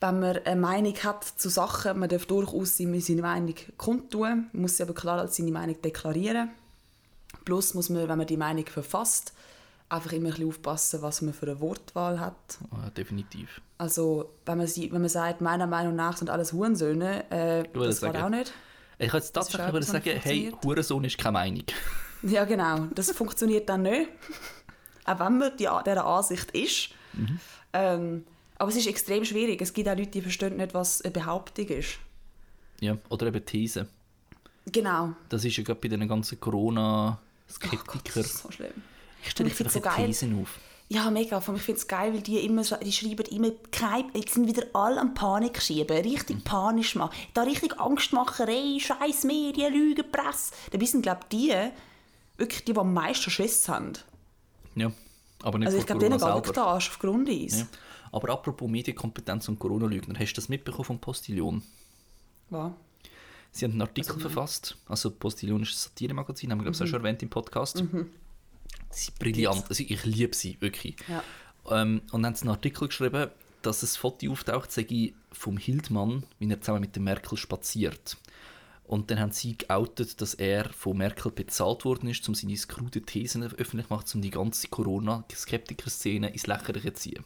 wenn 0.00 0.20
man 0.20 0.38
eine 0.44 0.60
Meinung 0.60 0.94
hat 1.02 1.24
zu 1.24 1.48
Sachen, 1.48 1.98
man 1.98 2.08
darf 2.08 2.26
durchaus 2.26 2.76
seine 2.76 3.22
Meinung 3.22 3.54
kundtun, 3.78 4.50
man 4.52 4.62
muss 4.62 4.76
sie 4.76 4.82
aber 4.82 4.94
klar 4.94 5.18
als 5.18 5.36
seine 5.36 5.50
Meinung 5.50 5.80
deklarieren. 5.80 6.50
Plus 7.44 7.74
muss 7.74 7.88
man, 7.88 8.08
wenn 8.08 8.18
man 8.18 8.26
die 8.26 8.36
Meinung 8.36 8.66
verfasst, 8.66 9.32
einfach 9.88 10.12
immer 10.12 10.28
ein 10.28 10.30
bisschen 10.32 10.48
aufpassen, 10.48 11.02
was 11.02 11.22
man 11.22 11.32
für 11.32 11.46
eine 11.46 11.60
Wortwahl 11.60 12.20
hat. 12.20 12.58
Ja, 12.70 12.90
definitiv. 12.90 13.60
Also, 13.78 14.30
wenn 14.44 14.58
man, 14.58 14.66
wenn 14.66 15.00
man 15.00 15.08
sagt, 15.08 15.40
meiner 15.40 15.66
Meinung 15.66 15.94
nach 15.96 16.16
sind 16.16 16.30
alles 16.30 16.52
Hurensöhne, 16.52 17.30
äh, 17.30 17.64
das 17.72 18.02
war 18.02 18.24
auch 18.24 18.28
nicht. 18.28 18.52
Ich 18.98 19.08
kann 19.08 19.20
jetzt 19.20 19.32
tatsächlich 19.32 19.84
sagen, 19.86 20.20
hey, 20.22 20.52
Hurensohn 20.62 21.04
ist 21.04 21.18
keine 21.18 21.32
Meinung. 21.32 21.64
Ja, 22.26 22.44
genau. 22.44 22.86
Das 22.94 23.10
funktioniert 23.12 23.68
dann 23.68 23.82
nicht. 23.82 24.08
Auch 25.04 25.18
wenn 25.18 25.38
man 25.38 25.56
die, 25.56 25.68
dieser 25.86 26.06
Ansicht 26.06 26.50
ist. 26.52 26.90
Mhm. 27.12 27.38
Ähm, 27.72 28.24
aber 28.56 28.70
es 28.70 28.76
ist 28.76 28.86
extrem 28.86 29.24
schwierig. 29.24 29.60
Es 29.60 29.72
gibt 29.72 29.88
auch 29.88 29.96
Leute, 29.96 30.10
die 30.10 30.22
verstehen 30.22 30.56
nicht, 30.56 30.74
was 30.74 31.02
eine 31.02 31.10
Behauptung 31.10 31.66
ist. 31.68 31.98
Ja, 32.80 32.96
oder 33.10 33.26
eben 33.26 33.44
These. 33.44 33.88
Genau. 34.66 35.14
Das 35.28 35.44
ist 35.44 35.56
ja 35.56 35.62
gerade 35.62 35.80
bei 35.80 35.88
den 35.88 36.08
ganzen 36.08 36.40
Corona-Skeptikern. 36.40 38.00
Oh 38.16 38.22
so 38.22 38.50
schlimm. 38.50 38.72
Ich 39.22 39.30
stelle 39.30 39.50
einfach 39.50 39.70
so 39.70 39.80
Thesen 39.80 40.40
auf. 40.40 40.58
Ja, 40.88 41.10
mega. 41.10 41.38
Ich 41.38 41.44
finde 41.44 41.80
es 41.80 41.88
geil, 41.88 42.12
weil 42.12 42.20
die, 42.20 42.38
immer, 42.40 42.62
die 42.62 42.92
schreiben 42.92 43.24
immer, 43.26 43.50
die 43.50 44.30
sind 44.30 44.46
wieder 44.46 44.64
alle 44.74 45.00
am 45.00 45.14
Panik 45.14 45.60
schieben, 45.60 45.96
richtig 45.96 46.36
mhm. 46.36 46.44
panisch 46.44 46.94
machen. 46.94 47.14
Da 47.32 47.42
richtig 47.42 47.78
Angstmacherei, 47.80 48.78
scheiß 48.78 49.24
Medien, 49.24 49.72
Lügen, 49.72 50.10
Presse. 50.10 50.52
Dabei 50.70 50.84
sind, 50.84 51.02
glaube 51.02 51.20
ich, 51.22 51.28
die, 51.38 51.54
wirklich 52.36 52.64
die, 52.64 52.72
die 52.72 52.78
am 52.78 52.92
meisten 52.92 53.30
Schiss 53.30 53.68
haben. 53.68 53.92
Ja, 54.74 54.92
aber 55.42 55.58
nicht 55.58 55.66
Also 55.66 55.78
ich 55.78 55.86
glaube, 55.86 56.00
denen 56.00 56.18
geht 56.18 56.56
der 56.56 56.64
Arsch 56.64 56.90
auf 56.90 56.98
Grundeis. 56.98 57.60
Ja. 57.60 57.66
Aber 58.12 58.30
apropos 58.30 58.70
Medienkompetenz 58.70 59.48
und 59.48 59.58
Corona-Lügner, 59.58 60.18
hast 60.18 60.32
du 60.32 60.36
das 60.36 60.48
mitbekommen 60.48 60.84
vom 60.84 60.98
Postillon? 61.00 61.62
Was? 62.50 62.72
Sie 63.50 63.64
haben 63.64 63.72
einen 63.72 63.82
Artikel 63.82 64.12
also, 64.12 64.20
verfasst, 64.20 64.76
also 64.88 65.10
Postillon 65.10 65.62
ist 65.62 65.72
ein 65.72 65.76
Satiremagazin, 65.76 66.50
haben 66.50 66.58
wir 66.58 66.64
glaube 66.64 66.74
ich 66.74 66.80
mhm. 66.80 66.86
auch 66.86 66.90
schon 66.90 67.00
erwähnt 67.04 67.22
im 67.22 67.30
Podcast. 67.30 67.82
Mhm. 67.82 68.10
Sie 68.90 69.04
sind 69.06 69.18
brillant, 69.18 69.64
also 69.68 69.84
ich 69.86 70.04
liebe 70.04 70.34
sie, 70.34 70.60
wirklich. 70.60 70.96
Ja. 71.08 71.22
Ähm, 71.70 72.02
und 72.12 72.26
haben 72.26 72.34
einen 72.34 72.50
Artikel 72.50 72.88
geschrieben, 72.88 73.30
dass 73.62 73.82
ein 73.82 73.86
Foto 73.86 74.30
auftaucht, 74.30 74.72
sage 74.72 74.94
ich, 74.94 75.14
vom 75.32 75.56
Hildmann, 75.56 76.24
wie 76.38 76.50
er 76.50 76.60
zusammen 76.60 76.80
mit 76.80 76.94
der 76.94 77.02
Merkel 77.02 77.38
spaziert. 77.38 78.16
Und 78.86 79.10
dann 79.10 79.18
haben 79.18 79.32
sie 79.32 79.56
geoutet, 79.56 80.20
dass 80.20 80.34
er 80.34 80.68
von 80.68 80.98
Merkel 80.98 81.32
bezahlt 81.32 81.84
worden 81.86 82.08
ist, 82.08 82.28
um 82.28 82.34
seine 82.34 82.56
skrude 82.56 83.00
Thesen 83.00 83.42
öffentlich 83.42 83.86
zu 83.86 83.94
machen, 83.94 84.06
um 84.14 84.22
die 84.22 84.30
ganze 84.30 84.68
Corona-Skeptiker-Szene 84.68 86.30
ins 86.30 86.46
Lächerliche 86.46 86.92
zu 86.92 87.02
ziehen. 87.02 87.24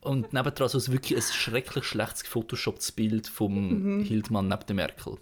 Und 0.00 0.32
nebendran 0.32 0.68
so 0.68 0.92
wirklich 0.92 1.18
ein 1.18 1.22
schrecklich 1.22 1.84
schlechtes 1.84 2.22
gefotoshopptes 2.22 2.92
Bild 2.92 3.26
vom 3.26 3.96
mhm. 3.98 4.04
Hildmann 4.04 4.46
neben 4.46 4.66
der 4.66 4.76
Merkel. 4.76 5.18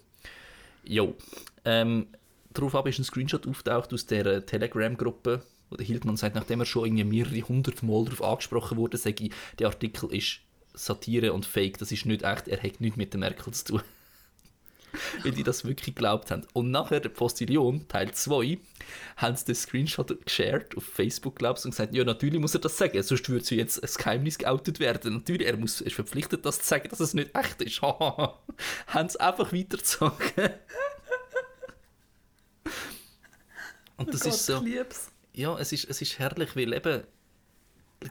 Jo. 0.83 1.15
Ähm, 1.63 2.05
daraufhin 2.53 2.91
ist 2.91 2.99
ein 2.99 3.03
Screenshot 3.03 3.47
auftaucht 3.47 3.91
aus 3.93 4.05
der 4.05 4.45
Telegram-Gruppe, 4.45 5.41
wo 5.71 5.75
der 5.75 5.87
Hildmann 5.87 6.17
sagt, 6.17 6.35
nachdem 6.35 6.59
er 6.59 6.67
schon 6.67 6.85
irgendwie 6.85 7.03
mehrere 7.03 7.41
hundert 7.41 7.81
Mal 7.81 8.05
darauf 8.05 8.21
angesprochen 8.21 8.77
wurde, 8.77 8.97
sage 8.97 9.23
ich, 9.23 9.31
der 9.57 9.69
Artikel 9.69 10.13
ist 10.13 10.41
Satire 10.75 11.33
und 11.33 11.47
Fake, 11.47 11.79
das 11.79 11.91
ist 11.91 12.05
nicht 12.05 12.21
echt, 12.21 12.47
er 12.47 12.61
hat 12.61 12.79
nichts 12.79 12.97
mit 12.97 13.11
der 13.13 13.21
Merkel 13.21 13.51
zu 13.55 13.65
tun. 13.65 13.81
Weil 15.23 15.31
die 15.31 15.43
das 15.43 15.65
wirklich 15.65 15.95
geglaubt 15.95 16.31
haben. 16.31 16.45
Und 16.53 16.71
nachher, 16.71 16.99
der 16.99 17.09
Postillion, 17.09 17.87
Teil 17.87 18.11
2, 18.11 18.57
haben 19.17 19.35
sie 19.35 19.45
den 19.45 19.55
Screenshot 19.55 20.25
geshared 20.25 20.75
auf 20.77 20.83
Facebook, 20.83 21.37
glaubst 21.37 21.65
und 21.65 21.71
gesagt, 21.71 21.93
ja, 21.93 22.03
natürlich 22.03 22.39
muss 22.39 22.53
er 22.53 22.61
das 22.61 22.77
sagen, 22.77 23.01
sonst 23.01 23.29
würde 23.29 23.45
sie 23.45 23.57
jetzt 23.57 23.83
ein 23.83 23.89
Geheimnis 23.97 24.37
geoutet 24.37 24.79
werden. 24.79 25.13
Natürlich, 25.13 25.47
er 25.47 25.57
muss, 25.57 25.81
ist 25.81 25.95
verpflichtet, 25.95 26.45
das 26.45 26.59
zu 26.59 26.67
sagen, 26.67 26.89
dass 26.89 26.99
es 26.99 27.13
nicht 27.13 27.35
echt 27.35 27.61
ist. 27.61 27.81
haben 27.81 29.09
sie 29.09 29.19
einfach 29.19 29.51
weitergezogen. 29.53 30.51
Und 33.97 34.13
das 34.13 34.21
oh 34.21 34.25
Gott, 34.25 34.33
ist 34.33 34.45
so. 34.45 34.65
Ja, 35.33 35.57
es 35.59 35.71
ist, 35.71 35.89
es 35.89 36.01
ist 36.01 36.19
herrlich, 36.19 36.55
weil 36.55 36.73
eben, 36.73 37.03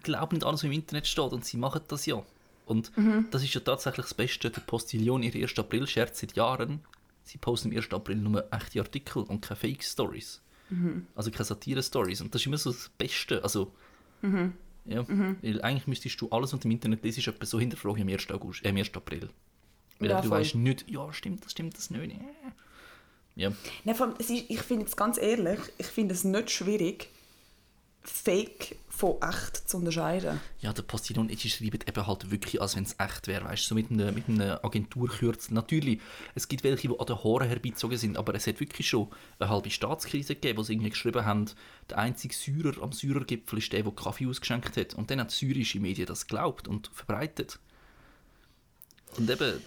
glauben 0.03 0.37
nicht 0.37 0.45
alles, 0.45 0.61
was 0.61 0.65
im 0.65 0.73
Internet 0.73 1.07
steht 1.07 1.33
und 1.33 1.45
sie 1.45 1.57
machen 1.57 1.83
das 1.89 2.07
ja. 2.07 2.23
Und 2.67 2.97
mhm. 2.97 3.27
das 3.31 3.43
ist 3.43 3.55
ja 3.55 3.61
tatsächlich 3.61 4.07
das 4.07 4.15
Beste. 4.15 4.51
Der 4.51 4.61
Postillon, 4.61 5.23
ihr 5.23 5.35
1. 5.35 5.59
April-Scherz 5.59 6.21
seit 6.21 6.35
Jahren. 6.37 6.81
Sie 7.23 7.39
posten 7.39 7.71
am 7.71 7.77
1. 7.77 7.93
April 7.93 8.17
nur 8.17 8.47
echte 8.53 8.81
Artikel 8.81 9.23
und 9.23 9.41
keine 9.41 9.57
Fake-Stories. 9.57 10.41
Mhm. 10.71 11.07
Also 11.15 11.31
keine 11.31 11.45
Satire-Stories. 11.45 12.21
Und 12.21 12.35
das 12.35 12.43
ist 12.43 12.47
immer 12.47 12.59
so 12.59 12.73
das 12.73 12.91
Beste. 12.97 13.43
Also, 13.43 13.73
mhm. 14.23 14.53
ja, 14.87 15.03
mhm. 15.03 15.37
weil 15.43 15.63
eigentlich 15.63 15.87
müsstest 15.87 16.21
du 16.21 16.29
alles, 16.31 16.53
was 16.53 16.61
du 16.61 16.69
im 16.69 16.73
Internet 16.73 17.05
liest, 17.05 17.27
etwas 17.27 17.51
so 17.51 17.59
hinterfragen 17.61 18.03
am 18.03 18.09
1. 18.09 18.31
August, 18.31 18.65
äh, 18.65 18.71
am 18.71 18.77
1. 18.77 18.95
April. 18.95 19.29
Weil 19.99 20.11
ja, 20.11 20.21
du 20.21 20.31
weißt 20.31 20.57
nicht, 20.57 20.91
ja, 20.91 21.13
stimmt 21.13 21.45
das, 21.45 21.53
stimmt 21.53 21.77
das 21.77 21.91
nicht. 21.91 22.17
Ja. 23.37 23.53
Nein, 23.85 24.01
allem, 24.01 24.15
ist, 24.19 24.31
ich 24.31 24.61
finde 24.61 24.87
es 24.87 24.97
ganz 24.97 25.19
ehrlich, 25.19 25.59
ich 25.79 25.87
finde 25.87 26.15
es 26.15 26.25
nicht 26.25 26.51
schwierig, 26.51 27.11
Fake 28.07 28.77
von 28.89 29.17
echt 29.23 29.69
zu 29.69 29.79
unterscheiden. 29.79 30.39
Ja, 30.61 30.73
der 30.73 30.83
Postillon, 30.83 31.27
die 31.29 31.37
schreiben 31.51 31.81
eben 31.87 32.07
halt 32.07 32.31
wirklich, 32.31 32.61
als 32.61 32.77
wenn 32.77 32.85
es 32.85 32.95
echt 32.99 33.27
wäre, 33.27 33.45
weißt 33.47 33.65
du, 33.65 33.69
so 33.71 33.75
mit 33.75 33.91
einem, 33.91 34.15
mit 34.15 34.29
einem 34.29 34.59
Agenturkürzel. 34.63 35.55
Natürlich, 35.55 36.01
es 36.35 36.47
gibt 36.47 36.65
welche, 36.65 36.89
die 36.89 36.99
an 37.01 37.07
den 37.07 37.17
Haaren 37.25 37.49
herbeizogen 37.49 37.97
sind, 37.99 38.17
aber 38.19 38.35
es 38.35 38.47
hat 38.47 38.61
wirklich 38.61 38.89
schon 38.89 39.09
eine 39.39 39.49
halbe 39.49 39.71
Staatskrise 39.71 40.35
gegeben, 40.35 40.59
wo 40.59 40.63
sie 40.63 40.75
irgendwie 40.75 40.91
geschrieben 40.91 41.25
haben, 41.25 41.47
der 41.91 41.99
einzige 41.99 42.35
Syrer 42.35 42.83
am 42.83 42.93
Syrergipfel 42.93 43.59
ist 43.59 43.73
der, 43.73 43.83
der 43.83 43.93
Kaffee 43.93 44.27
ausgeschenkt 44.29 44.77
hat. 44.77 44.95
Und 44.95 45.11
dann 45.11 45.21
hat 45.21 45.31
syrische 45.31 45.81
Medien 45.81 46.07
das 46.07 46.27
geglaubt 46.27 46.69
und 46.69 46.89
verbreitet. 46.93 47.59
Und 49.17 49.31
eben, 49.31 49.61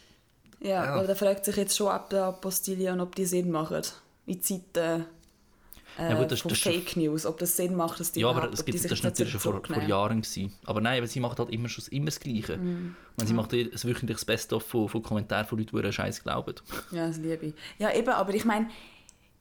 Ja, 0.60 0.86
Ja. 0.86 0.93
aber 0.95 1.08
da 1.08 1.15
fragt 1.15 1.45
sich 1.45 1.56
jetzt 1.56 1.76
schon, 1.76 1.88
ob 1.91 2.10
der 2.12 2.32
Postillon, 2.34 3.00
ob 3.00 3.15
die 3.15 3.26
Sinn 3.26 3.52
machen. 3.52 3.82
In 4.26 4.41
Zeiten 4.41 5.06
äh, 5.97 6.10
Ja, 6.12 6.15
gut, 6.19 6.31
das- 6.31 6.41
von 6.41 6.49
das 6.49 6.60
Fake 6.60 6.95
News, 6.97 7.25
ob 7.25 7.38
das 7.39 7.55
Sinn 7.57 7.75
macht, 7.75 7.99
dass 7.99 8.12
die 8.12 8.19
ja, 8.21 8.29
aber 8.29 8.51
es 8.51 8.63
gibt, 8.65 8.77
das 8.83 8.89
jetzt 8.89 9.03
natürlich 9.03 9.31
schon 9.31 9.41
vor, 9.41 9.62
vor. 9.65 9.81
Jahren 9.83 10.21
gewesen. 10.21 10.53
Aber 10.65 10.81
nein, 10.81 10.97
aber 10.99 11.07
sie 11.07 11.19
macht 11.19 11.39
halt 11.39 11.49
immer 11.49 11.69
schon 11.69 11.83
immer 11.91 12.05
das 12.07 12.19
Gleiche. 12.19 12.57
Mhm. 12.57 12.95
Und 13.19 13.27
sie 13.27 13.33
macht 13.33 13.53
ein 13.53 13.69
wöchentliches 13.71 14.25
Best-of 14.25 14.63
von, 14.63 14.88
von 14.89 15.01
Kommentaren 15.01 15.45
von 15.47 15.57
Leuten, 15.57 15.71
die 15.75 15.81
ihren 15.81 15.93
Scheiß 15.93 16.23
glauben. 16.23 16.55
Ja, 16.91 17.07
das 17.07 17.17
liebe 17.17 17.47
ich. 17.47 17.53
Ja, 17.79 17.93
eben, 17.93 18.10
aber 18.10 18.33
ich 18.33 18.45
meine, 18.45 18.69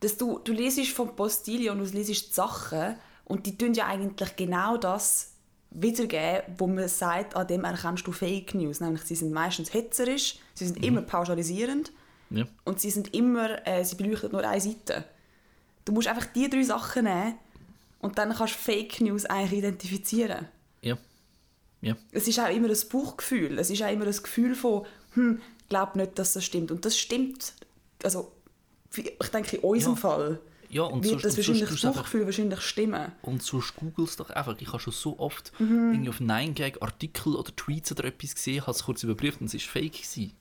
dass 0.01 0.16
du, 0.16 0.38
du 0.38 0.53
liest 0.53 0.87
vom 0.92 1.14
Postillon 1.16 1.81
und 1.81 1.90
du 1.92 1.97
liest 1.99 2.29
die 2.31 2.33
Sachen 2.33 2.97
und 3.25 3.47
die 3.47 3.57
tun 3.59 3.75
ja 3.75 3.87
eigentlich 3.87 4.37
genau 4.37 4.77
das 4.77 5.33
wiedergeben, 5.71 6.55
wo 6.59 6.66
man 6.66 6.88
sagt, 6.88 7.35
an 7.37 7.47
dem 7.47 7.64
erkennst 7.64 8.07
du 8.07 8.12
Fake 8.12 8.55
News. 8.55 8.81
Nämlich, 8.81 9.03
sie 9.03 9.14
sind 9.14 9.33
meistens 9.33 9.75
hetzerisch, 9.75 10.37
sie 10.55 10.64
Mhm. 10.64 10.69
sind 10.69 10.85
immer 10.85 11.03
pauschalisierend 11.03 11.92
Ja. 12.31 12.45
und 12.64 12.81
sie 12.81 12.90
sind 12.90 13.14
immer, 13.14 13.66
äh, 13.66 13.85
sie 13.85 13.97
beleuchten 13.97 14.31
nur 14.33 14.47
eine 14.47 14.61
Seite. 14.61 15.05
Du 15.87 15.92
musst 15.92 16.09
einfach 16.09 16.27
die 16.27 16.51
drei 16.51 16.62
Sachen 16.62 17.05
nehmen 17.05 17.35
und 18.01 18.18
dann 18.18 18.35
kannst 18.35 18.55
du 18.55 18.59
Fake 18.59 19.01
News 19.01 19.25
eigentlich 19.25 19.61
identifizieren. 19.61 20.46
Ja. 20.83 20.99
Ja. 21.81 21.96
Es 22.12 22.29
ist 22.29 22.38
auch 22.38 22.51
immer 22.51 22.68
ein 22.68 22.77
Bauchgefühl. 22.92 23.59
Es 23.59 23.70
ist 23.70 23.83
auch 23.83 23.90
immer 23.90 24.05
das 24.05 24.22
Gefühl 24.22 24.55
von, 24.55 24.85
hm, 25.14 25.40
glaub 25.68 25.96
nicht, 25.96 26.18
dass 26.18 26.33
das 26.35 26.44
stimmt. 26.44 26.70
Und 26.70 26.85
das 26.85 26.99
stimmt, 26.99 27.55
also 28.03 28.33
ich 28.94 29.29
denke, 29.33 29.57
in 29.57 29.62
unserem 29.62 29.94
Ja. 29.94 30.01
Fall 30.01 30.40
Ja, 30.68 30.83
und 30.83 31.05
wird 31.05 31.12
sonst- 31.20 31.25
das 31.25 31.35
sonst 31.35 31.49
wahrscheinlich, 31.49 31.70
das 31.70 31.81
du 31.81 31.88
einfach- 31.88 32.14
wahrscheinlich 32.14 32.61
stimmen. 32.61 33.12
Und 33.22 33.42
so 33.42 33.62
googelst 33.79 34.18
doch 34.18 34.31
einfach. 34.31 34.57
Ich 34.59 34.66
habe 34.68 34.81
schon 34.81 34.92
so 34.92 35.16
oft 35.20 35.53
Mhm. 35.61 35.92
irgendwie 35.92 36.09
auf 36.09 36.20
9gag 36.20 36.83
Artikel 36.83 37.37
oder 37.37 37.55
Tweets 37.55 37.92
oder 37.92 38.05
etwas 38.05 38.35
gesehen, 38.35 38.62
habe 38.62 38.72
es 38.72 38.83
kurz 38.83 39.05
überprüft 39.05 39.40
und 39.40 39.46
es 39.46 39.55
ist 39.55 39.66
fake 39.66 39.92
gewesen. 39.92 40.33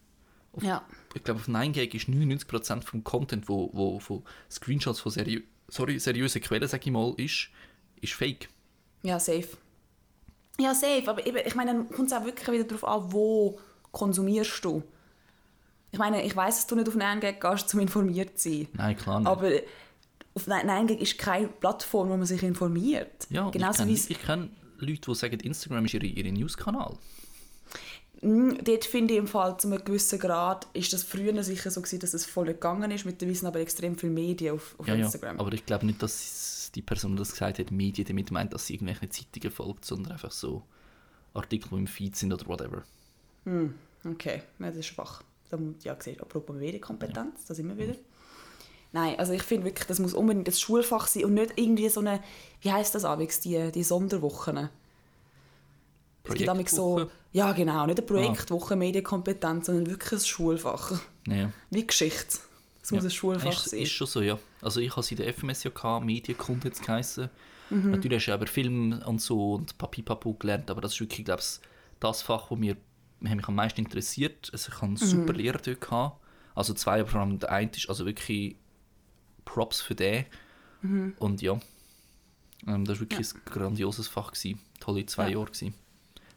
Ja. 0.62 0.86
Ich 1.14 1.24
glaube, 1.24 1.40
auf 1.40 1.48
9gag 1.48 1.94
ist 1.96 2.08
99% 2.08 2.84
vom 2.84 3.04
Content, 3.04 3.48
wo, 3.48 3.70
wo 3.74 4.00
von 4.00 4.24
Screenshots 4.50 5.00
von 5.00 5.12
seriö 5.12 5.42
sorry, 5.68 6.00
seriösen 6.00 6.42
Quellen, 6.42 6.68
sag 6.68 6.86
ich 6.86 6.92
mal, 6.92 7.14
ist, 7.18 7.50
ist 8.02 8.14
fake. 8.14 8.50
Ja, 9.04 9.20
safe. 9.20 9.50
Ja, 10.60 10.74
safe. 10.74 11.04
Aber 11.08 11.26
eben, 11.26 11.40
ich 11.46 11.56
meine, 11.56 11.74
dann 11.74 11.90
kommt 11.90 12.12
es 12.12 12.14
auch 12.14 12.26
wirklich 12.26 12.48
wieder 12.48 12.64
darauf 12.64 12.84
an, 12.84 13.12
wo 13.12 13.60
konsumierst 13.92 14.64
du. 14.64 14.84
Ich 15.92 16.00
meine, 16.00 16.24
ich 16.24 16.36
weiß, 16.36 16.56
dass 16.56 16.68
du 16.68 16.76
nicht 16.76 16.88
auf 16.88 16.96
9gag 16.96 17.40
gehst, 17.40 17.74
um 17.74 17.80
informiert 17.80 18.38
zu 18.38 18.50
sein. 18.50 18.68
Nein, 18.74 18.98
klar 18.98 19.20
nicht. 19.20 19.28
Aber 19.28 19.52
auf 20.34 20.48
9gag 20.48 20.98
ist 20.98 21.18
keine 21.18 21.48
Plattform, 21.48 22.10
wo 22.10 22.18
man 22.18 22.26
sich 22.26 22.44
informiert. 22.44 23.28
ja, 23.30 23.50
Genauso 23.50 23.86
ich 23.86 24.08
kenne 24.08 24.20
kenn 24.26 24.50
Leute, 24.80 25.02
die 25.02 25.16
sagen, 25.16 25.40
Instagram 25.40 25.86
ist 25.86 25.94
ihre, 25.94 26.06
ihre 26.06 26.32
News-Kanal. 26.32 26.98
Mm, 28.22 28.54
Dort 28.64 28.86
finde 28.86 29.14
ich 29.14 29.20
im 29.20 29.28
Fall 29.28 29.58
zu 29.58 29.68
einem 29.68 29.84
gewissen 29.84 30.20
Grad, 30.20 30.68
ist 30.74 30.94
das 30.94 31.04
früher 31.04 31.44
sicher 31.44 31.72
so 31.72 31.82
gewesen, 31.82 32.00
dass 32.00 32.14
es 32.14 32.26
voll 32.26 32.48
gegangen 32.48 32.92
ist. 32.92 33.06
Mittlerweile 33.06 33.36
sind 33.36 33.48
aber 33.48 33.60
extrem 33.60 33.98
viele 33.98 34.12
Medien 34.14 34.56
auf, 34.56 34.76
auf 34.78 34.88
Ja, 34.88 34.96
ja. 34.96 35.06
Instagram. 35.06 35.40
Aber 35.40 35.52
ich 35.54 35.66
glaube 35.66 35.86
nicht, 35.86 36.02
dass 36.02 36.72
die 36.74 36.82
Person, 36.82 37.12
die 37.12 37.20
das 37.20 37.32
gesagt 37.32 37.60
hat, 37.60 37.72
Medien 37.72 38.08
damit 38.08 38.32
meint, 38.32 38.54
dass 38.54 38.68
sie 38.68 38.76
irgendwelche 38.76 39.10
Zeitungen 39.10 39.52
folgt, 39.52 39.86
sondern 39.86 40.14
einfach 40.14 40.32
so 40.32 40.64
Artikel, 41.34 41.70
die 41.72 41.76
im 41.76 41.88
Feed 41.88 42.16
sind 42.16 42.34
oder 42.34 42.46
whatever. 42.48 42.84
Okay, 44.06 44.42
ja, 44.60 44.68
das 44.68 44.78
ist 44.78 44.88
schwach. 44.88 45.24
Da 45.50 45.58
muss, 45.58 45.84
ja, 45.84 45.94
gesehen, 45.94 46.20
apropos 46.20 46.56
Medienkompetenz, 46.56 47.46
da 47.46 47.54
sind 47.54 47.68
wir 47.68 47.78
wieder. 47.78 47.98
Nein, 48.92 49.20
also 49.20 49.34
ich 49.34 49.44
finde 49.44 49.66
wirklich, 49.66 49.88
das 49.88 50.00
muss 50.00 50.14
unbedingt 50.14 50.48
das 50.48 50.60
Schulfach 50.60 51.08
sein 51.08 51.26
und 51.26 51.34
nicht 51.34 51.54
irgendwie 51.58 51.90
so 51.90 52.00
eine, 52.00 52.22
wie 52.62 52.72
heißt 52.72 52.96
das 52.96 53.04
amigs, 53.06 53.42
die, 53.42 53.72
die 53.72 53.84
Sonderwochen. 53.84 54.70
Es 56.28 56.36
gibt 56.36 56.50
amigs 56.50 56.72
so, 56.76 57.10
ja 57.32 57.52
genau, 57.54 57.86
nicht 57.86 57.98
eine 58.00 58.06
Projektwoche 58.08 58.76
Medienkompetenz, 58.76 59.66
sondern 59.68 59.88
wirklich 59.88 60.12
ein 60.14 60.20
Schulfach. 60.26 61.00
Ja. 61.28 61.52
Wie 61.70 61.86
Geschichte. 61.86 62.38
Es 62.82 62.92
muss 62.92 63.04
Ja. 63.04 63.10
ein 63.10 63.12
Schulfach 63.12 63.52
ist, 63.66 63.70
sein. 63.72 63.80
Ist 63.82 63.92
schon 63.92 64.08
so, 64.08 64.22
ja. 64.22 64.38
Also 64.62 64.80
ich 64.80 64.92
habe 64.92 65.02
es 65.02 65.12
in 65.12 65.18
der 65.18 65.34
FMS 65.34 65.64
ja 65.64 65.72
gehabt, 65.72 66.06
Medienkunde 66.06 66.68
jetzt 66.68 66.84
geheissen. 66.86 67.30
Mhm. 67.70 67.92
Natürlich 67.92 68.20
hast 68.22 68.28
du 68.28 68.34
aber 68.34 68.48
Film 68.48 69.02
und 69.06 69.22
so 69.22 69.54
und 69.56 69.78
Papipapu 69.78 70.36
gelernt, 70.36 70.70
aber 70.70 70.82
das 70.82 70.94
ist 70.94 71.00
wirklich, 71.02 71.26
glaube 71.26 71.42
ich, 71.42 71.60
das 72.00 72.22
Fach, 72.22 72.50
das 72.50 72.58
mir, 72.60 72.78
mich 73.20 73.48
am 73.48 73.56
meisten 73.56 73.80
interessiert. 73.82 74.50
Also 74.54 74.70
ich 74.70 74.76
habe 74.76 74.86
einen 74.88 74.98
super 74.98 75.34
Mhm. 75.34 75.40
Lehrer 75.40 75.58
dort 75.58 75.82
gehabt. 75.82 76.22
Also 76.54 76.74
zwei, 76.74 77.00
aber 77.02 77.10
vor 77.10 77.22
allem 77.22 77.40
der 77.40 77.52
eine 77.52 77.72
ist 77.76 77.90
also 77.90 78.06
wirklich 78.06 78.56
Props 79.46 79.82
für 79.82 79.96
den. 79.96 80.26
Mhm. 80.82 81.16
Und 81.20 81.42
ja, 81.42 81.60
ähm, 82.68 82.86
das 82.86 82.98
war 82.98 83.02
wirklich 83.10 83.34
ein 83.34 83.42
grandioses 83.46 84.08
Fach. 84.08 84.32
Gewesen. 84.32 84.60
Tolle 84.80 85.06
zwei 85.08 85.30
Ja. 85.30 85.38
Jahre. 85.40 85.46
Gewesen. 85.46 85.74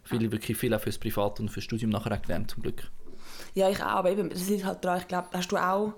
Viel, 0.09 0.31
Wirklich 0.33 0.57
viel 0.57 0.73
auch 0.75 0.81
fürs 0.81 0.99
Privat 0.99 1.41
und 1.41 1.49
fürs 1.51 1.65
Studium 1.65 1.91
nachher 1.91 2.13
auch 2.17 2.23
gelernt, 2.23 2.51
zum 2.51 2.63
Glück. 2.63 2.91
Ja, 3.55 3.69
ich 3.71 3.81
auch, 3.83 3.87
aber 3.87 4.11
eben, 4.11 4.31
das 4.31 4.49
liegt 4.49 4.65
halt 4.65 4.85
dran, 4.85 4.99
ich 5.01 5.09
glaube, 5.09 5.29
hast 5.33 5.51
du 5.53 5.57
auch, 5.57 5.95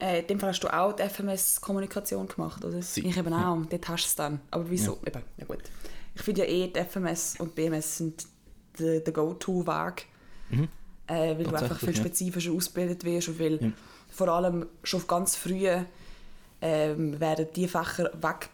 äh, 0.00 0.20
in 0.20 0.26
dem 0.26 0.40
Fall 0.40 0.50
hast 0.50 0.60
du 0.60 0.68
auch 0.68 0.92
die 0.94 1.02
FMS-Kommunikation 1.02 2.28
gemacht, 2.28 2.64
oder? 2.64 2.80
Sie. 2.82 3.06
Ich 3.06 3.16
eben 3.16 3.32
auch, 3.32 3.64
dort 3.66 3.88
hast 3.88 4.04
du 4.04 4.08
es 4.08 4.14
dann. 4.16 4.40
Aber 4.50 4.68
wieso? 4.70 4.98
Eben, 5.06 5.22
ja 5.36 5.44
gut. 5.44 5.58
Ich 6.14 6.22
finde 6.22 6.42
ja 6.46 6.48
eh, 6.52 6.68
die 6.68 6.80
FMS 6.80 7.36
und 7.38 7.54
BMS 7.54 7.98
sind 7.98 8.26
der, 8.78 9.00
Go-To-Weg, 9.00 10.06
Mhm. 10.50 10.68
äh, 11.08 11.36
weil 11.36 11.44
du 11.44 11.50
einfach 11.50 11.58
viel 11.58 11.68
Tatsächlich, 11.68 11.96
ja. 11.96 12.02
spezifischer 12.04 12.52
ausgebildet 12.52 13.04
wirst 13.04 13.28
und 13.28 13.40
weil 13.40 13.62
Ja. 13.62 13.72
vor 14.10 14.28
allem 14.28 14.66
schon 14.82 15.06
ganz 15.06 15.36
früh 15.36 15.66
ähm, 16.60 17.20
werden 17.20 17.46
die 17.54 17.68
Fächer 17.68 18.10
weg, 18.22 18.48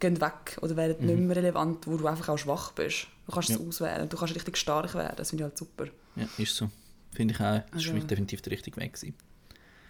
gehen 0.00 0.20
weg 0.20 0.58
oder 0.62 0.76
werden 0.76 1.06
nicht 1.06 1.18
mehr 1.18 1.36
relevant, 1.36 1.86
wo 1.86 1.96
du 1.96 2.06
einfach 2.06 2.28
auch 2.30 2.38
schwach 2.38 2.72
bist. 2.72 3.06
Du 3.26 3.32
kannst 3.32 3.50
es 3.50 3.56
Mhm. 3.58 3.62
Ja. 3.64 3.68
auswählen, 3.68 4.08
du 4.08 4.16
kannst 4.16 4.34
richtig 4.34 4.56
stark 4.56 4.94
werden, 4.94 5.14
das 5.16 5.30
finde 5.30 5.44
ich 5.44 5.48
halt 5.48 5.58
super. 5.58 5.86
Ja, 6.16 6.28
ist 6.38 6.54
so. 6.56 6.70
Finde 7.12 7.34
ich 7.34 7.40
auch. 7.40 7.60
Das 7.70 7.72
Also- 7.86 7.94
ist 7.94 8.10
definitiv 8.10 8.42
der 8.42 8.52
richtige 8.52 8.76
Weg. 8.80 8.92
Gewesen. 8.94 9.14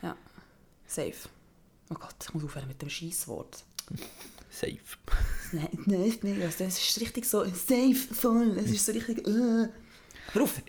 Ja, 0.03 0.17
safe. 0.87 1.29
Oh 1.91 1.95
Gott, 1.95 2.15
ich 2.23 2.35
muss 2.35 2.45
aufhören 2.45 2.69
mit 2.69 2.81
dem 2.83 2.89
Schießwort. 2.91 3.65
Safe. 4.51 4.79
Nein, 5.53 5.69
nein, 5.85 6.15
nein, 6.23 6.41
das 6.41 6.61
ist 6.61 7.01
richtig 7.01 7.27
so 7.27 7.45
safe 7.45 7.95
voll. 7.95 8.57
Es 8.59 8.71
ist 8.71 8.87
so 8.87 8.93
richtig. 8.93 9.27
Uh. 9.27 9.69
Hör 10.33 10.43
auf! 10.43 10.63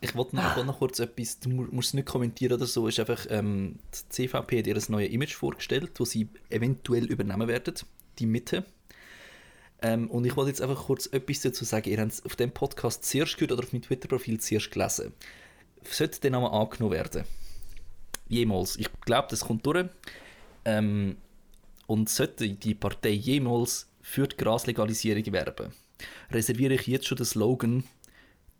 Ich 0.00 0.14
wollte 0.14 0.36
noch, 0.36 0.64
noch 0.64 0.78
kurz 0.78 0.98
etwas, 1.00 1.38
du 1.40 1.50
mu- 1.50 1.66
musst 1.70 1.88
es 1.88 1.94
nicht 1.94 2.06
kommentieren 2.06 2.54
oder 2.54 2.66
so, 2.66 2.86
ist 2.88 2.98
einfach, 3.00 3.26
ähm, 3.28 3.78
die 3.94 4.08
CVP 4.10 4.58
hat 4.60 4.66
ihr 4.66 4.76
ein 4.76 4.82
neues 4.88 5.10
Image 5.10 5.34
vorgestellt, 5.34 5.92
das 5.98 6.10
sie 6.10 6.28
eventuell 6.50 7.04
übernehmen 7.06 7.46
werden, 7.48 7.74
die 8.18 8.26
Mitte. 8.26 8.64
Ähm, 9.82 10.10
und 10.10 10.24
ich 10.24 10.36
wollte 10.36 10.50
jetzt 10.50 10.62
einfach 10.62 10.86
kurz 10.86 11.06
etwas 11.06 11.40
dazu 11.40 11.64
sagen. 11.64 11.90
Ihr 11.90 12.00
habt 12.00 12.12
es 12.12 12.24
auf 12.24 12.36
dem 12.36 12.50
Podcast 12.50 13.04
zuerst 13.04 13.36
gehört 13.36 13.52
oder 13.52 13.64
auf 13.64 13.72
meinem 13.72 13.82
Twitter-Profil 13.82 14.40
zuerst 14.40 14.70
gelesen. 14.70 15.12
Sollte 15.82 16.20
der 16.20 16.30
Name 16.30 16.50
angenommen 16.50 16.92
werden? 16.92 17.24
Jemals. 18.28 18.76
Ich 18.76 18.88
glaube, 19.02 19.28
das 19.30 19.40
kommt 19.40 19.64
durch. 19.66 19.86
Ähm, 20.64 21.16
und 21.86 22.08
sollte 22.08 22.48
die 22.48 22.74
Partei 22.74 23.10
jemals 23.10 23.88
für 24.02 24.26
die 24.26 24.36
Graslegalisierung 24.36 25.32
werben, 25.32 25.72
reserviere 26.30 26.74
ich 26.74 26.86
jetzt 26.86 27.06
schon 27.06 27.16
den 27.16 27.26
Slogan 27.26 27.84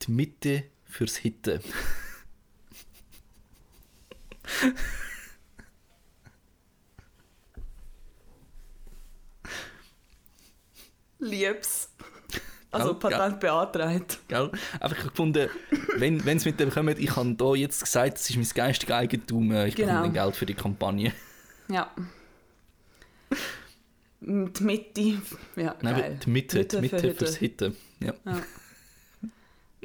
«Die 0.02 0.10
Mitte 0.10 0.64
fürs 0.84 1.16
Hitte». 1.16 1.60
Lieb's. 11.18 11.90
Also 12.72 12.94
Gell? 12.94 13.10
Patent 13.10 13.40
beantragt. 13.40 14.18
Gell? 14.28 14.50
Einfach 14.80 15.08
gefunden, 15.08 15.48
wenn 15.96 16.26
es 16.26 16.44
mit 16.44 16.60
dem 16.60 16.70
kommt, 16.70 16.98
ich 16.98 17.14
habe 17.16 17.34
da 17.34 17.54
jetzt 17.54 17.80
gesagt, 17.80 18.18
es 18.18 18.28
ist 18.28 18.36
mein 18.36 18.48
geistiges 18.54 18.94
Eigentum, 18.94 19.50
äh, 19.52 19.68
ich 19.68 19.76
Genau. 19.76 19.92
bekomme 19.94 20.12
Geld 20.12 20.36
für 20.36 20.46
die 20.46 20.54
Kampagne. 20.54 21.12
Ja. 21.68 21.90
Die 24.20 24.62
Mitte. 24.62 25.00
Ja, 25.56 25.74
Nein, 25.80 25.96
geil. 25.96 26.20
die 26.24 26.30
Mitte, 26.30 26.64
die 26.64 26.76
Mitte 26.80 26.98
für 26.98 27.14
fürs 27.14 27.40
Hütte. 27.40 27.66
Hitte. 27.66 27.76
Ja. 28.00 28.14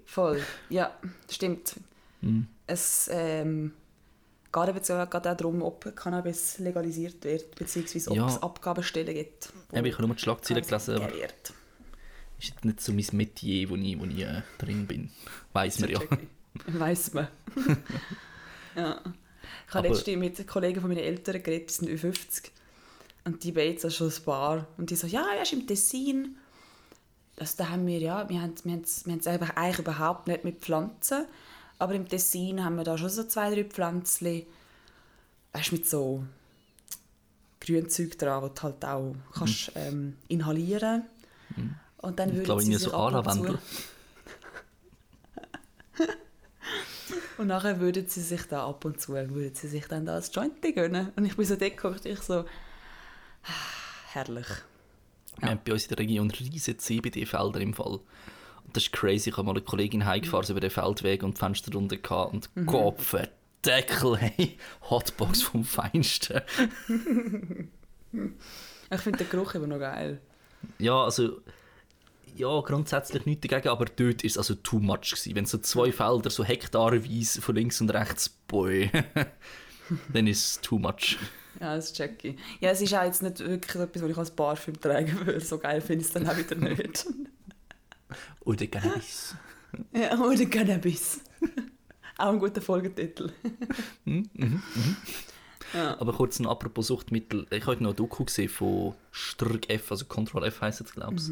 Voll. 0.05 0.41
Ja, 0.69 0.93
stimmt. 1.29 1.75
Mhm. 2.21 2.47
Es 2.67 3.09
ähm, 3.11 3.73
eben 4.69 4.83
so- 4.83 4.93
geht 4.97 5.27
auch 5.27 5.37
darum, 5.37 5.61
ob 5.61 5.95
Cannabis 5.95 6.59
legalisiert 6.59 7.23
wird, 7.23 7.55
beziehungsweise 7.55 8.11
ob 8.11 8.17
Ja. 8.17 8.27
es 8.27 8.41
Abgabestellen 8.41 9.13
gibt. 9.15 9.51
Eben, 9.73 9.85
ich 9.85 9.93
habe 9.93 10.05
nur 10.07 10.15
die 10.15 10.21
Schlagzeilen 10.21 10.63
Cannabis 10.63 10.85
gelesen, 10.85 11.03
aber 11.05 11.13
wird. 11.19 11.53
ist 12.39 12.49
jetzt 12.49 12.65
nicht 12.65 12.81
so 12.81 12.91
mein 12.93 13.05
Metier, 13.13 13.69
wo 13.69 13.75
ich, 13.75 13.99
wo 13.99 14.05
ich 14.05 14.19
äh, 14.19 14.41
drin 14.57 14.87
bin. 14.87 15.09
Weiß 15.53 15.79
man 15.79 15.89
ja. 15.89 15.99
Weiss 16.67 17.13
man. 17.13 17.27
ja. 18.75 19.01
Ich 19.67 19.73
habe 19.73 19.87
letztens 19.87 20.17
mit 20.17 20.47
Kollegen 20.47 20.81
von 20.81 20.89
meinen 20.89 20.99
Eltern 21.03 21.41
geredet, 21.41 21.69
die 21.69 21.73
sind 21.73 21.87
über 21.87 21.97
50. 21.99 22.51
Und 23.23 23.41
die 23.43 23.51
beiden 23.53 23.77
sind 23.79 23.93
schon 23.93 24.09
ein 24.09 24.23
paar. 24.23 24.67
Und 24.77 24.89
die 24.89 24.95
so, 24.95 25.07
ja, 25.07 25.25
er 25.35 25.41
ist 25.43 25.53
im 25.53 25.65
Tessin. 25.65 26.35
also 27.39 27.55
da 27.57 27.69
haben 27.69 27.87
wir 27.87 27.99
ja, 27.99 28.27
wir 28.29 28.41
haben, 28.41 28.53
wir 28.63 28.73
haben, 28.73 28.83
wir 29.05 29.11
haben 29.13 29.19
es 29.19 29.27
einfach 29.27 29.55
eigentlich 29.55 29.79
überhaupt 29.79 30.27
nicht 30.27 30.43
mit 30.43 30.59
Pflanzen, 30.59 31.25
aber 31.81 31.95
im 31.95 32.07
Tessin 32.07 32.63
haben 32.63 32.75
wir 32.75 32.83
da 32.83 32.97
schon 32.97 33.09
so 33.09 33.23
zwei, 33.23 33.53
drei 33.53 33.63
Pflänzchen, 33.63 34.43
weißt, 35.53 35.71
mit 35.71 35.89
so 35.89 36.23
Grünzeug 37.59 38.17
dran, 38.17 38.41
das 38.43 38.53
du 38.53 38.63
halt 38.63 38.85
auch 38.85 39.15
kannst, 39.33 39.71
ähm, 39.75 40.17
inhalieren 40.27 41.03
Mhm. 41.55 41.75
Und 41.97 42.19
dann 42.19 42.29
Ich 42.29 42.35
würden 42.35 42.45
glaube, 42.45 42.63
sie 42.63 42.75
so 42.75 42.93
ab 42.93 43.27
und 47.37 47.47
nachher 47.47 47.79
würden 47.79 48.07
sie 48.07 48.21
sich 48.21 48.43
da 48.43 48.67
ab 48.67 48.85
und 48.85 48.99
zu 49.01 49.13
würden 49.13 49.53
sie 49.53 49.67
sich 49.67 49.85
dann 49.87 50.05
da 50.05 50.15
als 50.15 50.33
Jointi 50.33 50.73
gönnen. 50.73 51.11
Und 51.15 51.25
ich 51.25 51.35
bin 51.35 51.45
so 51.45 51.55
und 51.55 52.05
ich 52.05 52.19
so... 52.21 52.45
Herrlich. 54.13 54.47
Wir 55.39 55.49
haben 55.49 55.59
bei 55.63 55.73
uns 55.73 55.83
in 55.83 55.89
der 55.89 55.99
Region 55.99 56.31
riesige 56.31 56.77
CBD-Felder 56.77 57.59
im 57.61 57.73
Fall. 57.73 57.99
Das 58.73 58.83
ist 58.83 58.91
crazy. 58.93 59.29
Ich 59.29 59.37
habe 59.37 59.45
mal 59.45 59.51
eine 59.51 59.61
Kollegin 59.61 60.05
heimgefahren 60.05 60.49
über 60.49 60.59
den 60.59 60.69
Feldweg 60.71 61.23
und 61.23 61.35
die 61.37 61.39
Fenster 61.39 61.71
runter 61.73 61.97
gehabt 61.97 62.33
und 62.33 62.49
Mhm. 62.55 62.65
Kopfendeckel, 62.65 64.17
hey, 64.17 64.57
Hotbox 64.89 65.41
vom 65.41 65.63
Feinsten. 65.63 66.41
Ich 68.93 68.99
finde 69.01 69.19
den 69.19 69.29
Geruch 69.29 69.55
immer 69.55 69.67
noch 69.67 69.79
geil. 69.79 70.19
Ja, 70.79 71.05
also, 71.05 71.39
ja, 72.35 72.59
grundsätzlich 72.59 73.25
nichts 73.25 73.47
dagegen, 73.47 73.69
aber 73.69 73.85
dort 73.85 74.23
ist 74.23 74.31
es 74.33 74.37
also 74.37 74.55
too 74.55 74.79
much 74.79 75.11
gewesen. 75.11 75.33
Wenn 75.35 75.45
so 75.45 75.57
zwei 75.59 75.93
Felder 75.93 76.29
so 76.29 76.43
hektarweise 76.43 77.41
von 77.41 77.55
links 77.55 77.79
und 77.79 77.89
rechts, 77.91 78.27
boy, 78.29 78.91
dann 80.13 80.27
ist 80.27 80.45
es 80.45 80.61
too 80.61 80.77
much. 80.77 81.17
Ja, 81.61 81.75
das 81.75 81.93
check 81.93 82.23
ich. 82.25 82.35
Ja, 82.59 82.71
es 82.71 82.81
ist 82.81 82.93
auch 82.93 83.03
jetzt 83.03 83.23
nicht 83.23 83.39
wirklich 83.39 83.75
etwas, 83.75 84.01
was 84.03 84.09
ich 84.11 84.17
als 84.17 84.31
Parfüm 84.31 84.79
tragen 84.79 85.25
würde. 85.25 85.39
So 85.39 85.57
geil 85.57 85.79
finde 85.79 86.01
ich 86.01 86.07
es 86.07 86.13
dann 86.13 86.27
auch 86.27 86.37
wieder 86.37 86.55
nicht. 86.55 87.05
Oder 88.41 88.67
Cannabis. 88.67 89.35
ja, 89.93 90.17
oder 90.19 90.45
Cannabis. 90.45 91.21
auch 92.17 92.29
ein 92.29 92.39
guter 92.39 92.61
Folgetitel. 92.61 93.31
Aber 95.73 96.13
kurz 96.13 96.39
ein 96.39 96.47
apropos 96.47 96.87
Suchtmittel. 96.87 97.47
Ich 97.49 97.61
habe 97.61 97.67
heute 97.67 97.83
noch 97.83 97.91
eine 97.91 97.95
Doku 97.95 98.25
gesehen 98.25 98.49
von 98.49 98.93
Strg 99.11 99.69
F, 99.69 99.91
also 99.91 100.05
Control 100.05 100.43
F 100.43 100.61
heisst 100.61 100.81
es, 100.81 100.91
glaube 100.91 101.15
ich. 101.15 101.31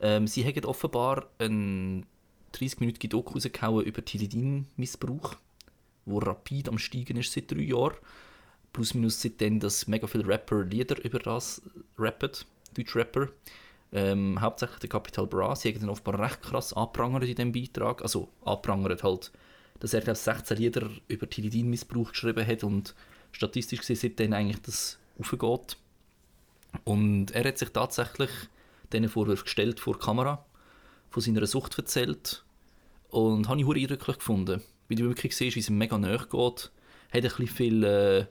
Ähm, 0.00 0.26
sie 0.26 0.44
haben 0.44 0.64
offenbar 0.64 1.26
eine 1.38 2.02
30-minütige 2.54 3.08
Doku 3.08 3.34
rausgehauen 3.34 3.84
über 3.84 4.04
Tilidin-Missbrauch, 4.04 5.36
wo 6.06 6.18
rapid 6.18 6.68
am 6.68 6.78
Steigen 6.78 7.18
ist 7.18 7.32
seit 7.32 7.50
drei 7.50 7.60
Jahren. 7.60 7.96
Plus 8.72 8.94
minus 8.94 9.20
seitdem, 9.20 9.60
dass 9.60 9.86
mega 9.86 10.06
viele 10.06 10.26
Rapper 10.26 10.64
Lieder 10.64 11.02
über 11.04 11.18
das 11.18 11.62
rappen, 11.98 12.30
deutsche 12.74 12.98
Rapper. 12.98 13.28
Ähm, 13.96 14.38
hauptsächlich 14.42 14.80
der 14.80 14.90
Capital 14.90 15.26
Bra. 15.26 15.56
Sie 15.56 15.72
haben 15.72 15.82
ihn 15.82 15.88
offenbar 15.88 16.20
recht 16.20 16.42
krass 16.42 16.74
angeprangert 16.74 17.22
in 17.22 17.34
diesem 17.34 17.52
Beitrag. 17.52 18.02
Also 18.02 18.28
angeprangert 18.44 19.02
halt, 19.02 19.32
dass 19.80 19.94
er 19.94 20.02
glaube 20.02 20.18
16 20.18 20.58
Lieder 20.58 20.90
über 21.08 21.30
Tilidin-Missbrauch 21.30 22.10
geschrieben 22.10 22.46
hat 22.46 22.62
und 22.62 22.94
statistisch 23.32 23.80
gesehen 23.80 23.96
seitdem 23.96 24.34
eigentlich 24.34 24.60
das 24.60 24.98
aufgeht. 25.18 25.78
Und 26.84 27.30
er 27.30 27.44
hat 27.44 27.56
sich 27.56 27.70
tatsächlich 27.70 28.28
diesen 28.92 29.08
Vorwurf 29.08 29.44
gestellt 29.44 29.80
vor 29.80 29.98
Kamera, 29.98 30.44
von 31.08 31.22
seiner 31.22 31.46
Sucht 31.46 31.78
erzählt 31.78 32.44
und 33.08 33.48
habe 33.48 33.60
ich 33.60 33.66
hure 33.66 33.78
eindrücklich 33.78 34.18
gefunden, 34.18 34.62
weil 34.90 34.98
du 34.98 35.04
wirklich 35.04 35.34
siehst, 35.34 35.56
wie 35.56 35.60
es 35.60 35.70
ihm 35.70 35.78
mega 35.78 35.96
nahe 35.96 36.18
geht. 36.18 36.30
Hat 36.30 36.70
ein 37.14 37.22
bisschen 37.22 37.46
viel 37.46 37.82
äh, 37.82 38.26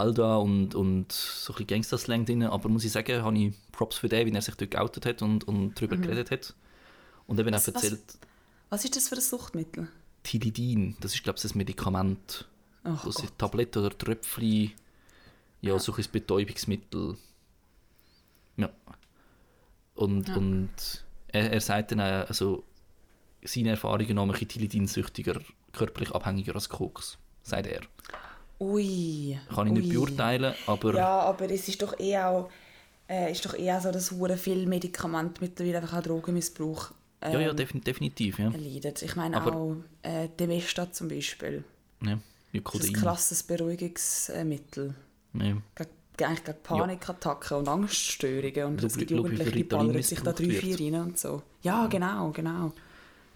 Alda 0.00 0.36
und, 0.36 0.74
und 0.74 1.12
so 1.12 1.52
ein 1.52 1.54
bisschen 1.54 1.66
Gangster-Slang 1.68 2.24
drin, 2.24 2.42
aber 2.42 2.68
muss 2.68 2.84
ich 2.84 2.92
sagen, 2.92 3.22
habe 3.22 3.38
ich 3.38 3.54
Props 3.72 3.96
für 3.98 4.08
den, 4.08 4.26
wie 4.26 4.32
er 4.34 4.42
sich 4.42 4.54
dort 4.56 4.70
geoutet 4.70 5.06
hat 5.06 5.22
und, 5.22 5.44
und 5.46 5.74
darüber 5.76 5.96
geredet 5.96 6.30
hat. 6.30 6.54
Und 7.26 7.38
eben 7.38 7.50
auch 7.50 7.54
Was- 7.54 7.68
was- 7.74 7.82
erzählt, 7.84 8.18
Was 8.70 8.84
ist 8.84 8.96
das 8.96 9.08
für 9.08 9.14
ein 9.16 9.20
Suchtmittel? 9.20 9.88
Tilidin, 10.22 10.96
das 11.00 11.14
ist 11.14 11.22
glaube 11.22 11.38
ich 11.42 11.44
ein 11.50 11.56
Medikament, 11.58 12.48
Ach 12.84 13.04
das 13.04 13.14
Gott. 13.16 13.24
sind 13.26 13.38
Tabletten 13.38 13.84
oder 13.84 13.96
Tröpfchen, 13.96 14.72
ja, 15.62 15.78
so 15.78 15.94
ein 15.94 16.04
Betäubungsmittel. 16.12 17.16
Ja. 18.56 18.70
Und, 19.94 20.28
Ja. 20.28 20.36
und 20.36 20.70
er, 21.28 21.52
er 21.52 21.60
sagt 21.60 21.92
dann 21.92 22.00
auch, 22.00 22.28
also 22.28 22.64
seine 23.44 23.70
Erfahrungen 23.70 24.14
nach 24.26 24.38
Tilidin-süchtiger, 24.38 25.40
körperlich 25.72 26.10
abhängiger 26.14 26.54
als 26.54 26.68
Koks, 26.68 27.16
sagt 27.42 27.66
er. 27.66 27.80
Ui. 28.60 29.38
Kann 29.54 29.66
ich 29.68 29.72
nicht 29.72 29.86
ui. 29.88 29.92
beurteilen, 29.94 30.54
aber 30.66 30.94
Ja, 30.94 31.20
aber 31.20 31.50
es 31.50 31.66
ist 31.68 31.80
doch 31.82 31.98
eh 31.98 32.18
auch, 32.18 32.50
äh, 33.08 33.32
ist 33.32 33.44
doch 33.46 33.54
eher 33.54 33.80
so, 33.80 33.90
dass 33.90 34.10
hure 34.10 34.36
viel 34.36 34.66
Medikamente 34.66 35.40
mittlerweile 35.40 35.78
einfach 35.78 35.98
auch 35.98 36.02
Drogenmissbrauch 36.02 36.90
ähm, 37.22 37.32
ja, 37.34 37.40
ja, 37.40 37.52
defin 37.52 37.82
definitiv, 37.82 38.38
ja. 38.38 38.46
erleiden. 38.50 38.94
Ich 39.00 39.16
meine 39.16 39.36
Aber- 39.36 39.54
auch 39.54 39.76
äh, 40.02 40.28
Demestat 40.38 40.94
zum 40.94 41.08
Beispiel. 41.08 41.64
ja. 42.04 42.18
Wie 42.52 42.60
Das 42.60 42.74
ist 42.74 42.88
ein 42.88 42.92
krasses 42.94 43.42
Beruhigungsmittel. 43.44 44.94
Ja. 45.34 45.44
Gegen, 45.44 45.60
eigentlich 46.18 46.44
gegen 46.44 46.58
Panikattacken 46.64 47.58
und 47.58 47.68
Angststörungen. 47.68 48.64
Und 48.64 48.82
es 48.82 48.92
Schau, 48.94 48.98
gibt 48.98 49.10
schau, 49.10 49.14
wie 49.14 49.18
Jugendliche, 49.18 49.44
viel 49.50 49.52
die 49.58 49.64
ballern 49.64 50.02
sich 50.02 50.20
da 50.20 50.32
drei, 50.32 50.50
vier 50.50 50.80
rein 50.80 51.00
und 51.00 51.18
so. 51.18 51.42
Ja, 51.62 51.86
genau, 51.86 52.30
genau. 52.30 52.72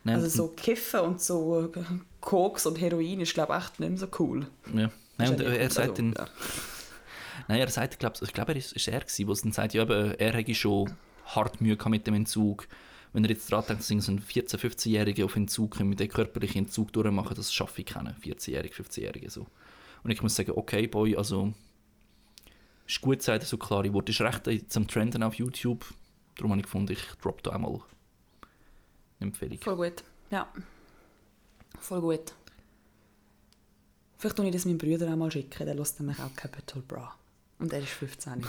Nein, 0.02 0.16
Also 0.16 0.28
so 0.28 0.48
Kiffen 0.48 1.00
und 1.00 1.20
so 1.20 1.66
äh, 1.66 1.80
Koks 2.20 2.66
und 2.66 2.80
Heroin 2.80 3.20
ist 3.20 3.34
glaube 3.34 3.52
ich 3.56 3.64
echt 3.64 3.78
nicht 3.80 3.88
mehr 3.90 3.98
so 3.98 4.08
cool. 4.18 4.46
ja. 4.74 4.90
Nein, 5.18 5.30
und 5.30 5.40
ja 5.40 5.48
er 5.48 5.70
sagt 5.70 5.90
also, 5.90 5.94
dann, 5.94 6.12
ja. 6.12 6.28
Nein, 7.48 7.60
er 7.60 7.68
sagt, 7.68 7.98
glaub, 7.98 8.20
ich 8.20 8.32
glaube, 8.32 8.52
er 8.52 8.58
ist, 8.58 8.72
ist 8.72 8.88
er 8.88 9.00
gewesen, 9.00 9.26
der 9.26 9.36
dann 9.36 9.52
sagt, 9.52 9.74
ja, 9.74 9.82
eben, 9.82 10.14
er 10.14 10.32
hätte 10.32 10.54
schon 10.54 10.92
hart 11.26 11.60
Mühe 11.60 11.76
mit 11.88 12.06
dem 12.06 12.14
Entzug. 12.14 12.68
Wenn 13.12 13.24
er 13.24 13.30
jetzt 13.30 13.50
daran 13.50 13.64
denkt, 13.66 13.82
dass 13.82 13.88
so 13.88 14.12
ein 14.12 14.20
14-, 14.20 14.56
15-Jähriger 14.58 15.24
auf 15.24 15.36
Entzug 15.36 15.76
kommt, 15.76 15.90
mit 15.90 16.00
dem 16.00 16.08
körperlichen 16.08 16.64
Entzug 16.64 16.92
durchmachen, 16.92 17.36
das 17.36 17.52
schaffe 17.54 17.82
ich 17.82 17.86
keinen. 17.86 18.14
14-Jährige, 18.14 18.74
15-Jährige 18.74 19.30
so. 19.30 19.46
Und 20.02 20.10
ich 20.10 20.20
muss 20.20 20.34
sagen, 20.34 20.52
okay, 20.56 20.86
Boy, 20.86 21.16
also 21.16 21.54
ist 22.86 23.00
gut, 23.00 23.22
sagt 23.22 23.42
er 23.42 23.46
so 23.46 23.56
klare 23.56 23.92
Worte. 23.92 24.12
Ist 24.12 24.20
recht 24.20 24.46
jetzt 24.48 24.76
am 24.76 24.86
Trenden 24.86 25.22
auf 25.22 25.34
YouTube. 25.34 25.84
Darum 26.36 26.50
habe 26.50 26.60
ich 26.60 26.64
gefunden, 26.64 26.92
ich 26.92 27.04
drop 27.22 27.42
da 27.42 27.52
einmal 27.52 27.80
eine 29.20 29.28
Empfehlung. 29.28 29.58
Voll 29.60 29.76
gut. 29.76 30.04
Ja. 30.30 30.48
Voll 31.78 32.00
gut. 32.00 32.34
Vielleicht 34.24 34.36
tue 34.38 34.46
ich 34.46 34.52
das 34.52 34.64
meinem 34.64 34.78
Bruder 34.78 35.12
auch 35.12 35.16
mal 35.16 35.30
schicken, 35.30 35.66
der 35.66 35.74
lässt 35.74 36.00
nämlich 36.00 36.18
auch 36.18 36.34
Capital 36.34 36.80
Bra. 36.88 37.14
Und 37.58 37.70
er 37.74 37.80
ist 37.80 37.90
15. 37.90 38.42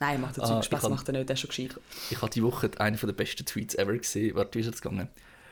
Nein, 0.00 0.20
macht 0.20 0.40
Ah, 0.40 0.58
ah, 0.58 0.62
Spaß, 0.64 0.88
macht 0.88 1.08
er 1.08 1.12
nicht, 1.12 1.28
der 1.28 1.34
ist 1.34 1.40
schon 1.40 1.48
gescheit. 1.50 1.78
Ich 2.10 2.20
habe 2.20 2.32
die 2.32 2.42
Woche 2.42 2.68
einen 2.78 2.96
der 2.96 3.12
besten 3.12 3.46
Tweets 3.46 3.76
ever 3.76 3.96
gesehen. 3.96 4.34
Warte, 4.34 4.56
wie 4.56 4.62
ist 4.62 4.66
jetzt 4.66 4.82
gegangen? 4.82 5.06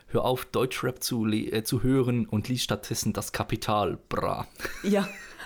Hör 0.09 0.25
auf, 0.25 0.45
Deutschrap 0.47 1.05
zu, 1.05 1.25
äh, 1.29 1.63
zu 1.63 1.85
hören 1.85 2.27
und 2.27 2.49
lies 2.49 2.65
stattdessen 2.65 3.13
das 3.13 3.31
Kapital, 3.31 4.01
bra. 4.09 4.49
Ja, 4.83 5.09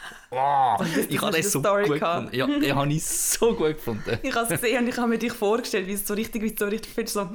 ich 1.09 1.20
habe 1.20 1.37
das 1.37 1.53
so 1.53 1.59
eine 1.59 1.62
Story 1.66 1.85
gut 1.89 1.99
gehabt? 2.01 2.33
gefunden. 2.33 2.35
Ja, 2.35 2.47
den 2.61 2.74
habe 2.74 2.93
ich 2.93 3.05
so 3.05 3.55
gut 3.55 3.76
gefunden. 3.76 4.18
ich 4.22 4.35
habe 4.35 4.55
es 4.55 4.61
gesehen 4.61 4.83
und 4.83 4.89
ich 4.89 4.97
habe 4.97 5.09
mir 5.09 5.18
dich 5.18 5.33
vorgestellt, 5.33 5.87
wie 5.87 5.93
es 5.93 6.07
so 6.07 6.14
richtig, 6.14 6.43
wie 6.43 6.51
du 6.51 6.57
so 6.64 6.70
richtig 6.70 6.91
findest, 6.93 7.14
so 7.14 7.28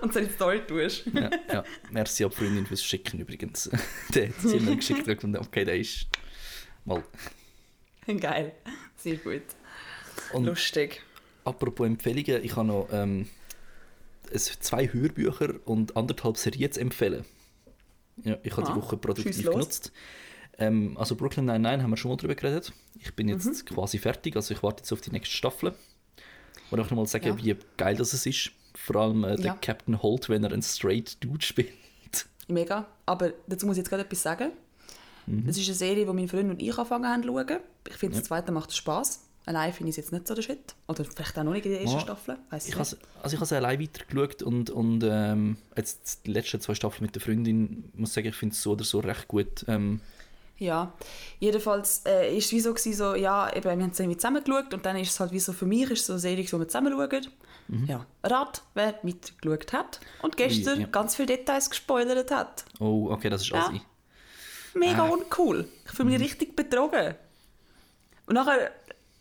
und 0.00 0.12
so 0.12 0.18
in 0.20 0.26
die 0.28 0.32
Story 0.32 0.62
tust. 0.66 1.04
ja, 1.12 1.30
ja. 1.52 1.64
Merci 1.90 2.24
an 2.24 2.30
die 2.30 2.36
Freundin 2.36 2.66
fürs 2.66 2.82
Schicken 2.82 3.20
übrigens. 3.20 3.68
der 4.14 4.28
hat 4.28 4.34
sie 4.40 4.58
mir 4.58 4.76
geschickt 4.76 5.00
und 5.06 5.06
gefunden, 5.16 5.36
okay, 5.36 5.64
der 5.66 5.76
ist 5.76 6.06
mal. 6.86 7.02
Geil, 8.06 8.52
sehr 8.96 9.16
gut. 9.16 9.42
Und 10.32 10.46
Lustig. 10.46 11.02
apropos 11.44 11.86
Empfehlungen, 11.86 12.42
ich 12.42 12.56
habe 12.56 12.68
noch 12.68 12.88
ähm, 12.90 13.28
zwei 14.32 14.88
Hörbücher 14.90 15.54
und 15.66 15.94
anderthalb 15.96 16.38
Serien 16.38 16.72
zu 16.72 16.80
empfehlen. 16.80 17.24
Ja, 18.24 18.38
ich 18.42 18.56
habe 18.56 18.66
Ah, 18.66 18.70
die 18.72 18.80
Woche 18.80 18.96
produktiv 18.96 19.44
los. 19.44 19.92
Ähm, 20.58 20.96
also 20.96 21.14
Brooklyn 21.16 21.44
Nine-Nine 21.46 21.82
haben 21.82 21.90
wir 21.90 21.96
schon 21.96 22.10
mal 22.10 22.16
drüber 22.16 22.34
geredet. 22.34 22.72
Ich 22.98 23.14
bin 23.14 23.28
jetzt 23.28 23.44
Mhm. 23.46 23.74
quasi 23.74 23.98
fertig, 23.98 24.36
also 24.36 24.54
ich 24.54 24.62
warte 24.62 24.80
jetzt 24.82 24.92
auf 24.92 25.00
die 25.00 25.10
nächste 25.10 25.34
Staffel. 25.36 25.74
Und 26.70 26.80
auch 26.80 26.90
nochmal 26.90 27.06
sagen, 27.06 27.26
Ja. 27.26 27.36
wie 27.44 27.56
geil 27.76 27.96
das 27.96 28.12
ist. 28.14 28.50
Vor 28.74 28.96
allem 28.96 29.24
äh, 29.24 29.36
der 29.36 29.44
Ja. 29.46 29.54
Captain 29.60 30.02
Holt, 30.02 30.28
wenn 30.28 30.44
er 30.44 30.52
einen 30.52 30.62
Straight 30.62 31.22
Dude 31.22 31.44
spielt. 31.44 31.72
Mega. 32.48 32.86
Aber 33.06 33.32
dazu 33.46 33.66
muss 33.66 33.76
ich 33.76 33.82
jetzt 33.82 33.88
gerade 33.90 34.02
etwas 34.04 34.22
sagen. 34.22 34.50
Mhm. 35.26 35.48
Es 35.48 35.58
ist 35.58 35.66
eine 35.68 35.74
Serie, 35.76 36.06
die 36.06 36.12
mein 36.12 36.28
Freund 36.28 36.50
und 36.50 36.62
ich 36.62 36.70
angefangen 36.70 37.06
haben 37.06 37.22
zu 37.22 37.28
schauen. 37.28 37.60
Ich 37.88 37.94
finde, 37.96 38.16
das 38.18 38.26
zweite 38.26 38.52
macht 38.52 38.74
Spass. 38.74 39.22
Allein 39.44 39.72
finde 39.72 39.90
ich 39.90 39.92
es 39.92 39.96
jetzt 39.98 40.12
nicht 40.12 40.26
so 40.26 40.34
der 40.34 40.42
Shit. 40.42 40.74
Oder 40.88 41.04
vielleicht 41.04 41.38
auch 41.38 41.44
noch 41.44 41.52
nicht 41.52 41.66
in 41.66 41.72
der 41.72 41.80
ersten 41.80 41.96
Ja, 41.98 42.02
Staffel. 42.02 42.36
Weiss 42.50 42.66
ich 42.66 42.72
Ich 42.74 42.78
also 42.78 42.96
ich 43.26 43.34
habe 43.34 43.46
sie 43.46 43.54
allein 43.56 43.80
weitergeschaut 43.80 44.42
und, 44.42 44.70
und 44.70 45.04
ähm, 45.04 45.56
jetzt 45.76 46.26
die 46.26 46.32
letzten 46.32 46.60
zwei 46.60 46.74
Staffeln 46.74 47.04
mit 47.06 47.14
der 47.14 47.22
Freundin, 47.22 47.90
muss 47.94 48.12
sagen, 48.14 48.26
ich 48.28 48.34
finde 48.34 48.54
es 48.54 48.62
so 48.62 48.72
oder 48.72 48.82
so 48.84 48.98
recht 48.98 49.28
gut. 49.28 49.64
Ähm, 49.68 50.00
Ja, 50.58 50.92
jedenfalls 51.38 52.02
äh, 52.06 52.34
ist 52.36 52.46
es 52.46 52.52
wie 52.52 52.60
so, 52.60 52.72
gewesen, 52.72 52.94
so, 52.94 53.14
ja, 53.14 53.52
eben, 53.54 53.64
wir 53.64 53.70
haben 53.72 53.90
es 53.90 54.00
irgendwie 54.00 54.16
zusammen 54.16 54.42
geschaut 54.42 54.72
und 54.72 54.86
dann 54.86 54.96
ist 54.96 55.10
es 55.10 55.20
halt 55.20 55.30
wie 55.32 55.38
so, 55.40 55.52
für 55.52 55.66
mich 55.66 55.82
ist 55.90 56.00
es 56.00 56.06
so 56.06 56.14
eine 56.14 56.20
Serie, 56.20 56.44
die 56.44 56.52
wir 56.52 56.66
zusammen 56.68 56.92
schauen. 56.92 57.26
Ja, 57.88 58.06
rat, 58.22 58.62
wer 58.74 58.94
mitgeschaut 59.02 59.72
hat 59.72 60.00
und 60.22 60.36
gestern 60.36 60.76
Mhm. 60.76 60.80
ja. 60.82 60.86
ganz 60.86 61.16
viele 61.16 61.26
Details 61.36 61.68
gespoilert 61.68 62.30
hat. 62.30 62.64
oh, 62.78 63.08
okay, 63.10 63.28
das 63.28 63.42
ist 63.42 63.48
Ja. 63.50 63.66
Asi. 63.66 63.80
Mega 64.74 65.04
Ah. 65.04 65.08
uncool. 65.08 65.68
Ich 65.84 65.90
fühle 65.92 66.10
mich 66.10 66.20
richtig 66.20 66.54
betrogen. 66.54 67.14
Und 68.26 68.34
nachher 68.34 68.70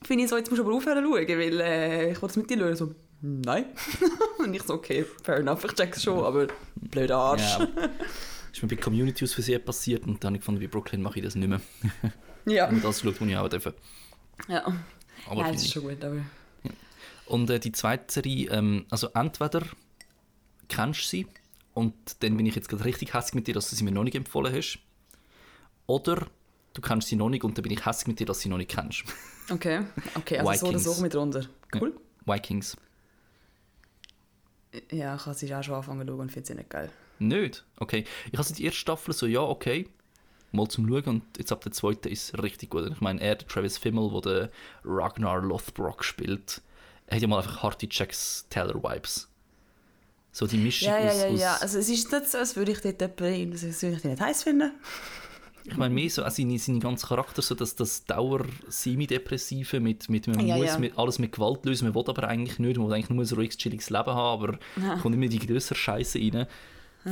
finde 0.03 0.23
ich 0.25 0.29
so, 0.29 0.37
jetzt 0.37 0.49
musst 0.51 0.59
du 0.59 0.65
aber 0.65 0.75
aufhören 0.75 1.03
zu 1.03 1.09
schauen, 1.09 1.27
weil 1.27 1.59
äh, 1.61 2.11
ich 2.11 2.21
wollte 2.21 2.33
es 2.33 2.37
mit 2.37 2.49
dir 2.49 2.59
schauen. 2.59 2.75
So, 2.75 2.95
nein. 3.21 3.65
und 4.37 4.53
ich 4.53 4.61
so, 4.63 4.75
okay, 4.75 5.05
fair 5.23 5.37
enough, 5.37 5.63
ich 5.65 5.73
check's 5.73 6.03
schon, 6.03 6.23
aber 6.23 6.47
blöder 6.75 7.17
Arsch. 7.17 7.57
Ja, 7.59 7.67
ist 8.55 8.63
mir 8.63 8.69
bei 8.69 8.75
Community 8.75 9.23
aus 9.25 9.33
Versehen 9.33 9.63
passiert 9.63 10.05
und 10.05 10.23
dann 10.23 10.29
habe 10.29 10.37
ich 10.37 10.41
gefunden, 10.41 10.61
bei 10.61 10.67
Brooklyn 10.67 11.01
mache 11.01 11.19
ich 11.19 11.25
das 11.25 11.35
nicht 11.35 11.47
mehr. 11.47 11.61
Ja, 12.47 12.69
Und 12.69 12.83
das 12.83 13.01
schaut, 13.01 13.19
was 13.19 13.27
ich 13.27 13.37
auch 13.37 13.49
dürfen. 13.49 13.73
ja. 14.47 14.63
Aber 15.27 15.41
ja 15.41 15.51
das 15.51 15.63
ist 15.63 15.73
schon 15.73 15.81
gut, 15.81 16.03
aber... 16.03 16.21
Und 17.25 17.49
äh, 17.49 17.59
die 17.59 17.71
zweite 17.71 18.13
Serie, 18.13 18.51
ähm, 18.51 18.85
also 18.91 19.07
entweder 19.15 19.63
kennst 20.67 21.01
du 21.01 21.07
sie 21.07 21.27
und 21.73 21.95
dann 22.19 22.37
bin 22.37 22.45
ich 22.45 22.53
jetzt 22.53 22.69
gerade 22.69 22.85
richtig 22.85 23.15
hässlich 23.15 23.33
mit 23.33 23.47
dir, 23.47 23.55
dass 23.55 23.71
du 23.71 23.75
sie 23.75 23.83
mir 23.83 23.91
noch 23.91 24.03
nicht 24.03 24.13
empfohlen 24.13 24.53
hast. 24.53 24.77
Oder 25.87 26.27
du 26.75 26.81
kennst 26.81 27.07
sie 27.07 27.15
noch 27.15 27.29
nicht 27.29 27.43
und 27.43 27.57
dann 27.57 27.63
bin 27.63 27.71
ich 27.71 27.83
hässlich 27.83 28.07
mit 28.07 28.19
dir, 28.19 28.27
dass 28.27 28.37
du 28.37 28.43
sie 28.43 28.49
noch 28.49 28.57
nicht 28.57 28.69
kennst. 28.69 29.05
Okay, 29.49 29.81
okay 30.13 30.37
also 30.37 30.53
so 30.53 30.67
oder 30.67 30.77
Vikings. 30.77 30.83
so 30.97 31.01
mit 31.01 31.15
runter. 31.15 31.45
Cool. 31.73 31.95
Vikings. 32.25 32.77
Ja, 34.91 35.15
ich 35.15 35.25
habe 35.25 35.35
sie 35.35 35.55
auch 35.55 35.63
schon 35.63 35.73
angefangen 35.75 36.01
zu 36.01 36.13
schauen 36.13 36.19
und 36.19 36.31
finde 36.31 36.47
sie 36.47 36.55
nicht 36.55 36.69
geil. 36.69 36.91
Nicht? 37.19 37.65
Okay. 37.77 38.05
Ich 38.31 38.37
habe 38.37 38.53
die 38.53 38.65
erste 38.65 38.79
Staffel 38.79 39.13
so, 39.13 39.25
ja, 39.25 39.41
okay. 39.41 39.89
Mal 40.51 40.67
zum 40.67 40.87
Schauen 40.87 41.03
und 41.03 41.23
jetzt 41.37 41.51
ab 41.51 41.61
der 41.61 41.71
zweiten 41.71 42.07
ist 42.07 42.33
es 42.33 42.41
richtig 42.41 42.69
gut. 42.69 42.89
Ich 42.89 43.01
meine, 43.01 43.19
er, 43.21 43.35
der 43.35 43.47
Travis 43.47 43.77
Fimmel, 43.77 44.09
der 44.21 44.21
den 44.21 44.49
Ragnar 44.85 45.41
Lothbrok 45.41 46.03
spielt, 46.03 46.61
hat 47.09 47.21
ja 47.21 47.27
mal 47.27 47.37
einfach 47.39 47.63
harte 47.63 47.87
Jacks 47.89 48.45
Taylor-Vibes. 48.49 49.29
So 50.31 50.47
die 50.47 50.57
Mischung 50.57 50.89
Ja, 50.89 50.99
ja, 50.99 51.13
ja, 51.13 51.25
aus 51.27 51.39
ja. 51.39 51.55
Also 51.57 51.79
es 51.79 51.89
ist 51.89 52.11
nicht 52.11 52.27
so, 52.27 52.37
als 52.37 52.55
würde 52.55 52.73
ich 52.73 52.79
dort 52.81 53.01
jemanden, 53.21 53.51
das 53.51 53.81
würde 53.81 53.97
ich 53.97 54.03
nicht 54.03 54.19
heiß 54.19 54.43
finden. 54.43 54.71
Ich 55.67 55.77
meine, 55.77 55.93
mehr 55.93 56.09
so 56.09 56.23
also 56.23 56.35
seine, 56.35 56.59
seine 56.59 56.79
ganzen 56.79 57.07
Charakter, 57.07 57.41
so 57.41 57.55
dass 57.55 57.75
das 57.75 58.05
Dauer-Semi-Depressive 58.05 59.79
mit, 59.79 60.09
mit 60.09 60.27
man 60.27 60.45
Ja, 60.45 60.57
muss 60.57 60.67
ja. 60.67 60.77
Mit, 60.77 60.97
alles 60.97 61.17
mit 61.17 61.31
Gewalt 61.31 61.65
lösen, 61.65 61.85
man 61.87 61.95
will 61.95 62.03
aber 62.07 62.27
eigentlich 62.27 62.59
nicht, 62.59 62.77
man 62.77 62.87
will 62.87 62.93
eigentlich 62.93 63.09
nur 63.09 63.23
ein 63.23 63.35
ruhiges, 63.35 63.57
chilliges 63.57 63.89
Leben 63.89 64.13
haben, 64.13 64.43
aber 64.43 64.59
kommt 65.01 65.15
immer 65.15 65.27
die 65.27 65.39
größere 65.39 65.75
Scheiße 65.75 66.19
rein. 66.19 66.45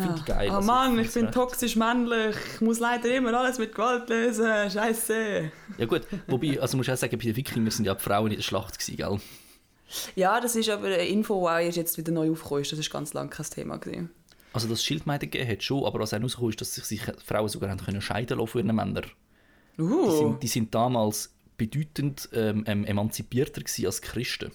Finde 0.02 0.16
ich 0.18 0.26
geil. 0.26 0.50
Oh 0.52 0.56
also 0.56 0.66
Mann, 0.66 0.98
ich 0.98 1.12
bin 1.14 1.26
recht- 1.26 1.34
toxisch 1.36 1.76
männlich. 1.76 2.36
Ich 2.56 2.62
muss 2.62 2.80
leider 2.80 3.16
immer 3.16 3.32
alles 3.38 3.60
mit 3.60 3.74
Gewalt 3.76 4.10
lösen. 4.10 4.48
Scheiße. 4.72 5.52
Ja 5.78 5.86
gut, 5.86 6.02
wobei, 6.28 6.60
also 6.60 6.78
musst 6.78 6.90
du 6.90 6.94
auch 6.94 6.98
sagen, 6.98 7.16
bei 7.18 7.24
den 7.26 7.36
Wikingern 7.36 7.70
sind 7.70 7.86
ja 7.86 7.94
die 7.94 8.02
Frauen 8.02 8.32
in 8.32 8.38
der 8.38 8.44
Schlacht 8.44 8.80
gewesen, 8.80 8.98
gell? 8.98 9.20
Ja, 10.16 10.42
das 10.42 10.56
ist 10.56 10.70
aber 10.70 10.88
eine 10.88 11.06
Info, 11.06 11.40
die 11.48 11.54
auch 11.70 11.76
jetzt 11.76 11.98
wieder 12.00 12.12
neu 12.12 12.32
aufgekommen 12.32 12.64
ist. 12.64 12.72
Das 12.72 12.80
ist 12.80 12.90
ganz 12.90 13.14
lange 13.14 13.30
kein 13.30 13.46
Thema. 13.46 13.78
Gewesen. 13.78 14.10
Also 14.52 14.68
das 14.68 14.84
Schildmeiden 14.84 15.30
gegeben 15.30 15.52
hat 15.52 15.62
schon, 15.64 15.86
aber 15.86 16.00
was 16.00 16.14
auch 16.14 16.22
rausgekommen 16.22 16.50
ist, 16.52 16.62
dass 16.62 16.74
sich 16.74 17.02
Frauen 17.24 17.50
sogar 17.50 17.70
haben 17.70 17.80
können 17.80 18.02
scheiden 18.02 18.40
lassen 18.40 18.48
von 18.52 18.66
ihren 18.66 18.76
Männern. 18.76 19.06
Die 19.78 19.82
Uh, 19.82 20.12
sind, 20.12 20.44
die 20.44 20.48
sind 20.48 20.74
damals 20.76 21.34
bedeutend 21.58 22.30
ähm, 22.34 22.64
ähm, 22.68 22.86
emanzipierter 22.86 23.62
als 23.86 24.02
Christen. 24.02 24.52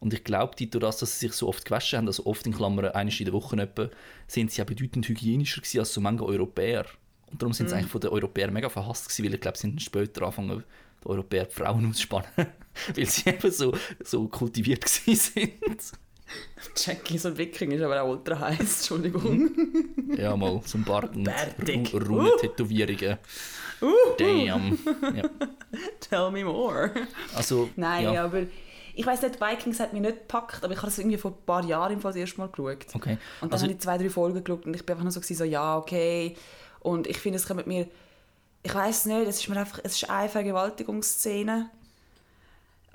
Und 0.00 0.14
ich 0.14 0.24
glaube, 0.24 0.56
die, 0.56 0.70
durch 0.70 0.80
das, 0.82 0.98
dass 0.98 1.20
sie 1.20 1.26
sich 1.26 1.36
so 1.36 1.46
oft 1.48 1.64
gewaschen 1.64 1.98
haben, 1.98 2.06
also 2.06 2.24
oft 2.26 2.46
in 2.46 2.54
Klammern 2.54 2.86
einmal 2.86 3.14
in 3.14 3.24
der 3.24 3.34
Woche 3.34 3.56
etwa, 3.60 3.90
sind 4.26 4.50
sie 4.50 4.62
auch 4.62 4.66
bedeutend 4.66 5.06
hygienischer 5.06 5.60
gewesen 5.60 5.80
als 5.80 5.92
so 5.92 6.00
manche 6.00 6.24
Europäer. 6.24 6.86
Und 7.30 7.40
darum 7.40 7.52
sind 7.52 7.68
sie 7.68 7.76
eigentlich 7.76 7.90
von 7.90 8.00
den 8.00 8.10
Europäern 8.10 8.52
mega 8.52 8.68
verhasst 8.68 9.08
gewesen, 9.08 9.24
weil 9.26 9.34
ich 9.34 9.40
glaube, 9.40 9.58
sie 9.58 9.62
sind 9.68 9.82
später 9.82 10.22
angefangen, 10.22 10.64
die 11.04 11.06
Europäer 11.08 11.44
die 11.44 11.54
Frauen 11.54 11.88
auszuspannen. 11.88 12.28
weil 12.96 13.06
sie 13.06 13.28
eben 13.28 13.50
so, 13.50 13.72
so 14.02 14.26
kultiviert 14.28 14.84
gewesen 14.84 15.16
sind. 15.16 15.92
Jackie, 16.76 17.18
so 17.18 17.28
ein 17.28 17.36
Wiking 17.38 17.72
ist 17.72 17.82
aber 17.82 18.02
auch 18.02 18.08
ultra 18.10 18.38
heiß. 18.38 18.58
Entschuldigung. 18.60 19.50
ja, 20.16 20.36
mal, 20.36 20.60
so 20.64 20.78
ein 20.78 20.84
Bart 20.84 21.14
und 21.14 21.24
Bärtig. 21.24 21.92
Uh. 21.92 21.98
Ru- 21.98 22.06
Runetätowierungen. 22.06 23.18
Damn. 24.18 24.78
Ja. 25.14 25.22
Tell 26.00 26.30
me 26.30 26.44
more. 26.44 26.92
Also, 27.34 27.70
Nein, 27.76 28.04
ja. 28.12 28.24
aber 28.24 28.42
ich 29.00 29.06
weiß 29.06 29.22
nicht, 29.22 29.40
Vikings 29.40 29.80
hat 29.80 29.92
mich 29.94 30.02
nicht 30.02 30.18
gepackt, 30.18 30.62
aber 30.62 30.72
ich 30.74 30.78
habe 30.78 30.88
es 30.88 30.98
irgendwie 30.98 31.16
vor 31.16 31.30
ein 31.30 31.46
paar 31.46 31.64
Jahren 31.64 31.94
im 31.94 32.00
Fall 32.00 32.12
das 32.12 32.20
erste 32.20 32.38
Mal 32.38 32.48
geschaut. 32.48 32.86
Okay. 32.94 33.12
Und 33.40 33.50
dann 33.50 33.52
Also- 33.52 33.62
habe 33.64 33.72
ich 33.72 33.80
zwei, 33.80 33.96
drei 33.96 34.10
Folgen 34.10 34.44
geschaut 34.44 34.66
und 34.66 34.74
ich 34.76 34.84
bin 34.84 34.92
einfach 34.92 35.04
nur 35.04 35.12
so, 35.12 35.20
gewesen, 35.20 35.36
so 35.38 35.44
ja, 35.44 35.76
okay. 35.78 36.36
Und 36.80 37.06
ich 37.06 37.16
finde, 37.18 37.38
es 37.38 37.46
kommt 37.46 37.66
mir, 37.66 37.88
ich 38.62 38.74
weiß 38.74 39.06
nicht, 39.06 39.26
es 39.26 39.40
ist 39.40 39.48
mir 39.48 39.56
einfach, 39.58 39.80
es 39.82 39.94
ist 40.02 40.10
eine 40.10 40.28
Vergewaltigungsszene. 40.28 41.70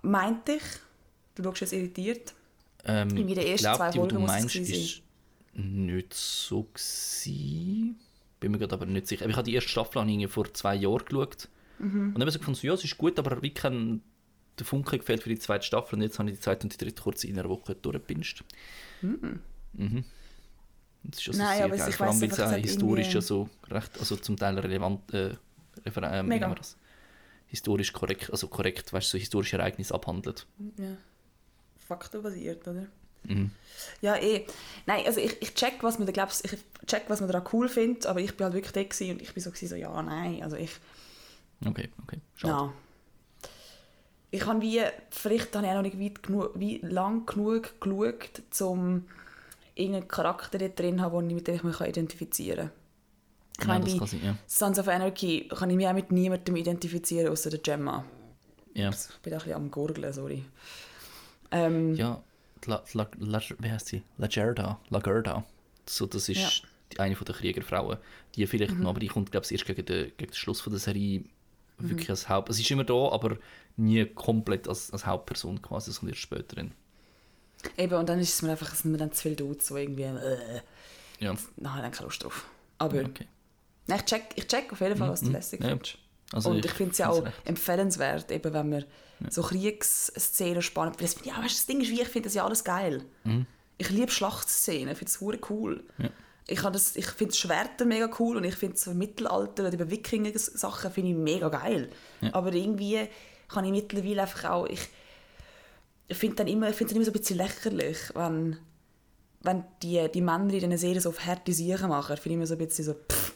Meinte 0.03 0.53
ich. 0.53 0.63
Du 1.33 1.43
schaust 1.43 1.61
jetzt 1.61 1.73
irritiert. 1.73 2.33
Ähm, 2.85 3.09
In 3.09 3.25
meinen 3.25 3.37
ersten 3.39 3.65
glaub, 3.65 3.77
zwei 3.77 3.89
die, 3.89 3.99
die 3.99 4.07
du 4.07 4.09
Folgen 4.15 4.21
muss 4.21 4.31
es 4.31 4.37
meinst, 4.41 4.53
gewesen 4.53 4.73
ist 4.75 5.01
nicht 5.53 6.13
so 6.13 6.63
gewesen. 6.71 7.99
Bin 8.39 8.51
mir 8.51 8.59
gerade 8.59 8.75
aber 8.75 8.85
nicht 8.85 9.07
sicher. 9.07 9.23
Aber 9.23 9.31
ich 9.31 9.37
habe 9.37 9.45
die 9.45 9.55
erste 9.55 9.69
Staffel 9.71 10.27
vor 10.27 10.53
zwei 10.53 10.75
Jahren 10.75 11.03
geschaut. 11.05 11.49
Mhm. 11.79 12.07
Und 12.07 12.13
dann 12.13 12.21
habe 12.21 12.29
ich 12.29 12.33
so 12.33 12.39
gefunden, 12.39 12.59
ja, 12.65 12.73
es 12.73 12.83
ist 12.83 12.97
gut, 12.97 13.17
aber 13.17 13.41
wie 13.41 13.53
kann 13.53 14.01
der 14.59 14.65
Funke 14.65 14.97
gefällt 14.97 15.23
für 15.23 15.29
die 15.29 15.39
zweite 15.39 15.65
Staffel 15.65 15.95
und 15.95 16.01
jetzt 16.01 16.17
habe 16.19 16.29
ich 16.29 16.35
die 16.37 16.41
zweite 16.41 16.63
und 16.65 16.73
die 16.73 16.77
dritte 16.77 17.01
kurz 17.01 17.23
in 17.23 17.37
einer 17.37 17.49
Woche 17.49 17.75
durchgepinscht. 17.75 18.43
Mhm. 19.01 20.03
Das 21.03 21.19
ist 21.19 21.27
also 21.27 21.39
Nein, 21.43 21.57
sehr 21.57 21.65
aber 21.65 21.77
geil, 21.77 21.89
ich 21.89 21.95
vor 21.95 22.07
allem, 22.07 22.21
weil 22.21 22.31
es 22.31 22.39
auch 22.39 22.51
historisch 22.51 23.13
ja 23.13 23.21
so 23.21 23.49
recht, 23.69 23.99
also 23.99 24.15
zum 24.15 24.37
Teil 24.37 24.57
relevant, 24.57 25.13
äh, 25.13 25.35
refer- 25.85 26.11
äh, 26.11 26.23
wie 26.23 26.27
Mega. 26.27 26.53
das? 26.55 26.77
historisch 27.47 27.93
korrekt, 27.93 28.31
also 28.31 28.47
korrekt, 28.47 28.91
weißt 28.91 29.07
du, 29.07 29.17
so 29.17 29.19
historische 29.19 29.57
Ereignisse 29.57 29.93
abhandelt. 29.93 30.47
Ja. 30.77 30.97
Faktenbasiert, 31.87 32.67
oder? 32.67 32.87
Mhm. 33.23 33.51
Ja, 34.01 34.15
eh. 34.17 34.45
Nein, 34.85 35.05
also 35.05 35.19
ich, 35.19 35.41
ich 35.41 35.53
check, 35.53 35.75
was 35.81 35.99
man 35.99 36.07
da 36.07 36.11
glaubst, 36.11 36.43
ich 36.45 36.57
check, 36.87 37.03
was 37.07 37.21
man 37.21 37.29
da 37.29 37.43
cool 37.53 37.69
findet, 37.69 38.07
aber 38.07 38.19
ich 38.19 38.35
bin 38.35 38.45
halt 38.45 38.55
wirklich 38.55 38.73
da 38.73 39.11
und 39.11 39.21
ich 39.21 39.33
bin 39.33 39.43
so, 39.43 39.51
so 39.53 39.75
ja, 39.75 40.01
nein, 40.01 40.41
also 40.41 40.55
ich, 40.55 40.71
Okay, 41.65 41.89
okay, 42.03 42.19
schade. 42.35 42.53
ja. 42.53 42.73
Ich 44.35 44.45
habe 44.45 44.61
wie, 44.61 44.81
vielleicht 45.09 45.55
habe 45.55 45.65
ich 45.65 45.71
auch 45.71 45.75
noch 45.75 45.81
nicht 45.83 45.99
weit 45.99 46.23
genug, 46.23 46.51
wie 46.55 46.77
lang 46.79 47.25
genug 47.25 47.79
geschaut, 47.79 48.41
um 48.61 49.05
irgendeinen 49.75 50.07
Charakter 50.07 50.57
drin 50.57 50.97
zu 50.97 51.03
haben, 51.03 51.27
mit 51.27 51.47
dem 51.47 51.55
ich 51.55 51.63
mich 51.63 51.79
identifizieren 51.81 52.71
kann. 53.57 53.83
Ich 53.83 53.89
meine, 53.89 53.99
bei 53.99 54.05
sein, 54.05 54.21
ja. 54.23 54.35
Sons 54.47 54.79
of 54.79 54.87
Anarchy 54.87 55.47
kann 55.49 55.69
ich 55.69 55.75
mich 55.75 55.87
auch 55.87 55.93
mit 55.93 56.11
niemandem 56.11 56.55
identifizieren, 56.55 57.31
außer 57.31 57.49
der 57.49 57.59
Gemma. 57.59 58.03
Ja, 58.73 58.89
Ich 58.89 59.21
bin 59.21 59.31
da 59.31 59.37
ein 59.37 59.43
bisschen 59.43 59.53
am 59.53 59.71
Gurgeln, 59.71 60.11
sorry. 60.11 60.43
Ähm, 61.51 61.95
ja 61.95 62.21
La, 62.65 62.83
La, 62.93 63.07
La, 63.19 63.39
wie 63.59 63.71
heißt 63.71 63.87
sie? 63.87 64.01
Lagerda, 64.17 64.79
Lagerda. 64.89 65.45
So, 65.85 66.07
das 66.07 66.29
ist 66.29 66.37
Ja. 66.39 66.49
die, 66.91 66.99
eine 66.99 67.15
von 67.15 67.25
der 67.25 67.35
Kriegerfrauen. 67.35 67.97
Die 68.35 68.47
vielleicht 68.47 68.77
noch, 68.79 68.89
aber 68.89 68.99
die 68.99 69.07
kommt, 69.07 69.31
glaube 69.31 69.45
ich, 69.45 69.51
erst 69.51 69.65
gegen 69.65 69.85
den, 69.85 70.11
gegen 70.17 70.31
den 70.31 70.33
Schluss 70.33 70.61
von 70.61 70.73
der 70.73 70.79
Serie 70.79 71.23
wirklich 71.77 72.09
als 72.09 72.29
Haupt... 72.29 72.53
Sie 72.53 72.61
ist 72.61 72.71
immer 72.71 72.83
da, 72.83 73.09
aber 73.11 73.37
nie 73.77 74.05
komplett 74.05 74.67
als, 74.67 74.91
als 74.91 75.05
Hauptperson 75.05 75.61
quasi, 75.61 75.91
das 75.91 75.99
kommt 75.99 76.11
erst 76.11 76.21
später 76.21 76.57
in. 76.57 76.71
Eben, 77.77 77.95
und 77.95 78.07
dann 78.07 78.19
ist 78.19 78.33
es 78.33 78.41
mir 78.41 78.51
einfach, 78.51 78.71
es 78.73 78.79
sind 78.79 78.91
mir 78.91 78.97
dann 78.97 79.11
zu 79.11 79.23
viele 79.23 79.35
Dudes, 79.35 79.67
so 79.67 79.75
irgendwie, 79.77 80.03
äh, 80.03 80.61
Ja, 81.19 81.33
ich 81.33 81.39
dann 81.57 81.91
keine 81.91 82.05
Lust 82.05 82.23
drauf. 82.23 82.45
Aber 82.77 82.99
okay. 83.01 83.27
nein, 83.87 83.99
ich, 83.99 84.05
check, 84.05 84.23
ich 84.35 84.47
check 84.47 84.71
auf 84.71 84.81
jeden 84.81 84.97
Fall, 84.97 85.09
was 85.09 85.21
du 85.21 85.27
Mhm, 85.27 85.33
lässig 85.33 85.61
ja. 85.61 85.69
findest. 85.69 85.97
Also 86.31 86.49
und 86.49 86.65
ich, 86.65 86.71
finde 86.71 86.91
es 86.91 86.97
ja 86.97 87.09
auch 87.09 87.23
recht. 87.23 87.35
empfehlenswert, 87.45 88.31
eben 88.31 88.53
wenn 88.53 88.69
man 88.69 88.85
so 89.29 89.41
Kriegsszenen 89.41 90.61
spannend 90.61 91.01
das, 91.01 91.15
ja, 91.23 91.37
weißt, 91.37 91.57
das 91.57 91.65
Ding 91.65 91.81
ist, 91.81 91.89
wie 91.91 92.01
ich 92.01 92.07
finde 92.07 92.27
das 92.27 92.33
ja 92.33 92.45
alles 92.45 92.63
geil. 92.63 93.03
Ich 93.77 93.89
liebe 93.89 94.11
Schlachtszenen, 94.11 94.89
ich 94.89 94.97
finde 94.97 95.11
es 95.11 95.21
hure 95.21 95.39
cool. 95.49 95.83
Mhm. 95.97 96.05
Ja. 96.05 96.09
Ich, 96.47 96.61
das- 96.61 96.95
ich 96.95 97.07
finde 97.07 97.33
Schwerter 97.33 97.85
mega 97.85 98.09
cool 98.19 98.37
und 98.37 98.43
ich 98.43 98.55
finde 98.55 98.77
so 98.77 98.93
Mittelalter 98.93 99.63
oder 99.63 99.73
über 99.73 99.89
Wikinger-Sachen 99.89 100.91
finde 100.91 101.11
ich 101.11 101.15
mega 101.17 101.49
geil. 101.49 101.89
Ja. 102.21 102.33
Aber 102.33 102.53
irgendwie 102.53 103.07
kann 103.47 103.65
ich 103.65 103.71
mittlerweile 103.71 104.21
einfach 104.23 104.51
auch, 104.51 104.65
ich, 104.67 104.81
ich 106.07 106.17
finde 106.17 106.35
dann 106.37 106.47
immer, 106.47 106.69
ich 106.69 106.75
finde 106.75 106.91
es 106.91 106.95
immer 106.97 107.05
so 107.05 107.11
ein 107.11 107.19
bisschen 107.19 107.37
lächerlich, 107.37 107.97
wenn, 108.13 108.57
wenn 109.41 109.63
die, 109.81 110.07
die 110.13 110.21
Männer 110.21 110.53
in 110.53 110.59
diesen 110.59 110.77
Serien 110.77 111.01
so 111.01 111.09
auf 111.09 111.25
harte 111.25 111.51
Sachen 111.51 111.89
machen, 111.89 112.15
finde 112.17 112.29
ich 112.29 112.35
immer 112.35 112.47
so 112.47 112.53
ein 112.55 112.59
bisschen 112.59 112.85
so, 112.85 112.93
pff, 112.93 113.33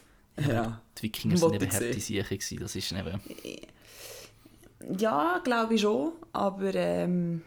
ja. 0.48 0.82
Die 0.98 1.04
Wikinger 1.04 1.42
Wollte 1.42 1.56
eben 1.64 1.72
harte 1.72 1.90
gewesen, 1.90 2.60
das 2.60 2.76
ist 2.76 2.92
eben... 2.92 3.20
Ja, 4.98 5.42
glaube 5.44 5.76
ich 5.76 5.82
schon, 5.82 6.14
aber 6.32 6.74
ähm, 6.74 7.42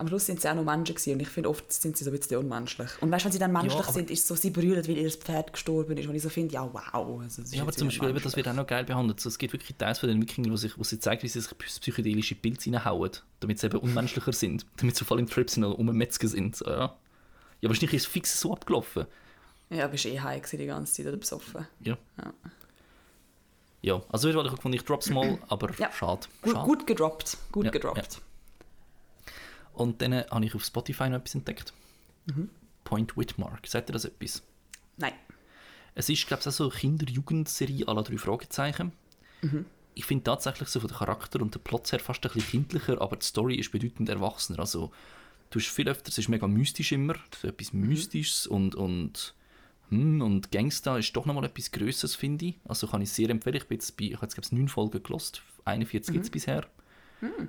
am 0.00 0.06
Schluss 0.08 0.26
sind 0.26 0.40
sie 0.40 0.48
auch 0.48 0.54
noch 0.54 0.64
Menschen 0.64 0.94
gewesen 0.94 1.12
und 1.14 1.20
ich 1.20 1.28
finde, 1.28 1.48
oft 1.50 1.72
sind 1.72 1.96
sie 1.96 2.04
so 2.04 2.10
ein 2.10 2.18
bisschen 2.18 2.36
unmenschlich. 2.38 2.88
Und 3.00 3.10
weißt, 3.10 3.24
wenn 3.24 3.32
sie 3.32 3.38
dann 3.40 3.52
menschlich 3.52 3.74
aber- 3.82 3.92
sind, 3.92 4.10
ist 4.10 4.20
es 4.20 4.28
so, 4.28 4.36
sie 4.36 4.50
brüllen, 4.50 4.86
weil 4.86 4.96
ihr 4.96 5.10
Pferd 5.10 5.52
gestorben 5.52 5.96
ist 5.96 6.06
und 6.08 6.14
ich 6.14 6.22
so 6.22 6.28
finde, 6.28 6.54
ja 6.54 6.68
wow. 6.72 7.20
Also, 7.20 7.42
Ja, 7.50 7.62
aber 7.62 7.72
zum 7.72 7.88
Beispiel, 7.88 8.12
das 8.12 8.36
wird 8.36 8.46
auch 8.48 8.54
noch 8.54 8.66
geil 8.66 8.84
behandelt. 8.84 9.18
So, 9.20 9.28
es 9.28 9.38
gibt 9.38 9.52
wirklich 9.52 9.76
Teils 9.76 9.98
von 9.98 10.08
den 10.08 10.22
Wikingern, 10.22 10.52
wo, 10.52 10.56
sich, 10.56 10.78
wo 10.78 10.84
sie 10.84 11.00
zeigen, 11.00 11.22
wie 11.24 11.28
sie 11.28 11.40
sich 11.40 11.58
psychedelische 11.58 12.36
Pilze 12.36 12.70
reinhauen, 12.70 13.10
damit 13.40 13.58
sie 13.58 13.66
eben 13.66 13.78
unmenschlicher 13.78 14.32
sind, 14.32 14.64
damit 14.76 14.96
sie 14.96 15.04
voll 15.04 15.18
im 15.18 15.26
Trip 15.26 15.50
sind 15.50 15.64
um 15.64 15.86
Metzger 15.86 16.28
sind. 16.28 16.54
So, 16.54 16.66
ja. 16.66 16.94
ja, 17.60 17.68
wahrscheinlich 17.68 17.94
ist 17.94 18.02
es 18.02 18.06
fix 18.06 18.40
so 18.40 18.52
abgelaufen. 18.52 19.06
Ja, 19.70 19.86
bist 19.88 20.06
eh 20.06 20.20
high 20.20 20.42
die 20.50 20.66
ganze 20.66 20.92
Zeit 20.94 21.06
oder 21.06 21.16
besoffen. 21.16 21.66
Ja. 21.80 21.98
Ja. 22.18 22.32
Ja, 23.80 24.02
also 24.08 24.28
ich 24.28 24.34
gefunden, 24.34 24.76
ich 24.76 24.84
drop's 24.84 25.08
mal, 25.10 25.38
aber 25.48 25.70
Ja. 25.78 25.90
schade. 25.92 26.26
Gut, 26.42 26.52
schade. 26.54 26.66
gut 26.66 26.86
gedroppt, 26.86 27.36
gut 27.52 27.66
Ja, 27.66 27.70
gedroppt. 27.70 28.20
Und 29.78 30.02
dann 30.02 30.12
habe 30.14 30.44
ich 30.44 30.54
auf 30.54 30.64
Spotify 30.64 31.08
noch 31.08 31.18
etwas 31.18 31.34
entdeckt. 31.34 31.72
Mhm. 32.26 32.50
Point 32.84 33.16
Whitmark. 33.16 33.66
Sagt 33.66 33.90
ihr 33.90 33.92
das 33.92 34.04
etwas? 34.04 34.42
Nein. 34.96 35.12
Es 35.94 36.08
ist, 36.08 36.26
glaube 36.26 36.40
ich, 36.40 36.48
auch 36.48 36.52
so 36.52 36.64
eine 36.64 36.72
Kinder-Jugendserie 36.72 37.86
aller 37.88 38.02
drei 38.02 38.18
Fragezeichen. 38.18 38.92
Mhm. 39.42 39.66
ich 39.94 40.04
finde 40.04 40.24
tatsächlich 40.24 40.68
so 40.68 40.80
von 40.80 40.88
der 40.88 40.98
Charakter 40.98 41.40
und 41.40 41.54
der 41.54 41.60
Plot 41.60 41.90
her 41.92 41.98
fast 42.00 42.24
ein 42.26 42.32
bisschen 42.32 42.50
kindlicher, 42.50 43.00
aber 43.00 43.16
die 43.16 43.24
Story 43.26 43.54
ist 43.56 43.70
bedeutend 43.72 44.08
erwachsener. 44.08 44.58
Also, 44.60 44.90
du 45.50 45.58
hast 45.60 45.68
viel 45.68 45.88
öfter, 45.88 46.08
es 46.08 46.18
ist 46.18 46.28
mega 46.28 46.46
mystisch 46.48 46.92
immer, 46.92 47.14
so 47.40 47.46
etwas 47.48 47.72
Mhm. 47.72 47.88
Mystisches 47.88 48.46
und, 48.48 48.74
und, 48.76 49.34
hm, 49.90 50.20
und 50.22 50.50
Gangster 50.52 50.98
ist 50.98 51.12
doch 51.16 51.24
nochmal 51.26 51.44
etwas 51.44 51.70
Größeres, 51.72 52.14
finde 52.16 52.46
ich. 52.46 52.54
Also 52.64 52.86
kann 52.88 53.00
ich 53.02 53.10
sehr 53.10 53.28
empfehlen. 53.30 53.56
Ich, 53.56 53.66
bin 53.68 53.76
jetzt 53.78 53.96
bei, 53.96 54.04
ich 54.06 54.14
habe 54.14 54.26
jetzt, 54.26 54.34
glaube 54.34 54.46
ich, 54.46 54.52
neun 54.52 54.68
Folgen 54.68 55.02
gelost, 55.02 55.42
41 55.64 56.08
Mhm. 56.10 56.12
gibt 56.14 56.24
es 56.24 56.30
bisher. 56.30 56.66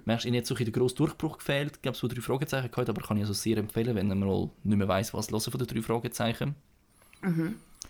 Merkst 0.05 0.25
du, 0.25 0.29
ihnen 0.29 0.37
hat 0.37 0.45
so 0.45 0.55
ein 0.55 0.63
der 0.63 0.71
grosse 0.71 0.95
Durchbruch 0.95 1.37
gefehlt. 1.37 1.75
Ich 1.75 1.81
glaube, 1.81 1.97
so 1.97 2.07
drei 2.07 2.21
Fragezeichen 2.21 2.71
gehabt, 2.71 2.89
aber 2.89 3.01
kann 3.01 3.17
ich 3.17 3.23
also 3.23 3.33
sehr 3.33 3.57
empfehlen, 3.57 3.95
wenn 3.95 4.07
man 4.07 4.19
mal 4.19 4.49
nicht 4.63 4.77
mehr 4.77 4.87
weiss, 4.87 5.13
was 5.13 5.31
hören 5.31 5.41
von 5.41 5.59
den 5.59 5.67
drei 5.67 5.81
Fragezeichen. 5.81 6.55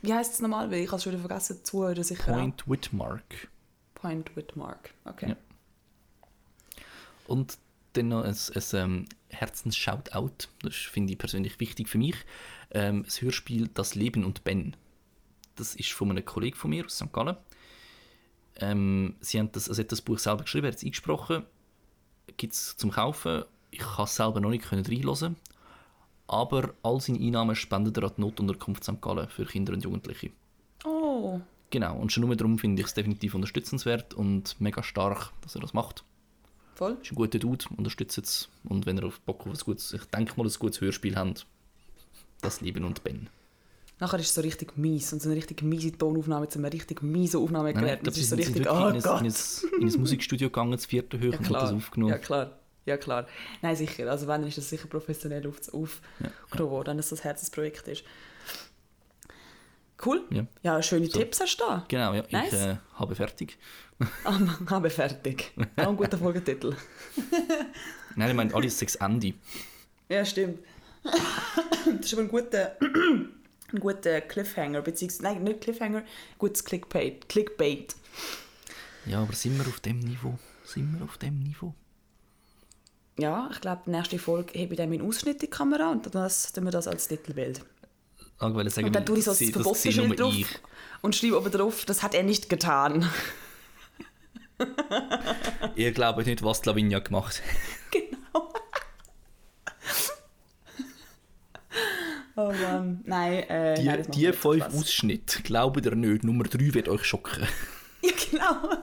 Wie 0.02 0.14
heißt 0.14 0.34
es 0.34 0.42
nochmal? 0.42 0.72
Weil 0.72 0.80
ich 0.80 0.88
habe 0.88 0.98
es 0.98 1.04
schon 1.04 1.14
wieder 1.14 1.22
vergessen. 1.22 1.64
Zuhörer 1.64 2.04
sicher 2.04 2.34
Point 2.34 2.68
with 2.68 2.92
Mark. 2.92 3.24
auch. 3.24 4.02
Point 4.02 4.36
with 4.36 4.56
Mark. 4.56 4.92
Okay. 5.06 5.30
Ja. 5.30 5.36
Und 7.28 7.58
dann 7.94 8.10
noch 8.10 8.24
ein, 8.24 8.36
ein 8.56 8.64
ähm, 8.74 9.06
Herzens-Shoutout, 9.30 10.48
das 10.62 10.76
finde 10.76 11.14
ich 11.14 11.20
persönlich 11.20 11.60
wichtig 11.60 11.90
für 11.90 11.98
mich. 11.98 12.16
Ähm, 12.72 13.04
das 13.04 13.22
Hörspiel 13.22 13.70
Das 13.74 13.96
Leben 13.96 14.26
und 14.26 14.44
Ben. 14.44 14.76
Das 15.56 15.76
ist 15.76 15.92
von 15.92 16.10
einem 16.10 16.24
Kollegen 16.24 16.56
von 16.56 16.70
mir 16.70 16.86
aus 16.86 16.98
St. 16.98 17.12
Gallen. 17.12 17.36
Ähm, 18.58 19.16
sie 19.20 19.40
haben 19.40 19.52
das, 19.52 19.70
also 19.70 19.82
hat 19.82 19.92
das 19.92 20.02
Buch 20.02 20.20
selber 20.20 20.44
geschrieben, 20.44 20.66
er 20.66 20.72
hat 20.72 20.78
es 20.78 20.84
eingesprochen. 20.84 21.46
Gibt 22.38 22.54
es 22.54 22.78
zum 22.78 22.92
Kaufen. 22.92 23.44
Ich 23.72 23.80
kann 23.80 24.06
es 24.06 24.16
selber 24.16 24.40
noch 24.40 24.50
nicht 24.50 24.72
reinhören. 24.72 25.36
Aber 26.28 26.74
all 26.84 27.02
seine 27.02 27.20
Einnahmen 27.20 27.56
spendet 27.56 27.98
er 27.98 28.04
an 28.04 28.14
die 28.18 28.22
Notunterkunft 28.22 28.84
St. 28.84 29.02
Gallen 29.02 29.30
für 29.30 29.46
Kinder 29.46 29.74
und 29.74 29.84
Jugendliche. 29.84 30.32
Oh, 30.86 31.42
Genau, 31.72 31.98
und 31.98 32.12
schon 32.12 32.26
nur 32.26 32.36
darum 32.36 32.58
finde 32.58 32.82
ich 32.82 32.88
es 32.88 32.94
definitiv 32.94 33.36
unterstützenswert 33.36 34.14
und 34.14 34.60
mega 34.60 34.82
stark, 34.82 35.32
dass 35.42 35.56
er 35.56 35.62
das 35.62 35.74
macht. 35.74 36.04
voll. 36.74 36.98
ist 37.02 37.12
ein 37.12 37.16
guter 37.16 37.38
Dude, 37.38 37.66
unterstützt 37.78 38.18
es. 38.18 38.50
Und 38.64 38.86
wenn 38.86 38.98
ihr 38.98 39.06
auf 39.06 39.20
Bock 39.22 39.42
auf 39.42 39.48
ein 39.48 39.58
gutes, 39.58 39.94
ich 39.94 40.04
denke 40.06 40.34
mal, 40.36 40.48
ein 40.48 40.54
gutes 40.58 40.82
Hörspiel 40.82 41.16
habt, 41.16 41.46
das 42.42 42.62
Lieben 42.62 42.86
und 42.86 43.04
Ben. 43.04 43.30
Nachher 44.00 44.20
ist 44.20 44.28
es 44.30 44.36
so 44.36 44.42
richtig 44.42 44.78
mies 44.78 45.12
und 45.12 45.22
so 45.22 45.28
eine 45.30 45.36
richtig 45.38 45.62
miese 45.62 45.92
Tonaufnahme 45.92 46.42
mit 46.42 46.52
so 46.52 46.60
einem 46.60 46.72
richtig 46.72 47.02
miesen 47.02 47.42
Aufnahmegerät. 47.42 47.84
ich 47.86 47.92
Das 47.96 48.02
glaube, 48.04 48.16
sie 48.16 48.22
ist 48.22 48.30
so 48.30 48.36
richtig, 48.38 48.70
oh 48.70 48.76
in, 48.76 48.84
ein, 48.84 48.96
in, 48.96 49.02
Gott. 49.02 49.22
ein, 49.22 49.82
in 49.82 49.88
ein 49.94 50.00
Musikstudio 50.00 50.48
gegangen, 50.50 50.72
das 50.72 50.86
vierte 50.86 51.18
Hoch, 51.18 51.24
Ja 51.34 51.38
und 51.38 51.52
das 51.52 51.72
aufgenommen. 51.74 52.12
ja, 52.14 52.18
klar. 52.18 52.52
Ja, 52.86 52.98
klar. 52.98 53.28
Nein, 53.62 53.76
sicher. 53.76 54.10
Also 54.10 54.26
wenn, 54.28 54.44
ist 54.46 54.58
das 54.58 54.70
sicher 54.70 54.88
professionell 54.88 55.46
auf, 55.46 55.58
aufgenommen 55.74 56.72
worden, 56.72 56.98
dass 56.98 57.10
das 57.10 57.24
Herzensprojekt 57.24 57.88
ist. 57.90 58.04
Cool. 60.04 60.24
Ja. 60.32 60.46
Ja, 60.64 60.82
schöne 60.82 61.10
Tipps 61.10 61.42
hast 61.42 61.58
du 61.58 61.66
da. 61.66 61.86
Genau, 61.90 62.14
ja, 62.14 62.24
Nice. 62.32 62.54
ich 62.54 62.60
äh, 62.60 62.78
habe 62.96 63.16
fertig. 63.16 63.58
Ah, 64.24 64.40
habe 64.70 64.90
fertig. 64.90 65.52
Auch 65.76 65.90
ein 65.90 65.98
guter 65.98 66.18
Folgetitel. 66.18 66.74
Nein, 68.16 68.30
ich 68.30 68.36
meine, 68.36 68.56
alles 68.56 68.80
sechs 68.80 68.96
Ende. 68.96 69.34
Ja, 70.08 70.24
stimmt. 70.24 70.60
Das 71.04 72.06
ist 72.06 72.14
aber 72.14 72.22
ein 72.24 72.30
guter, 72.30 72.78
ein 73.74 73.80
guter 73.80 74.22
Cliffhanger, 74.22 74.82
beziehungsweise, 74.82 75.24
nein, 75.24 75.44
nicht 75.44 75.62
Cliffhanger, 75.62 76.04
gutes 76.38 76.64
Clickbait. 76.64 77.28
Clickbait. 77.30 77.96
Ja, 79.06 79.22
aber 79.22 79.34
sind 79.34 79.58
wir 79.58 79.68
auf 79.68 79.80
dem 79.80 80.00
Niveau? 80.00 80.38
Sind 80.66 80.98
wir 80.98 81.04
auf 81.06 81.18
dem 81.18 81.40
Niveau? 81.40 81.74
Ja, 83.18 83.50
ich 83.52 83.60
glaube, 83.60 83.82
die 83.86 83.92
nächste 83.92 84.18
Folge 84.20 84.58
hebe 84.58 84.74
ich 84.74 84.78
dann 84.78 84.90
meinen 84.90 85.06
Ausschnitt 85.08 85.36
in 85.36 85.40
die 85.42 85.48
Kamera 85.48 85.92
und 85.92 86.14
dann 86.14 86.30
tun 86.54 86.64
wir 86.64 86.72
das 86.72 86.88
als 86.88 87.08
Titelbild. 87.08 87.62
Ah, 88.38 88.50
Ich 88.62 88.74
sagen, 88.74 88.88
Und 88.88 88.96
dann 88.96 89.06
tue 89.06 89.18
ich 89.18 89.26
so 89.26 89.32
das, 89.32 89.42
nur 89.98 90.16
drauf 90.16 90.34
ich. 90.34 90.48
und 91.02 91.16
schreibe 91.16 91.38
oben 91.38 91.52
drauf, 91.52 91.84
das 91.86 92.02
hat 92.02 92.14
er 92.14 92.24
nicht 92.24 92.50
getan. 92.50 93.10
Ihr 95.76 95.92
glaubt 95.92 96.26
nicht, 96.26 96.44
was 96.44 96.62
die 96.62 96.70
Lavinia 96.70 97.00
gemacht 97.00 97.42
hat. 97.42 97.44
genau. 97.92 98.19
Oh 102.40 102.52
Mann, 102.52 103.02
nein, 103.06 103.44
äh, 103.50 103.76
Die, 103.76 103.86
nein, 103.86 104.08
die 104.12 104.34
fünf 104.34 104.64
Spaß. 104.64 104.76
Ausschnitte, 104.76 105.42
glaubt 105.44 105.86
ihr 105.86 105.96
nicht, 105.96 106.24
Nummer 106.24 106.46
drei 106.46 106.74
wird 106.74 106.90
euch 106.90 107.04
schocken. 107.04 107.48
Ja, 108.02 108.12
genau. 108.32 108.78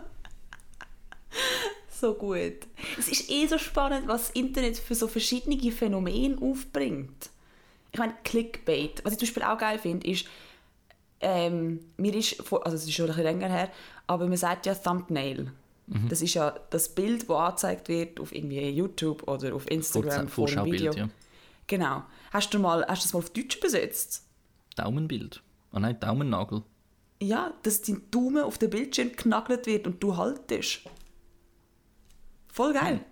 so 1.90 2.12
gut. 2.12 2.66
Es 2.98 3.08
ist 3.08 3.30
eh 3.30 3.46
so 3.46 3.56
spannend, 3.56 4.08
was 4.08 4.26
das 4.26 4.30
Internet 4.36 4.76
für 4.76 4.94
so 4.94 5.08
verschiedene 5.08 5.72
Phänomene 5.72 6.36
aufbringt. 6.38 7.30
Ich 7.92 7.98
meine, 7.98 8.14
Clickbait. 8.24 9.02
Was 9.04 9.14
ich 9.14 9.18
zum 9.18 9.28
Beispiel 9.28 9.42
auch 9.44 9.56
geil 9.56 9.78
finde, 9.78 10.06
ist, 10.06 10.26
ähm, 11.20 11.80
mir 11.96 12.14
ist, 12.14 12.38
also 12.52 12.76
es 12.76 12.84
ist 12.84 12.92
schon 12.92 13.06
ein 13.06 13.08
bisschen 13.08 13.24
länger 13.24 13.48
her, 13.48 13.70
aber 14.06 14.26
man 14.26 14.36
sagt 14.36 14.66
ja 14.66 14.74
Thumbnail. 14.74 15.50
Mhm. 15.86 16.08
Das 16.10 16.20
ist 16.20 16.34
ja 16.34 16.54
das 16.68 16.90
Bild, 16.90 17.30
das 17.30 17.36
angezeigt 17.36 17.88
wird 17.88 18.20
auf 18.20 18.34
irgendwie 18.34 18.68
YouTube 18.68 19.26
oder 19.26 19.54
auf 19.54 19.70
Instagram 19.70 20.28
vor 20.28 20.48
dem 20.48 20.64
Video. 20.66 20.92
Ja. 20.92 21.08
Genau. 21.66 22.04
Hast 22.32 22.52
du, 22.54 22.58
mal, 22.58 22.84
hast 22.88 23.02
du 23.02 23.06
das 23.06 23.12
mal 23.12 23.18
auf 23.20 23.30
Deutsch 23.30 23.56
übersetzt? 23.56 24.24
Daumenbild. 24.76 25.42
Ah 25.72 25.80
nein, 25.80 25.98
Daumennagel. 25.98 26.62
Ja, 27.20 27.54
dass 27.62 27.82
dein 27.82 28.02
Daumen 28.10 28.42
auf 28.44 28.58
den 28.58 28.70
Bildschirm 28.70 29.12
genagelt 29.16 29.66
wird 29.66 29.86
und 29.86 30.02
du 30.02 30.16
haltest. 30.16 30.80
Voll 32.48 32.72
geil. 32.74 33.04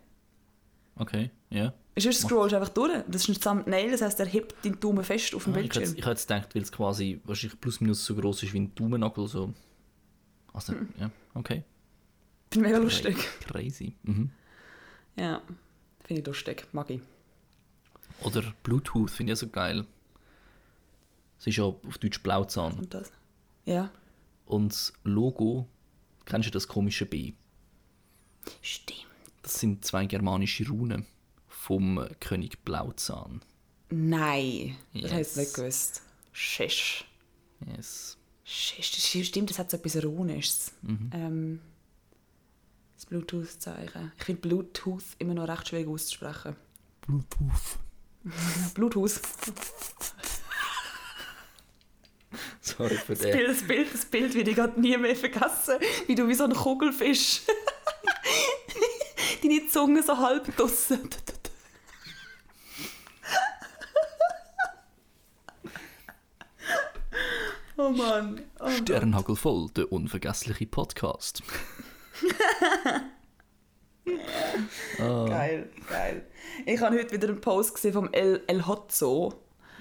Okay, 0.96 1.30
ja. 1.50 1.72
Sonst 1.98 2.22
scrollst 2.22 2.52
du 2.52 2.56
einfach 2.56 2.68
durch. 2.72 2.92
Das 3.08 3.28
ist 3.28 3.36
ein 3.36 3.40
Thumbnail, 3.40 3.90
das 3.90 4.02
heisst, 4.02 4.18
er 4.20 4.26
hebt 4.26 4.54
deinen 4.64 4.78
Daumen 4.80 5.04
fest 5.04 5.34
auf 5.34 5.44
dem 5.44 5.54
Ah, 5.54 5.56
Bildschirm. 5.58 5.84
ich 5.84 5.90
hätte 5.98 6.10
jetzt 6.10 6.28
gedacht, 6.28 6.54
weil 6.54 6.62
es 6.62 6.72
quasi 6.72 7.20
wahrscheinlich 7.24 7.60
plus 7.60 7.80
minus 7.80 8.04
so 8.04 8.14
groß 8.14 8.42
ist 8.42 8.52
wie 8.52 8.60
ein 8.60 8.74
Daumennagel. 8.74 9.26
So. 9.28 9.52
Also, 10.52 10.72
Hm. 10.74 10.88
ja, 10.98 11.10
okay. 11.34 11.62
Finde 12.52 12.68
ich 12.68 12.72
mega 12.72 12.78
lustig. 12.84 13.16
Crazy. 13.46 13.96
Mhm. 14.02 14.30
Ja, 15.16 15.40
finde 16.04 16.20
ich 16.20 16.26
lustig. 16.26 16.66
Mag 16.72 16.90
ich. 16.90 17.00
Oder 18.22 18.54
Bluetooth, 18.62 19.10
finde 19.10 19.32
ich 19.32 19.38
auch 19.38 19.40
so 19.40 19.48
geil. 19.48 19.86
Es 21.38 21.46
ist 21.46 21.56
ja 21.56 21.64
auf 21.64 21.98
Deutsch 21.98 22.22
Blauzahn. 22.22 22.74
Und 22.78 22.94
das? 22.94 23.12
Ja. 23.64 23.90
Und 24.46 24.72
das 24.72 24.92
Logo, 25.04 25.68
kennst 26.24 26.46
du 26.48 26.50
das 26.52 26.68
komische 26.68 27.06
B? 27.06 27.32
Stimmt. 28.62 29.06
Das 29.42 29.54
sind 29.60 29.84
zwei 29.84 30.06
germanische 30.06 30.66
Runen 30.68 31.06
vom 31.48 32.06
König 32.20 32.64
Blauzahn. 32.64 33.42
Nein, 33.90 34.76
das 34.92 35.02
Yes. 35.02 35.10
ich 35.10 35.16
jetzt 35.18 35.36
nicht 35.36 35.54
gewusst. 35.54 36.02
Schisch. 36.32 37.04
Yes. 37.76 38.16
Schisch, 38.44 38.90
das 38.92 39.26
stimmt, 39.26 39.50
das 39.50 39.58
hat 39.58 39.70
so 39.70 39.76
etwas 39.76 40.02
Runisches. 40.02 40.72
Mhm. 40.82 41.10
Ähm, 41.12 41.60
das 42.94 43.06
Bluetooth-Zeichen. 43.06 44.12
Ich 44.18 44.24
finde 44.24 44.40
Bluetooth 44.42 45.04
immer 45.18 45.34
noch 45.34 45.48
recht 45.48 45.68
schwierig 45.68 45.88
auszusprechen. 45.88 46.56
Bluetooth. 47.02 47.78
Bluetooth. 48.74 49.20
Sorry 52.60 52.96
für 52.96 53.14
Das. 53.14 53.22
Bild, 53.22 53.48
das 53.48 53.62
Bild, 53.62 53.94
das 53.94 54.04
Bild 54.06 54.34
will 54.34 54.48
ich 54.48 54.54
gerade 54.56 54.80
nie 54.80 54.96
mehr 54.96 55.14
vergessen. 55.14 55.78
Wie 56.06 56.14
du 56.14 56.26
wie 56.26 56.34
so 56.34 56.44
ein 56.44 56.54
Kugelfisch. 56.54 57.42
Deine 59.42 59.66
Zunge 59.68 60.02
so 60.02 60.16
halb 60.16 60.56
draussen. 60.56 61.08
Oh 67.76 67.90
Mann. 67.90 68.40
Oh. 68.60 68.70
Sternhagel 68.70 69.36
voll, 69.36 69.68
der 69.76 69.92
unvergessliche 69.92 70.66
Podcast. 70.66 71.42
Geil, 74.98 75.70
geil. 75.88 76.26
Ich 76.66 76.80
habe 76.80 76.96
heute 76.98 77.12
wieder 77.12 77.28
einen 77.28 77.40
Post 77.40 77.74
gesehen 77.74 77.92
vom 77.92 78.08
El, 78.12 78.42
El 78.46 78.66
Hotzo. 78.66 79.32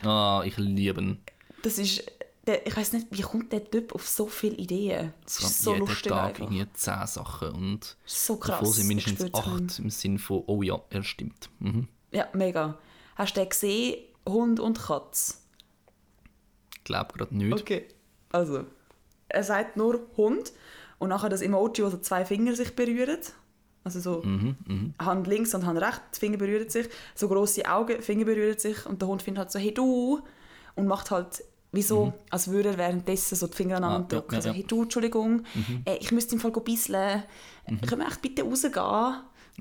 Ah, 0.03 0.41
ich 0.45 0.57
liebe 0.57 1.01
ihn. 1.01 1.19
Das 1.61 1.77
ist, 1.77 2.03
der, 2.45 2.65
ich 2.65 2.75
weiß 2.75 2.93
nicht, 2.93 3.07
wie 3.11 3.21
kommt 3.21 3.51
der 3.51 3.69
Typ 3.69 3.93
auf 3.95 4.07
so 4.07 4.27
viele 4.27 4.55
Ideen? 4.55 5.13
Das 5.23 5.39
ist 5.39 5.61
so 5.63 5.73
jeden 5.73 5.87
lustig 5.87 6.11
Tag 6.11 6.29
einfach. 6.39 6.39
irgendwie 6.51 6.67
10 6.73 7.07
Sachen 7.07 7.51
und 7.51 7.97
So 8.05 8.37
krass. 8.37 8.59
davon 8.59 8.73
sind 8.73 8.87
mindestens 8.87 9.21
Ich 9.23 9.27
spür's 9.27 9.45
8 9.45 9.79
im 9.79 9.89
Sinn 9.89 10.19
von, 10.19 10.43
oh 10.47 10.61
ja, 10.61 10.81
er 10.89 11.03
stimmt. 11.03 11.49
Mhm. 11.59 11.87
Ja, 12.11 12.27
mega. 12.33 12.77
Hast 13.15 13.35
du 13.37 13.41
den 13.41 13.49
gesehen? 13.49 14.03
Hund 14.27 14.59
und 14.59 14.79
Katz. 14.81 15.41
Ich 16.77 16.83
glaube 16.83 17.13
gerade 17.13 17.35
nicht. 17.35 17.53
Okay. 17.61 17.87
Also, 18.31 18.65
er 19.29 19.43
sagt 19.43 19.77
nur 19.77 19.99
Hund 20.17 20.51
und 20.99 21.09
nachher 21.09 21.29
das 21.29 21.41
Emoji, 21.41 21.83
wo 21.83 21.89
so 21.89 21.97
zwei 21.97 22.25
Finger 22.25 22.55
sich 22.55 22.75
berühren. 22.75 23.19
Also 23.83 23.99
so 23.99 24.21
Mhm, 24.23 24.93
Hand 24.99 25.27
links 25.27 25.53
und 25.53 25.65
Hand 25.65 25.79
rechts, 25.81 26.01
die 26.15 26.19
Finger 26.19 26.37
berühren 26.37 26.69
sich. 26.69 26.87
So 27.15 27.27
grosse 27.27 27.65
Augen, 27.69 28.01
Finger 28.01 28.25
berühren 28.25 28.57
sich 28.57 28.85
und 28.85 29.01
der 29.01 29.07
Hund 29.09 29.21
findet 29.21 29.39
halt 29.39 29.51
so, 29.51 29.59
hey 29.59 29.73
du, 29.73 30.21
und 30.75 30.87
macht 30.87 31.11
halt 31.11 31.43
wie 31.73 31.81
so, 31.81 32.13
als 32.29 32.49
würde 32.49 32.69
er 32.69 32.77
währenddessen 32.77 33.35
so 33.35 33.47
die 33.47 33.55
Finger 33.57 33.77
aneinander 33.77 33.99
Mhm. 33.99 34.05
Ah, 34.05 34.13
ja, 34.13 34.19
drücken. 34.21 34.35
ja, 34.35 34.41
so, 34.41 34.47
ja. 34.47 34.53
Mhm. 34.53 34.57
hey 34.57 34.65
du, 34.67 34.83
Entschuldigung, 34.83 35.43
äh, 35.85 35.97
ich 35.97 36.11
müsste 36.11 36.35
im 36.35 36.41
Fall 36.41 36.51
bisseln. 36.51 37.23
Äh, 37.65 37.85
Können 37.87 38.01
wir 38.01 38.07
echt 38.07 38.21
bitte 38.21 38.43
rausgehen? 38.43 38.73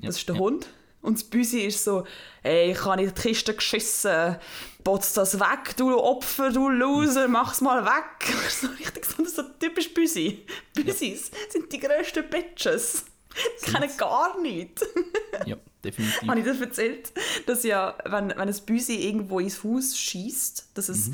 Das 0.01 0.17
ist 0.17 0.27
der 0.29 0.35
ja. 0.35 0.41
Hund. 0.41 0.67
Und 1.01 1.17
das 1.17 1.23
Büsi 1.25 1.59
ist 1.61 1.83
so, 1.83 2.05
ey, 2.43 2.71
ich 2.71 2.85
habe 2.85 3.01
in 3.03 3.09
die 3.09 3.13
Kiste 3.21 3.53
geschissen, 3.53 4.37
botz 4.85 5.13
das 5.13 5.37
weg, 5.37 5.75
du 5.75 5.93
Opfer, 5.99 6.49
du 6.49 6.69
Loser, 6.69 7.27
mach's 7.27 7.59
mal 7.59 7.83
weg. 7.83 8.33
So 8.49 8.67
richtig 8.67 9.03
so, 9.05 9.25
so 9.25 9.43
typisch 9.59 9.93
Büsi. 9.93 10.45
Büsis 10.73 11.29
sind 11.49 11.71
die 11.73 11.79
grössten 11.79 12.23
Bitches. 12.29 13.03
Das 13.61 13.73
kennen 13.73 13.89
gar 13.97 14.39
nicht. 14.41 14.81
Ja, 15.45 15.57
definitiv. 15.83 16.27
Habe 16.29 16.39
ich 16.39 16.45
dir 16.45 16.61
erzählt, 16.61 17.11
dass 17.47 17.63
ja, 17.63 17.97
wenn, 18.05 18.29
wenn 18.29 18.39
ein 18.47 18.55
Büsi 18.65 18.95
irgendwo 18.95 19.39
ins 19.39 19.63
Haus 19.63 19.97
schießt, 19.97 20.69
dass 20.75 20.89
es 20.89 21.09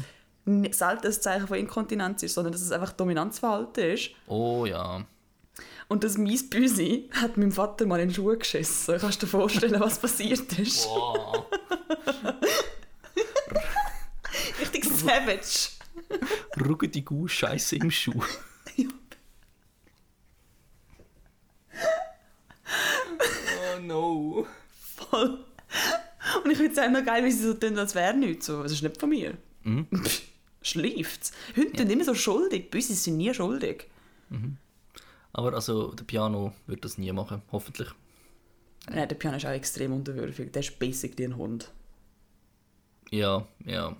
Mhm. 0.46 0.72
selten 0.74 1.08
ein 1.08 1.14
Zeichen 1.14 1.48
von 1.48 1.58
Inkontinenz 1.58 2.24
ist, 2.24 2.34
sondern 2.34 2.52
dass 2.52 2.62
es 2.62 2.72
einfach 2.72 2.92
Dominanzverhalten 2.94 3.92
ist. 3.94 4.10
Oh 4.28 4.66
ja. 4.66 5.06
Und 5.88 6.04
das 6.04 6.18
mein 6.18 6.38
Büsi 6.50 7.10
hat 7.14 7.38
meinem 7.38 7.52
Vater 7.52 7.86
mal 7.86 8.00
in 8.00 8.10
den 8.10 8.16
Schuh 8.16 8.38
geschissen. 8.38 8.98
Kannst 9.00 9.22
du 9.22 9.26
dir 9.26 9.32
vorstellen, 9.32 9.80
was 9.80 10.00
passiert 10.00 10.58
ist? 10.60 10.86
Wow. 10.86 11.46
Richtig 14.60 14.86
savage. 14.86 15.70
Rugge 16.68 16.90
die 16.90 17.04
Gu 17.06 17.28
Scheiße 17.28 17.78
im 17.78 17.92
Schuh. 17.92 18.22
Oh 23.80 23.86
no. 23.86 24.48
Voll. 24.72 25.46
Und 26.44 26.52
ich 26.52 26.58
finde 26.58 26.74
es 26.74 26.80
auch 26.80 26.90
noch 26.90 27.06
geil, 27.06 27.24
wie 27.24 27.32
sie 27.32 27.44
so 27.44 27.54
tun, 27.54 27.78
als 27.78 27.96
wäre 27.96 28.16
nichts. 28.16 28.48
So, 28.48 28.64
das 28.64 28.74
ist 28.74 28.82
nicht 28.82 29.00
von 29.00 29.10
mir. 29.10 29.38
Mhm. 29.64 29.88
Schleift's. 30.62 31.32
Hunde 31.56 31.78
sind 31.78 31.92
immer 31.92 32.04
so 32.04 32.16
schuldig. 32.16 32.70
Büsis 32.70 33.04
sind 33.04 33.18
nie 33.18 33.34
schuldig. 33.34 33.88
Aber 35.34 35.54
also, 35.54 35.94
der 35.94 36.04
Piano 36.04 36.54
wird 36.68 36.84
das 36.84 36.98
nie 36.98 37.12
machen, 37.12 37.42
hoffentlich. 37.52 37.90
Nein, 38.90 39.08
der 39.08 39.16
Piano 39.16 39.38
ist 39.38 39.46
auch 39.46 39.52
extrem 39.52 39.94
unterwürfig. 39.94 40.52
Der 40.52 40.62
ist 40.62 40.78
basically 40.80 41.26
ein 41.26 41.38
Hund. 41.38 41.72
Ja, 43.12 43.48
ja. 43.66 43.96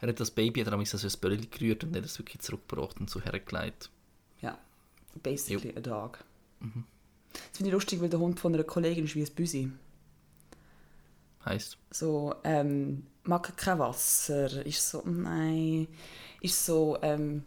Er 0.00 0.08
hat 0.08 0.20
das 0.20 0.30
Baby, 0.30 0.60
er 0.60 0.84
so 0.84 1.06
ein 1.06 1.20
Böllchen 1.20 1.50
gerührt 1.50 1.84
und 1.84 1.96
hat 1.96 2.04
es 2.04 2.18
wirklich 2.18 2.40
zurückgebracht 2.40 3.00
und 3.00 3.10
so 3.10 3.20
hergelegt. 3.20 3.90
Ja, 4.40 4.58
basically 5.22 5.74
a 5.76 5.80
dog. 5.80 6.18
Das 7.50 7.58
finde 7.58 7.68
ich 7.68 7.74
lustig, 7.74 8.00
weil 8.00 8.08
der 8.08 8.20
Hund 8.20 8.40
von 8.40 8.54
einer 8.54 8.64
Kollegin 8.64 9.04
ist 9.04 9.14
wie 9.14 9.22
ein 9.22 9.34
Büsi. 9.34 9.70
Heißt, 11.44 11.78
So, 11.90 12.34
ähm, 12.44 13.04
mag 13.24 13.56
kein 13.56 13.78
Wasser, 13.78 14.64
ist 14.66 14.90
so, 14.90 15.02
nein, 15.04 15.88
ist 16.40 16.64
so, 16.64 16.98
ähm, 17.02 17.44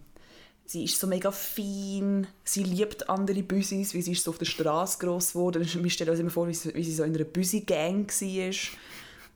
sie 0.65 0.85
ist 0.85 0.99
so 0.99 1.07
mega 1.07 1.31
fein, 1.31 2.27
sie 2.43 2.63
liebt 2.63 3.09
andere 3.09 3.43
Büsis, 3.43 3.93
weil 3.93 4.01
sie 4.01 4.13
ist 4.13 4.23
so 4.23 4.31
auf 4.31 4.37
der 4.37 4.45
Straße 4.45 4.99
gross 4.99 5.33
geworden. 5.33 5.67
Wir 5.83 5.89
stellen 5.89 6.09
uns 6.11 6.19
immer 6.19 6.29
vor, 6.29 6.47
wie 6.47 6.53
sie, 6.53 6.73
wie 6.73 6.83
sie 6.83 6.93
so 6.93 7.03
in 7.03 7.13
einer 7.15 7.25
Büsi-Gang 7.25 8.09
war. 8.09 8.77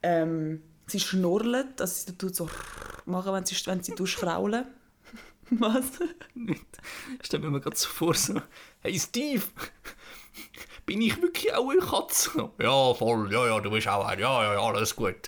Ähm, 0.03 0.61
sie 0.87 0.99
schnurrt, 0.99 1.81
also 1.81 2.05
sie 2.05 2.17
tut 2.17 2.35
so 2.35 2.49
machen, 3.05 3.33
wenn 3.33 3.45
sie, 3.45 3.55
wenn 3.65 3.83
sie 3.83 3.93
kraulen. 3.93 4.65
Was? 5.51 5.85
stell 7.21 7.39
mir 7.39 7.49
mal 7.49 7.59
gerade 7.59 7.75
so 7.75 7.87
vor, 7.87 8.15
so, 8.15 8.41
hey 8.79 8.99
Steve, 8.99 9.43
bin 10.85 11.01
ich 11.01 11.21
wirklich 11.21 11.53
auch 11.53 11.69
eine 11.69 11.79
Katze? 11.81 12.51
Ja, 12.59 12.93
voll, 12.93 13.31
ja, 13.31 13.45
ja, 13.47 13.59
du 13.59 13.69
bist 13.71 13.87
auch 13.87 14.05
ein, 14.05 14.19
ja, 14.19 14.43
ja, 14.43 14.53
ja, 14.53 14.59
alles 14.61 14.95
gut. 14.95 15.27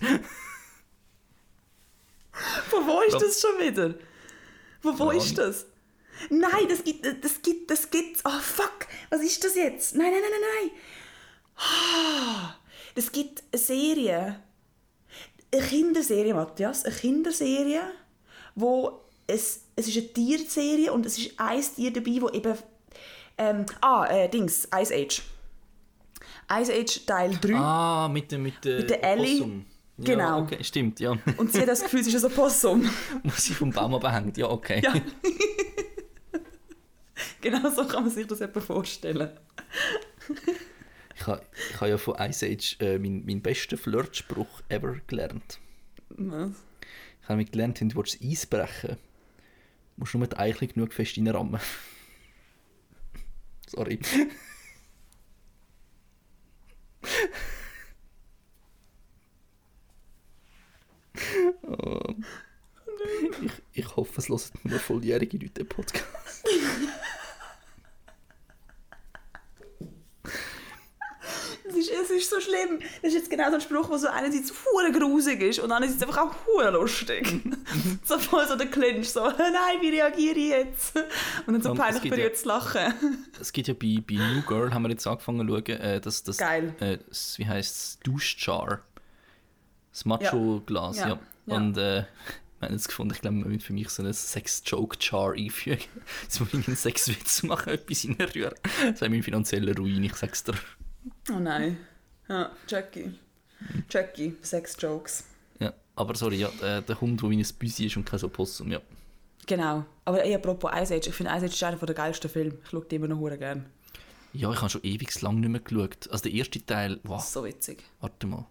Von 2.70 2.86
wo 2.86 3.00
ist 3.00 3.20
das 3.20 3.40
schon 3.40 3.58
wieder? 3.58 3.94
Von 4.80 4.98
wo 4.98 5.08
Keine 5.08 5.18
ist 5.18 5.36
das? 5.38 5.66
Nein, 6.30 6.68
das 6.68 6.84
gibt, 6.84 7.04
das 7.04 7.42
gibt, 7.42 7.70
das 7.70 7.90
gibt, 7.90 8.20
oh 8.24 8.40
fuck, 8.40 8.86
was 9.10 9.20
ist 9.22 9.42
das 9.44 9.54
jetzt? 9.54 9.94
Nein, 9.94 10.10
nein, 10.10 10.20
nein, 10.20 10.30
nein, 10.30 10.40
nein. 10.62 10.70
Ah, 11.56 12.54
Das 12.94 13.10
gibt 13.12 13.42
eine 13.52 13.60
Serie, 13.60 14.42
eine 15.52 15.62
Kinderserie, 15.62 16.34
Matthias, 16.34 16.84
eine 16.84 16.94
Kinderserie, 16.94 17.82
wo 18.54 19.00
es, 19.26 19.62
es 19.76 19.88
ist 19.88 19.96
eine 19.96 20.12
Tierserie 20.12 20.92
und 20.92 21.06
es 21.06 21.18
ist 21.18 21.38
ein 21.38 21.62
Tier 21.62 21.92
dabei, 21.92 22.20
wo 22.20 22.28
eben, 22.30 22.56
ähm, 23.38 23.66
ah, 23.80 24.06
äh, 24.06 24.28
Dings, 24.28 24.68
Ice 24.74 24.94
Age. 24.94 25.22
Ice 26.50 26.72
Age 26.72 27.06
Teil 27.06 27.36
3. 27.40 27.54
Ah, 27.54 28.08
mit 28.08 28.30
der, 28.32 28.38
mit 28.38 28.64
der, 28.64 28.78
Mit 28.78 28.90
der 28.90 29.04
Ellie. 29.04 29.38
Possum. 29.38 29.64
Ja, 29.98 30.04
Genau. 30.14 30.42
okay, 30.42 30.62
stimmt, 30.62 31.00
ja. 31.00 31.16
Und 31.36 31.52
sie 31.52 31.60
hat 31.60 31.68
das 31.68 31.82
Gefühl, 31.82 32.04
sie 32.04 32.14
ist 32.14 32.24
ein 32.24 32.30
Possum. 32.32 32.88
Wo 33.24 33.30
sie 33.36 33.52
vom 33.52 33.72
Baum 33.72 33.94
abhängt, 33.96 34.36
ja, 34.36 34.48
okay. 34.48 34.80
Ja. 34.82 34.94
genau 37.40 37.68
so 37.70 37.84
kann 37.84 38.04
man 38.04 38.12
sich 38.12 38.26
das 38.26 38.40
etwa 38.40 38.60
vorstellen. 38.60 39.30
Ich 41.16 41.26
habe 41.26 41.42
ich 41.70 41.80
ha 41.80 41.86
ja 41.86 41.98
von 41.98 42.14
Ice 42.20 42.46
Age 42.46 42.76
äh, 42.80 42.98
meinen 42.98 43.26
mein 43.26 43.42
besten 43.42 43.76
Flirtspruch 43.76 44.62
ever 44.68 44.96
gelernt. 45.08 45.58
Was? 46.10 46.50
Ich 47.22 47.28
habe 47.28 47.44
gelernt, 47.44 47.80
wenn 47.80 47.88
du 47.88 47.96
willst 47.96 48.22
Eis 48.22 48.46
brechen 48.46 48.96
musst 49.96 50.14
du 50.14 50.18
nur 50.18 50.28
die 50.28 50.36
Eichel 50.36 50.68
genug 50.68 50.92
fest 50.92 51.16
reinrammen. 51.16 51.60
Sorry. 53.68 53.98
oh. 61.62 62.14
ich, 63.42 63.52
ich 63.72 63.96
hoffe, 63.96 64.20
es 64.20 64.28
hören 64.28 64.64
nur 64.64 64.78
volljährige 64.80 65.36
Leute 65.36 65.64
den 65.64 65.68
Podcast. 65.68 66.47
Es 71.68 71.76
ist, 71.76 71.90
es 71.90 72.10
ist 72.10 72.30
so 72.30 72.40
schlimm. 72.40 72.78
Das 73.02 73.12
ist 73.12 73.14
jetzt 73.14 73.30
genau 73.30 73.48
so 73.48 73.56
ein 73.56 73.60
Spruch, 73.60 73.88
der 73.88 73.98
so 73.98 74.08
einerseits 74.08 74.52
hure 74.64 74.92
grusig 74.92 75.40
ist 75.42 75.58
und 75.58 75.70
andererseits 75.70 76.02
einfach 76.02 76.18
auch 76.28 76.34
hure 76.46 76.70
lustig. 76.70 77.40
so 78.04 78.18
voll 78.18 78.46
so 78.46 78.56
der 78.56 78.68
Clinch, 78.68 79.10
so 79.10 79.20
«Nein, 79.38 79.80
wie 79.80 79.90
reagiere 79.90 80.36
ich 80.36 80.48
jetzt?» 80.48 80.96
Und 81.46 81.54
dann 81.54 81.62
so 81.62 81.72
es 81.72 81.78
peinlich 81.78 82.02
berührt 82.02 82.32
ja- 82.34 82.40
zu 82.40 82.48
lachen. 82.48 82.94
Es 83.40 83.52
gibt 83.52 83.68
ja 83.68 83.74
bei, 83.74 84.02
bei 84.06 84.14
New 84.14 84.42
Girl, 84.42 84.72
haben 84.72 84.82
wir 84.82 84.90
jetzt 84.90 85.06
angefangen 85.06 85.46
zu 85.46 85.54
schauen, 85.54 85.80
äh, 85.80 86.00
das, 86.00 86.22
das, 86.24 86.36
Geil. 86.38 86.74
Äh, 86.80 86.98
das, 87.08 87.38
wie 87.38 87.46
heisst 87.46 87.76
es, 87.76 87.98
Duschjar. 88.02 88.80
Das 89.92 90.04
Macho-Glas, 90.04 90.96
ja. 90.98 91.08
Ja, 91.08 91.18
ja. 91.46 91.56
Und 91.56 91.76
äh, 91.78 92.04
wir 92.60 92.68
haben 92.68 92.74
jetzt 92.74 92.88
gefunden, 92.88 93.14
ich 93.14 93.20
glaube, 93.20 93.36
man 93.36 93.50
will 93.50 93.60
für 93.60 93.72
mich 93.72 93.88
so 93.90 94.02
ein 94.02 94.12
Sex-Joke-Jar 94.12 95.32
einfügen. 95.34 95.84
Jetzt 96.22 96.40
muss 96.40 96.48
ich 96.52 96.66
einen 96.66 96.76
Sexwitz 96.76 97.42
machen, 97.44 97.72
etwas 97.72 98.04
reinrühren. 98.04 98.54
Das 98.90 99.00
wäre 99.00 99.10
mein 99.10 99.22
finanzieller 99.22 99.76
Ruin, 99.76 100.02
ich 100.02 100.14
sag's 100.16 100.42
dir. 100.42 100.54
Oh 101.30 101.38
nein. 101.38 101.76
Ja, 102.28 102.50
Jackie. 102.68 103.18
Jackie, 103.90 104.36
Sex-Jokes. 104.42 105.24
Ja, 105.60 105.72
aber 105.96 106.14
sorry, 106.14 106.36
ja, 106.36 106.48
äh, 106.62 106.82
der 106.82 107.00
Hund, 107.00 107.20
der 107.22 107.30
wie 107.30 107.38
ein 107.42 107.46
Büsi 107.58 107.86
ist 107.86 107.96
und 107.96 108.04
kein 108.04 108.22
Opossum, 108.22 108.70
ja. 108.70 108.80
Genau. 109.46 109.84
Aber 110.04 110.22
ey, 110.24 110.34
apropos 110.34 110.70
Ice 110.74 110.94
Age, 110.94 111.06
ich 111.08 111.14
finde 111.14 111.32
Ice 111.32 111.46
Age 111.46 111.52
ist 111.54 111.62
einer 111.64 111.76
der 111.78 111.94
geilsten 111.94 112.30
Filme. 112.30 112.58
Ich 112.62 112.70
schaue 112.70 112.84
die 112.84 112.96
immer 112.96 113.08
noch 113.08 113.26
gerne. 113.38 113.64
Ja, 114.34 114.52
ich 114.52 114.58
habe 114.60 114.68
schon 114.70 114.82
ewig 114.84 115.20
lang 115.22 115.40
nicht 115.40 115.48
mehr 115.48 115.60
geschaut. 115.60 116.08
Also 116.10 116.24
der 116.24 116.32
erste 116.32 116.64
Teil, 116.64 117.00
wow, 117.04 117.20
So 117.24 117.44
witzig. 117.44 117.82
warte 118.00 118.26
mal. 118.26 118.46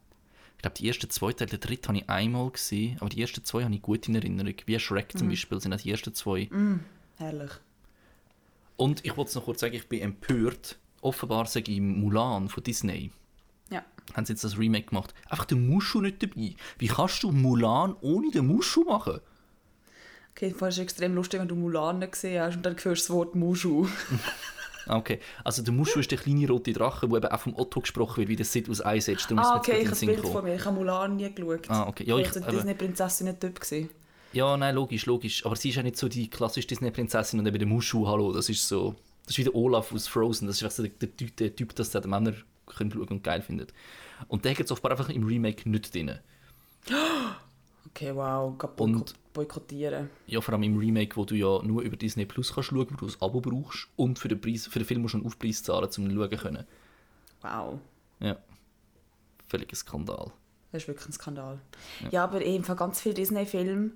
Ich 0.56 0.64
glaube, 0.64 0.76
die 0.76 0.88
ersten 0.88 1.08
zwei 1.12 1.34
Teile, 1.34 1.52
den 1.52 1.60
dritten 1.60 1.88
habe 1.90 1.98
ich 2.00 2.10
einmal 2.10 2.50
gesehen, 2.50 2.98
aber 3.00 3.10
die 3.10 3.22
ersten 3.22 3.44
zwei 3.46 3.64
habe 3.64 3.76
ich 3.76 3.82
gut 3.84 4.08
in 4.08 4.16
Erinnerung. 4.16 4.56
Wie 4.66 4.80
Shrek 4.80 5.14
Mhm. 5.14 5.20
zum 5.20 5.30
Beispiel 5.30 5.62
sind 5.62 5.72
auch 5.74 5.80
die 5.80 5.92
ersten 5.92 6.16
zwei. 6.16 6.50
Herrlich. 7.18 7.52
Und 8.76 9.06
ich 9.06 9.16
wollte 9.16 9.36
noch 9.36 9.46
kurz 9.46 9.60
sagen, 9.62 9.76
ich 9.76 9.88
bin 9.88 10.02
empört. 10.02 10.78
Offenbar 11.08 11.46
sage 11.46 11.72
ich 11.72 11.78
im 11.78 12.02
Mulan 12.02 12.50
von 12.50 12.62
Disney. 12.64 13.12
Ja. 13.70 13.82
Haben 14.14 14.26
sie 14.26 14.34
jetzt 14.34 14.44
das 14.44 14.58
Remake 14.58 14.88
gemacht. 14.88 15.14
Einfach 15.30 15.46
der 15.46 15.58
Mushu 15.58 16.02
nicht 16.02 16.22
dabei. 16.22 16.54
Wie 16.78 16.88
kannst 16.88 17.24
du 17.24 17.32
Mulan 17.32 17.96
ohne 18.02 18.30
den 18.32 18.46
Mushu 18.48 18.84
machen? 18.84 19.22
Okay, 20.32 20.52
vorher 20.52 20.70
ist 20.70 20.80
extrem 20.80 21.16
lustig, 21.16 21.40
wenn 21.40 21.48
du 21.48 21.56
Mulan 21.56 22.00
nicht 22.00 22.12
gesehen 22.12 22.42
hast 22.44 22.58
und 22.58 22.66
dann 22.66 22.74
hörst 22.74 22.86
du 22.86 22.92
das 22.92 23.10
Wort 23.10 23.36
Mushu. 23.36 23.88
Ah, 24.90 25.00
Okay, 25.00 25.20
also 25.44 25.62
der 25.62 25.74
Mushu 25.74 26.00
ist 26.00 26.12
der 26.12 26.18
kleine 26.18 26.48
rote 26.48 26.72
Drache, 26.72 27.10
der 27.10 27.18
eben 27.18 27.28
auch 27.28 27.40
vom 27.42 27.54
Otto 27.58 27.82
gesprochen 27.82 28.20
wird, 28.20 28.30
wie 28.30 28.38
der 28.38 28.46
Sid 28.46 28.70
aus 28.70 28.86
Eis 28.86 29.10
ist 29.10 29.30
Ah, 29.34 29.58
okay, 29.58 29.72
ich 29.74 29.78
habe 29.80 29.90
das 29.90 30.00
den 30.00 30.08
Bild 30.08 30.22
vor 30.22 30.30
gekommen. 30.30 30.48
mir. 30.48 30.56
Ich 30.56 30.64
habe 30.64 30.76
Mulan 30.78 31.18
nie 31.18 31.30
geschaut. 31.30 31.70
Ah, 31.70 31.88
okay. 31.90 32.06
Ja, 32.06 32.18
ich, 32.18 32.34
war 32.34 32.50
Disney-Prinzessin 32.50 33.28
nicht 33.28 33.44
dort. 33.44 33.60
Gewesen. 33.60 33.90
Ja, 34.32 34.56
nein, 34.56 34.76
logisch, 34.76 35.06
logisch. 35.06 35.46
Aber 35.46 35.58
sie 35.58 35.72
ist 35.72 35.76
ja 35.76 35.84
nicht 35.84 35.98
so 35.98 36.08
die 36.08 36.30
klassische 36.30 36.68
Disney-Prinzessin 36.68 37.38
und 37.38 37.46
eben 37.48 37.60
der 37.60 37.68
Mushu, 37.68 38.08
hallo, 38.08 38.32
das 38.32 38.48
ist 38.48 38.66
so... 38.66 38.96
Das 39.28 39.34
ist 39.34 39.38
wie 39.38 39.44
der 39.44 39.54
Olaf 39.56 39.94
aus 39.94 40.08
Frozen, 40.08 40.48
das 40.48 40.60
ist 40.62 40.76
so 40.76 40.82
der, 40.84 40.92
der, 40.92 41.10
Typ- 41.16 41.36
der 41.36 41.56
Typ, 41.56 41.76
das 41.76 41.92
die 41.92 42.08
Männer 42.08 42.34
können 42.66 42.92
schauen 42.92 43.08
und 43.10 43.24
geil 43.24 43.42
findet. 43.42 43.74
Und 44.28 44.44
der 44.46 44.54
hat 44.56 44.62
es 44.62 44.72
offenbar 44.72 44.92
einfach 44.94 45.10
im 45.10 45.24
Remake 45.26 45.70
nicht 45.70 45.94
drin. 45.94 46.18
Okay, 47.90 48.16
wow. 48.16 48.58
Boykott 48.58 48.80
Und- 48.80 49.14
boykottieren. 49.34 50.10
Ja, 50.28 50.42
vor 50.42 50.54
allem 50.54 50.64
im 50.64 50.78
Remake, 50.78 51.16
wo 51.16 51.26
du 51.26 51.36
ja 51.36 51.62
nur 51.62 51.82
über 51.84 51.96
Disney 51.98 52.26
Plus 52.26 52.54
kannst 52.54 52.70
schauen, 52.70 52.88
wo 52.90 52.96
du 52.96 53.06
ein 53.08 53.14
Abo 53.22 53.42
brauchst 53.42 53.88
und 53.96 54.18
für 54.18 54.28
den, 54.28 54.42
Preis, 54.42 54.66
für 54.68 54.80
den 54.80 54.86
Film 54.86 55.02
musst 55.02 55.14
du 55.14 55.20
einen 55.20 55.28
Aufpreis 55.28 55.62
zahlen, 55.62 55.90
um 55.98 56.10
ihn 56.10 56.16
schauen 56.16 56.30
zu 56.32 56.38
können. 56.38 56.66
Wow. 57.42 57.80
Ja. 58.20 58.38
Völliger 59.48 59.76
Skandal. 59.76 60.32
Das 60.72 60.84
ist 60.84 60.88
wirklich 60.88 61.08
ein 61.10 61.14
Skandal. 61.14 61.60
Ja, 62.12 62.24
aber 62.24 62.44
eben 62.44 62.64
von 62.64 62.76
ganz 62.76 63.00
vielen 63.00 63.16
Disney-Filmen. 63.16 63.94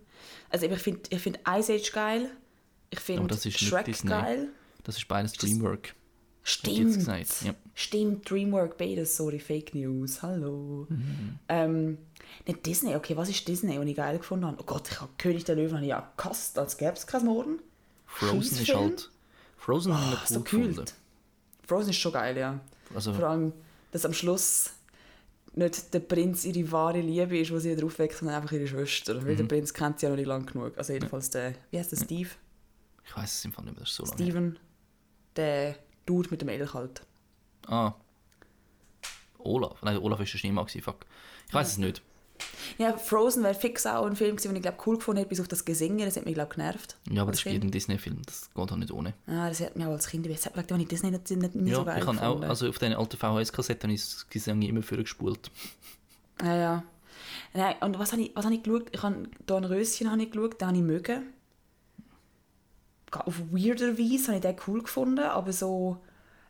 Also 0.50 0.66
ich 0.68 0.80
finde 0.80 1.02
ich 1.10 1.20
find 1.20 1.40
Ice 1.48 1.74
Age 1.74 1.92
geil. 1.92 2.32
Ich 2.90 3.00
finde 3.00 3.38
Shrek 3.52 4.06
geil. 4.06 4.50
Das 4.84 4.98
ist 4.98 5.08
beides 5.08 5.34
Dreamwork. 5.34 5.96
Stimmt. 6.44 7.06
ja. 7.44 7.54
Stimmt, 7.76 8.30
Dreamwork, 8.30 8.78
beides, 8.78 9.16
sorry, 9.16 9.40
Fake 9.40 9.76
News, 9.76 10.24
hallo. 10.24 10.88
Mhm. 10.90 11.40
Ähm, 11.48 11.98
nicht 12.48 12.66
Disney, 12.66 12.96
okay, 12.96 13.16
was 13.16 13.30
ist 13.30 13.48
Disney, 13.48 13.78
was 13.80 13.86
ich 13.86 13.96
geil 13.96 14.18
gefunden 14.18 14.46
habe? 14.46 14.58
Oh 14.60 14.64
Gott, 14.64 14.90
ich 14.90 15.00
habe 15.00 15.12
König 15.20 15.44
der 15.46 15.56
Löwen 15.56 15.84
ja 15.84 16.12
gehasst, 16.18 16.58
als 16.58 16.78
gäbe 16.78 16.94
es 16.94 17.06
keinen 17.06 17.26
Morgen. 17.26 17.60
Frozen 18.08 18.60
ist 18.60 18.74
halt... 18.74 19.12
Frozen 19.56 19.94
haben 19.96 20.12
wir 20.12 20.20
so 20.26 20.36
cool 20.40 20.44
gekühlt. 20.44 20.70
gefunden. 20.70 20.92
Frozen 21.68 21.90
ist 21.92 21.98
schon 21.98 22.14
geil, 22.14 22.38
ja. 22.38 22.60
Also, 22.96 23.14
Vor 23.14 23.28
allem, 23.28 23.54
dass 23.92 24.06
am 24.06 24.14
Schluss 24.14 24.72
nicht 25.54 25.94
der 25.94 26.00
Prinz 26.00 26.44
ihre 26.46 26.72
wahre 26.72 27.02
Liebe 27.02 27.38
ist, 27.38 27.52
die 27.52 27.60
sie 27.60 27.76
wieder 27.76 27.86
aufweckt, 27.86 28.18
sondern 28.18 28.42
einfach 28.42 28.52
ihre 28.54 28.68
Schwester. 28.68 29.24
Weil 29.26 29.36
der 29.36 29.44
Prinz 29.44 29.74
kennt 29.74 30.00
sie 30.00 30.08
ja 30.08 30.10
noch 30.10 30.18
nicht 30.18 30.28
lang 30.28 30.46
genug. 30.46 30.78
Also 30.78 30.94
jedenfalls 30.94 31.30
der, 31.30 31.54
wie 31.70 31.78
heißt 31.78 31.92
der, 31.92 31.98
Steve? 31.98 32.30
ich 33.06 33.18
weiß 33.18 33.34
es 33.34 33.46
im 33.46 33.52
Fall 33.52 33.66
nicht 33.66 33.74
mehr, 33.76 33.82
das 33.82 33.90
ist 33.90 33.96
so 33.98 34.04
lange. 34.04 34.16
Steven, 34.16 34.60
der 35.36 35.76
Dude 36.06 36.30
mit 36.30 36.42
dem 36.42 36.50
Elch 36.50 36.74
halt. 36.74 37.02
Ah. 37.68 37.94
Olaf. 39.40 39.82
Nein, 39.82 39.98
Olaf 39.98 40.20
war 40.20 40.26
der 40.26 40.38
Schneemann, 40.38 40.68
fuck. 40.68 41.06
Ich 41.48 41.54
weiß 41.54 41.70
es 41.70 41.78
nicht. 41.78 42.02
Ja, 42.78 42.98
Frozen 42.98 43.44
wäre 43.44 43.54
fix 43.54 43.86
auch 43.86 44.06
ein 44.06 44.16
Film 44.16 44.36
gewesen, 44.36 44.50
den 44.50 44.56
ich 44.58 44.62
glaube 44.64 44.78
cool 44.86 44.98
gefunden 44.98 45.20
hätte, 45.20 45.30
bis 45.30 45.40
auf 45.40 45.48
das 45.48 45.66
Gesinge, 45.66 46.06
das 46.06 46.18
hat 46.18 46.26
mich 46.26 46.34
glaube 46.34 46.56
genervt. 46.56 46.98
Ja, 47.10 47.22
aber 47.22 47.32
das 47.32 47.42
ist 47.42 47.44
Kind. 47.44 47.64
ein 47.64 47.72
Disney-Film, 47.72 48.22
das 48.26 48.50
geht 48.54 48.72
auch 48.72 48.76
nicht 48.76 48.92
ohne. 48.92 49.14
Ah, 49.28 49.50
das 49.50 49.60
hat 49.60 49.76
mich 49.76 49.86
auch 49.86 49.92
als 49.92 50.08
Kind, 50.08 50.26
ich 50.26 50.46
habe 50.46 50.82
ich 50.82 50.88
Disney 50.88 51.12
nicht, 51.12 51.30
nicht, 51.30 51.56
nicht 51.56 51.72
ja, 51.72 51.76
so 51.76 51.86
geil 51.86 52.00
ich 52.00 52.08
habe 52.08 52.18
auch, 52.18 52.24
gefunden. 52.24 52.50
also 52.50 52.70
auf 52.70 52.80
diesen 52.80 52.96
alten 52.96 53.18
VHS-Kassetten 53.18 53.84
habe 53.84 53.94
ich 53.94 54.02
das 54.02 54.28
Gesang 54.30 54.62
immer 54.62 54.82
vorgespult. 54.82 55.52
Ja, 56.42 56.56
ja. 56.56 56.84
Nein, 57.54 57.76
und 57.82 58.00
was 58.00 58.14
habe 58.14 58.24
ich, 58.24 58.36
was 58.36 58.46
habe 58.46 58.56
ich 58.56 58.64
geschaut? 58.64 58.88
Ich 58.92 59.04
habe 59.04 59.24
Don 59.46 59.66
Röschen 59.66 60.10
habe 60.10 60.24
ich 60.24 60.32
geschaut, 60.32 60.60
den 60.60 60.68
habe 60.68 60.78
ich 60.78 60.84
mögen. 60.84 61.34
Auf 63.12 63.40
weirder 63.52 63.98
Weise 63.98 64.28
habe 64.28 64.36
ich 64.38 64.42
den 64.42 64.56
cool 64.68 64.82
gefunden, 64.84 65.20
aber 65.26 65.52
so... 65.54 65.98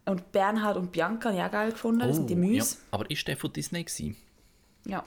Und 0.05 0.31
Bernhard 0.31 0.77
und 0.77 0.91
Bianca 0.91 1.29
habe 1.29 1.37
ich 1.37 1.43
auch 1.43 1.51
geil 1.51 1.71
gefunden, 1.71 1.99
das 1.99 2.15
sind 2.15 2.29
die 2.29 2.35
Oh, 2.35 2.43
ja. 2.43 2.63
Aber 2.89 3.09
ist 3.11 3.27
der 3.27 3.37
von 3.37 3.53
Disney 3.53 3.83
gewesen? 3.83 4.15
Ja, 4.85 5.03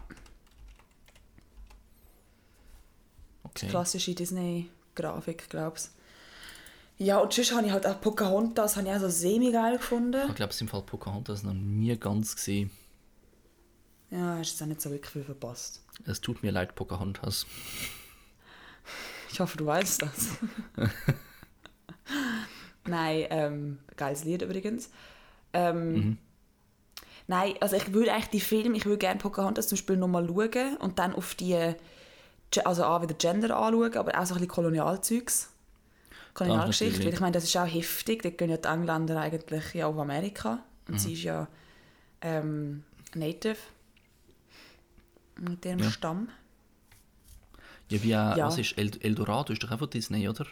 Okay. 3.54 3.68
klassische 3.68 4.14
Disney-Grafik, 4.14 5.48
glaube 5.48 5.76
ich. 5.78 7.06
Ja, 7.06 7.18
und 7.18 7.32
sonst 7.32 7.54
habe 7.54 7.66
ich 7.66 7.72
halt 7.72 7.86
auch 7.86 8.00
Pocahontas 8.00 8.76
habe 8.76 8.88
ich 8.88 8.94
auch 8.94 9.00
so 9.00 9.08
semi-geil 9.08 9.78
gefunden. 9.78 10.28
Ich 10.28 10.34
glaube, 10.34 10.52
es 10.52 10.60
im 10.60 10.68
Fall 10.68 10.82
Pocahontas 10.82 11.42
noch 11.44 11.54
nie 11.54 11.96
ganz 11.96 12.34
gesehen. 12.34 12.70
Ja, 14.10 14.36
hast 14.38 14.50
jetzt 14.50 14.62
auch 14.62 14.66
nicht 14.66 14.80
so 14.80 14.90
wirklich 14.90 15.10
viel 15.12 15.24
verpasst. 15.24 15.82
Es 16.04 16.20
tut 16.20 16.42
mir 16.42 16.50
leid, 16.52 16.74
Pocahontas. 16.74 17.46
Ich 19.32 19.40
hoffe, 19.40 19.56
du 19.56 19.66
weißt 19.66 20.02
das. 20.02 20.28
Nein, 22.86 23.26
ähm, 23.30 23.78
geiles 23.96 24.24
Lied 24.24 24.42
übrigens. 24.42 24.90
Ähm, 25.52 26.18
Nein, 27.26 27.54
also 27.60 27.76
ich 27.76 27.92
würde 27.94 28.12
eigentlich 28.12 28.28
die 28.28 28.40
Filme, 28.40 28.76
ich 28.76 28.84
würde 28.84 28.98
gerne 28.98 29.18
Pocahontas 29.18 29.68
zum 29.68 29.76
Beispiel 29.76 29.96
nochmal 29.96 30.26
schauen 30.26 30.76
und 30.76 30.98
dann 30.98 31.14
auf 31.14 31.34
die, 31.34 31.74
also 32.64 32.84
auch 32.84 33.00
wieder 33.02 33.14
Gender 33.14 33.56
anschauen, 33.56 33.96
aber 33.96 34.18
auch 34.18 34.26
so 34.26 34.34
ein 34.34 34.40
bisschen 34.40 34.48
Kolonialzeugs. 34.48 35.50
Kolonialgeschichte, 36.34 37.04
weil 37.06 37.14
ich 37.14 37.20
meine, 37.20 37.32
das 37.32 37.44
ist 37.44 37.56
auch 37.56 37.66
heftig, 37.66 38.22
da 38.22 38.30
gehen 38.30 38.50
ja 38.50 38.56
die 38.58 38.68
Engländer 38.68 39.18
eigentlich 39.20 39.72
ja 39.74 39.86
auf 39.86 39.96
Amerika 39.98 40.58
und 40.88 40.94
Mhm. 40.94 40.98
sie 40.98 41.12
ist 41.14 41.22
ja 41.22 41.48
ähm, 42.20 42.84
Native 43.14 43.56
mit 45.40 45.64
ihrem 45.64 45.80
Ja. 45.80 45.90
Stamm. 45.90 46.28
Ja, 47.88 48.02
wie 48.02 48.16
auch, 48.16 48.36
Ja. 48.36 48.46
was 48.46 48.58
ist 48.58 48.76
El 48.76 48.90
Eldorado? 49.00 49.52
Ist 49.52 49.62
doch 49.62 49.70
auch 49.70 49.78
von 49.78 49.90
Disney, 49.90 50.28
oder? 50.28 50.46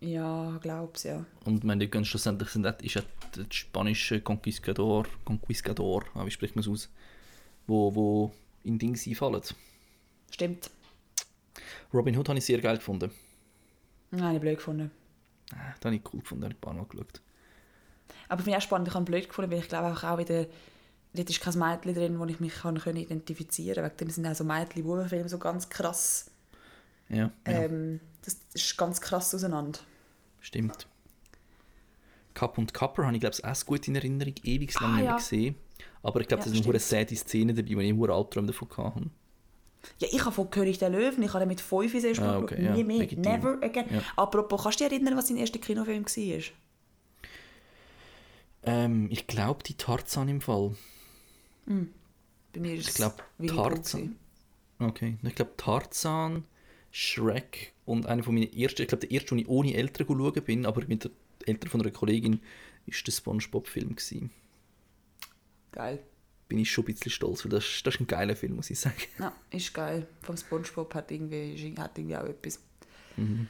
Ja, 0.00 0.58
glaub's 0.62 1.02
ja. 1.02 1.24
Und 1.44 1.64
meine, 1.64 1.84
die 1.84 1.90
gehen 1.90 2.04
schlussendlich 2.04 2.50
sind, 2.50 2.64
ist 2.82 2.94
ja 2.94 3.02
der 3.36 3.46
spanische 3.50 4.20
Conquistador, 4.20 5.06
Conquistador, 5.24 6.04
ah, 6.14 6.24
wie 6.24 6.30
spricht 6.30 6.54
man 6.54 6.60
es 6.60 6.68
aus, 6.68 6.88
wo, 7.66 7.94
wo 7.94 8.32
in 8.62 8.78
Dings 8.78 9.06
einfallen. 9.06 9.42
Stimmt. 10.30 10.70
Robin 11.92 12.16
Hood 12.16 12.28
habe 12.28 12.38
ich 12.38 12.44
sehr 12.44 12.60
geil 12.60 12.76
gefunden. 12.76 13.10
Nein, 14.10 14.22
habe 14.22 14.34
ich 14.36 14.40
blöd 14.40 14.56
gefunden. 14.56 14.90
Ah, 15.52 15.72
Das 15.76 15.86
habe 15.86 15.96
ich 15.96 16.02
cool 16.12 16.20
gefunden, 16.20 16.44
habe 16.44 16.52
ich 16.52 16.58
ein 16.58 16.60
paar 16.60 16.74
Mal 16.74 16.84
geschaut. 16.84 17.20
Aber 18.28 18.42
finde 18.42 18.56
ich 18.56 18.62
auch 18.62 18.66
spannend, 18.66 18.88
ich 18.88 18.94
habe 18.94 19.04
blöd 19.04 19.28
gefunden, 19.28 19.50
weil 19.50 19.58
ich 19.58 19.68
glaube 19.68 19.88
auch 19.88 20.18
wieder, 20.18 20.46
dort 21.14 21.30
ist 21.30 21.40
kein 21.40 21.58
Mädchen 21.58 21.94
drin, 21.94 22.18
wo 22.20 22.24
ich 22.26 22.40
mich 22.40 22.54
kann, 22.54 22.78
können 22.78 22.98
identifizieren 22.98 23.82
kann. 23.82 23.90
Wegen 23.90 23.96
dem 23.96 24.10
sind 24.10 24.26
auch 24.26 24.34
so 24.34 24.44
Mädchen-Bubenfilme 24.44 25.28
so 25.28 25.38
ganz 25.38 25.68
krass. 25.68 26.30
Ja, 27.08 27.16
ja 27.16 27.32
Ähm, 27.46 28.00
das 28.22 28.36
ist 28.52 28.76
ganz 28.76 29.00
krass 29.00 29.34
auseinander. 29.34 29.80
Stimmt. 30.40 30.86
Cup 32.34 32.56
und 32.58 32.72
Copper 32.72 33.04
habe 33.04 33.14
ich 33.16 33.20
glaube 33.20 33.34
ich 33.36 33.44
auch 33.44 33.66
gut 33.66 33.88
in 33.88 33.96
Erinnerung, 33.96 34.34
ewig 34.44 34.72
lang 34.74 34.84
Ah, 34.84 34.88
nicht 34.88 34.96
mehr 34.96 35.04
ja. 35.10 35.16
gesehen. 35.16 35.56
Aber 36.02 36.20
ich 36.20 36.28
glaube, 36.28 36.42
Ja, 36.44 36.48
das 36.50 36.56
sind 36.56 36.68
eine 36.68 36.78
sad 36.78 37.10
Szene 37.10 37.52
dabei, 37.54 37.74
wo 37.74 37.80
ich 37.80 37.88
einen 37.90 38.10
Albtraum 38.10 38.46
davon 38.46 38.68
hatte. 38.76 39.10
Ja, 39.98 40.08
ich 40.10 40.20
habe 40.24 40.32
von 40.32 40.50
König 40.50 40.78
der 40.78 40.90
Löwen, 40.90 41.22
ich 41.22 41.28
habe 41.30 41.40
den 41.40 41.48
mit 41.48 41.60
5 41.60 41.92
das 41.92 42.04
erste 42.04 42.22
Mal 42.24 42.34
Ah, 42.34 42.38
okay, 42.38 42.64
ja, 42.64 42.74
Nie 42.74 42.84
mehr, 42.84 42.98
legitim. 42.98 43.22
never 43.22 43.58
again. 43.62 43.86
Ja. 43.90 44.02
Apropos, 44.16 44.62
kannst 44.62 44.80
du 44.80 44.84
dich 44.84 44.92
erinnern, 44.92 45.16
was 45.16 45.26
dein 45.26 45.36
erster 45.36 45.58
Kinofilm 45.58 46.04
war? 46.04 46.40
Ähm, 48.64 49.08
ich 49.10 49.26
glaube, 49.26 49.62
die 49.62 49.74
Tarzan 49.74 50.28
im 50.28 50.40
Fall. 50.40 50.74
Bei 51.66 52.60
mir 52.60 52.74
ist 52.74 52.80
Ich 52.82 52.88
es 52.88 52.94
glaube, 52.94 53.16
Winnie 53.38 53.52
Pooh 53.56 53.68
Tarzan. 53.68 54.16
Okay, 54.80 55.16
ich 55.22 55.34
glaube 55.34 55.52
Tarzan, 55.56 56.44
Shrek 56.90 57.72
und 57.88 58.06
einer 58.06 58.22
von 58.22 58.34
meinen 58.34 58.52
ersten, 58.52 58.82
ich 58.82 58.88
glaube 58.88 59.06
der 59.06 59.10
erste, 59.10 59.30
den 59.30 59.38
ich 59.40 59.48
ohne 59.48 59.74
Eltern 59.74 60.06
schauen 60.06 60.42
bin, 60.44 60.66
aber 60.66 60.84
mit 60.86 61.04
den 61.04 61.10
Eltern 61.46 61.70
von 61.70 61.80
einer 61.80 61.90
Kollegin, 61.90 62.40
ist 62.86 63.06
der 63.06 63.12
Spongebob-Film. 63.12 63.96
Geil. 65.72 65.98
Bin 66.48 66.58
ich 66.58 66.70
schon 66.70 66.84
ein 66.84 66.94
bisschen 66.94 67.12
stolz, 67.12 67.44
weil 67.44 67.50
das, 67.50 67.64
ist- 67.66 67.86
das 67.86 67.94
ist 67.94 68.00
ein 68.00 68.06
geiler 68.06 68.34
Film, 68.36 68.56
muss 68.56 68.70
ich 68.70 68.78
sagen. 68.80 68.96
Ja, 69.18 69.32
ist 69.50 69.74
geil. 69.74 70.06
Vom 70.22 70.36
Spongebob 70.36 70.94
hat 70.94 71.10
irgendwie, 71.10 71.74
hat 71.78 71.98
irgendwie 71.98 72.16
auch 72.16 72.24
etwas. 72.24 72.60
Mhm. 73.16 73.48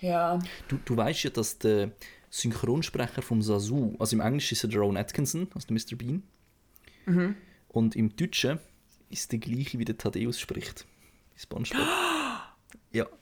Ja, 0.00 0.38
Du, 0.66 0.78
du 0.84 0.96
weißt 0.96 1.22
ja, 1.24 1.30
dass 1.30 1.58
der 1.58 1.92
Synchronsprecher 2.30 3.22
vom 3.22 3.40
Sasu, 3.40 3.94
also 4.00 4.16
im 4.16 4.20
Englischen 4.20 4.54
ist 4.54 4.64
er 4.64 4.74
Ron 4.80 4.96
Atkinson, 4.96 5.46
also 5.54 5.68
der 5.68 5.74
Mr. 5.76 5.96
Bean, 5.96 6.22
und 7.68 7.94
im 7.96 8.16
Deutschen 8.16 8.58
ist 9.10 9.30
der 9.30 9.38
gleiche, 9.38 9.78
wie 9.78 9.84
der 9.84 9.96
Thaddeus 9.98 10.40
spricht. 10.40 10.86
SpongeBob. 11.36 11.86
ja. 12.92 13.06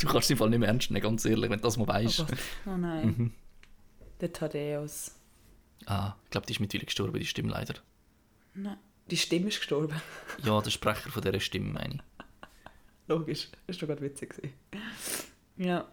Du 0.00 0.08
kannst 0.08 0.24
es 0.24 0.30
im 0.30 0.38
Fall 0.38 0.50
nicht 0.50 0.58
mehr 0.58 0.68
ernst 0.68 0.90
nehmen, 0.90 1.02
ganz 1.02 1.24
ehrlich, 1.24 1.48
wenn 1.48 1.58
du 1.58 1.62
das 1.62 1.76
mal 1.76 1.84
oh 1.84 1.88
weißt. 1.88 2.26
Gott. 2.26 2.38
Oh 2.66 2.76
nein. 2.76 3.06
Mhm. 3.06 3.32
Der 4.20 4.32
Thaddeus. 4.32 5.12
Ah, 5.86 6.14
ich 6.24 6.30
glaube, 6.30 6.46
die 6.48 6.52
ist 6.52 6.60
mittlerweile 6.60 6.86
gestorben, 6.86 7.18
die 7.18 7.26
Stimme 7.26 7.50
leider. 7.50 7.74
Nein. 8.54 8.76
Die 9.10 9.16
Stimme 9.16 9.48
ist 9.48 9.58
gestorben. 9.58 10.00
Ja, 10.42 10.60
der 10.60 10.70
Sprecher 10.70 11.10
von 11.10 11.22
dieser 11.22 11.38
Stimme, 11.40 11.72
meine 11.72 11.94
ich. 11.94 12.00
Logisch. 13.06 13.48
Das 13.66 13.80
war 13.80 13.88
gerade 13.88 14.00
witzig. 14.00 14.34
Ja. 15.56 15.86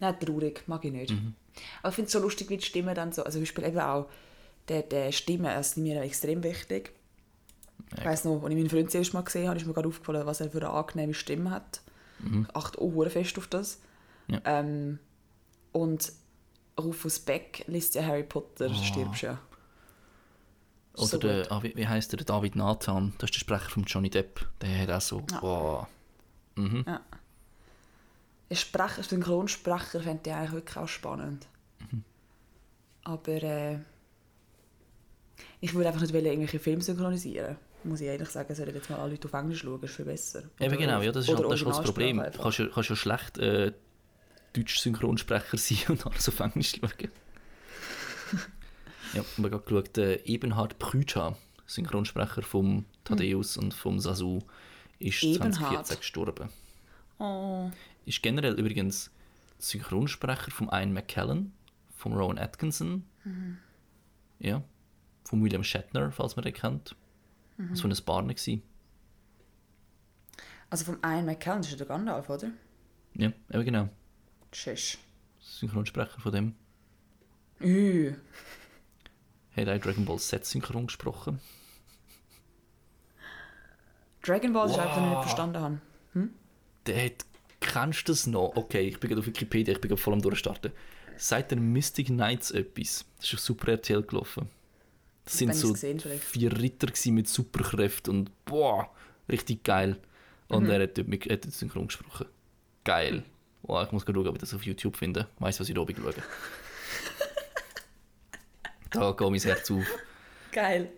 Nein, 0.00 0.20
traurig. 0.20 0.64
Mag 0.66 0.84
ich 0.84 0.92
nicht. 0.92 1.14
Aber 1.82 1.90
ich 1.90 1.94
finde 1.94 2.06
es 2.06 2.12
so 2.12 2.18
lustig, 2.18 2.48
wie 2.50 2.56
die 2.56 2.64
Stimme 2.64 2.94
dann 2.94 3.12
so... 3.12 3.22
Also 3.22 3.36
zum 3.36 3.42
Beispiel 3.42 3.64
eben 3.64 3.78
auch 3.78 4.08
der, 4.68 4.82
der 4.82 5.12
Stimme, 5.12 5.54
das 5.54 5.68
ist 5.68 5.76
mir 5.76 6.00
extrem 6.02 6.42
wichtig. 6.42 6.92
Ich 7.96 8.04
weiss 8.04 8.24
noch, 8.24 8.42
als 8.42 8.50
ich 8.50 8.56
meinen 8.56 8.70
Freund 8.70 8.90
zuerst 8.90 9.14
mal 9.14 9.22
gesehen 9.22 9.48
habe, 9.48 9.58
ist 9.58 9.66
mir 9.66 9.72
gerade 9.74 9.88
aufgefallen, 9.88 10.26
was 10.26 10.40
er 10.40 10.50
für 10.50 10.58
eine 10.58 10.70
angenehme 10.70 11.14
Stimme 11.14 11.50
hat. 11.50 11.82
Ich 12.20 12.56
achte 12.56 12.80
auch 12.80 13.08
fest 13.10 13.38
auf 13.38 13.46
das. 13.46 13.80
Ja. 14.28 14.40
Ähm, 14.44 14.98
und 15.72 16.12
Rufus 16.78 17.20
Beck 17.20 17.64
liest 17.66 17.94
ja 17.94 18.04
Harry 18.04 18.24
Potter, 18.24 18.72
stirbst 18.74 19.22
ja. 19.22 19.38
Oder 20.94 21.06
So 21.06 21.18
der, 21.18 21.52
ah, 21.52 21.62
wie, 21.62 21.76
wie 21.76 21.86
heißt 21.86 22.12
der, 22.12 22.24
David 22.24 22.56
Nathan, 22.56 23.12
das 23.18 23.28
ist 23.30 23.34
der 23.34 23.40
Sprecher 23.40 23.68
von 23.70 23.84
Johnny 23.84 24.08
Depp. 24.10 24.48
Der 24.60 24.82
hat 24.82 24.90
auch 24.90 25.00
so, 25.00 25.22
Ja. 25.30 25.42
wow. 25.42 25.86
Mhm. 26.56 26.84
Ja. 26.86 27.00
Der 28.48 28.54
Sprecher, 28.56 29.02
Synchronsprecher 29.02 30.00
fände 30.00 30.22
ich 30.30 30.34
eigentlich 30.34 30.52
wirklich 30.52 30.76
auch 30.76 30.88
spannend. 30.88 31.46
Mhm. 31.90 32.04
Aber 33.04 33.42
äh, 33.42 33.78
ich 35.60 35.74
würde 35.74 35.88
einfach 35.88 36.00
nicht 36.00 36.14
wollen, 36.14 36.26
irgendwelche 36.26 36.58
Filme 36.58 36.82
synchronisieren. 36.82 37.56
Muss 37.86 38.00
ich 38.00 38.06
ehrlich 38.06 38.28
sagen, 38.28 38.54
sollen 38.54 38.74
jetzt 38.74 38.90
mal 38.90 38.98
alle 38.98 39.12
Leute 39.12 39.28
auf 39.28 39.34
Englisch 39.34 39.60
schauen, 39.60 39.82
ist 39.82 39.94
viel 39.94 40.04
besser. 40.04 40.42
Eben 40.58 40.74
Oder 40.74 40.76
genau, 40.76 41.00
ja, 41.02 41.12
das 41.12 41.24
ist, 41.24 41.34
halt, 41.34 41.50
das 41.50 41.64
halt 41.64 41.76
das 41.76 41.82
Problem. 41.84 42.16
Du 42.16 42.38
kannst 42.38 42.58
ja, 42.58 42.66
kannst 42.66 42.90
ja 42.90 42.96
schlecht 42.96 43.38
äh, 43.38 43.72
Deutsch-Synchronsprecher 44.54 45.56
sein 45.56 45.78
und 45.88 46.06
alles 46.06 46.28
auf 46.28 46.40
Englisch 46.40 46.78
schauen. 46.80 46.90
ja, 49.14 49.22
ich 49.22 49.38
habe 49.38 49.50
gerade 49.50 49.64
geschaut, 49.64 49.98
äh, 49.98 50.16
Ebenhard 50.24 50.78
Prücha, 50.78 51.36
Synchronsprecher 51.66 52.42
vom 52.42 52.84
Thaddeus 53.04 53.56
und 53.56 53.72
vom 53.72 54.00
Sasu, 54.00 54.40
ist 54.98 55.22
Ebenhard. 55.22 55.54
2014 55.54 55.98
gestorben. 55.98 56.48
Oh, 57.18 57.70
Ist 58.04 58.22
generell 58.22 58.54
übrigens 58.54 59.10
Synchronsprecher 59.58 60.50
von 60.50 60.68
Ian 60.70 60.92
McKellen, 60.92 61.52
von 61.96 62.12
Rowan 62.12 62.38
Atkinson, 62.38 63.04
ja, 64.38 64.62
von 65.24 65.42
William 65.42 65.64
Shatner, 65.64 66.12
falls 66.12 66.36
man 66.36 66.44
den 66.44 66.54
kennt. 66.54 66.94
Das 67.58 67.82
war 67.82 67.90
ein 67.90 67.96
Barne. 68.04 68.34
gewesen. 68.34 68.62
also 70.70 70.84
vom 70.84 70.98
Ian 71.02 71.24
McKellen, 71.24 71.58
das 71.58 71.66
ist 71.66 71.72
ja 71.72 71.78
der 71.78 71.86
Gandalf, 71.86 72.28
oder? 72.28 72.50
Ja, 73.14 73.32
eben 73.52 73.64
genau. 73.64 73.88
Tschüss. 74.52 74.98
Synchronsprecher 75.40 76.20
von 76.20 76.32
dem. 76.32 76.54
Ü. 77.60 78.14
Hat 79.56 79.68
auch 79.68 79.78
Dragon 79.80 80.04
Ball 80.04 80.18
Z 80.18 80.44
synchron 80.44 80.86
gesprochen. 80.86 81.40
Dragon 84.22 84.52
Ball 84.52 84.68
ist 84.68 84.78
einfach, 84.78 85.00
nicht 85.00 85.20
verstanden 85.22 85.60
habe. 85.60 85.80
Der 86.86 87.04
hat, 87.04 87.24
kennst 87.60 88.08
du 88.08 88.12
das 88.12 88.26
noch? 88.26 88.52
Okay, 88.56 88.88
ich 88.88 89.00
bin 89.00 89.08
gerade 89.08 89.20
auf 89.20 89.26
Wikipedia, 89.26 89.72
ich 89.72 89.80
bin 89.80 89.88
gerade 89.88 90.00
voll 90.00 90.14
am 90.14 90.20
Durchstarten. 90.20 90.72
Seit 91.16 91.50
der 91.50 91.58
Mystic 91.58 92.08
Knights 92.08 92.50
etwas. 92.50 93.06
Das 93.16 93.28
ist 93.28 93.34
auf 93.34 93.40
Super 93.40 93.68
RTL 93.72 94.02
gelaufen. 94.02 94.50
Das 95.26 95.38
sind 95.38 95.54
so 95.54 95.72
gesehen, 95.72 96.00
vier 96.00 96.56
Ritter 96.58 96.88
mit 97.12 97.28
Superkräften 97.28 98.14
und 98.18 98.44
boah, 98.46 98.88
richtig 99.28 99.62
geil. 99.64 99.98
Und 100.48 100.64
Mhm. 100.64 100.70
er 100.70 100.82
hat 100.84 100.96
dort, 100.96 101.08
mit, 101.08 101.24
hat 101.24 101.44
dort 101.44 101.52
synchron 101.54 101.88
gesprochen. 101.88 102.26
Geil. 102.84 103.24
Boah, 103.62 103.82
ich 103.84 103.90
muss 103.92 104.06
gerade 104.06 104.18
schauen, 104.20 104.28
ob 104.28 104.36
ich 104.36 104.40
das 104.40 104.54
auf 104.54 104.62
YouTube 104.62 104.96
finde. 104.96 105.26
Weiss, 105.40 105.58
was 105.60 105.68
ich 105.68 105.74
da 105.74 105.80
oben 105.80 105.94
schaue. 105.96 106.14
da 108.90 109.10
geht 109.12 109.30
mein 109.30 109.40
Herz 109.40 109.70
auf. 109.70 109.84
Geil. 110.52 110.90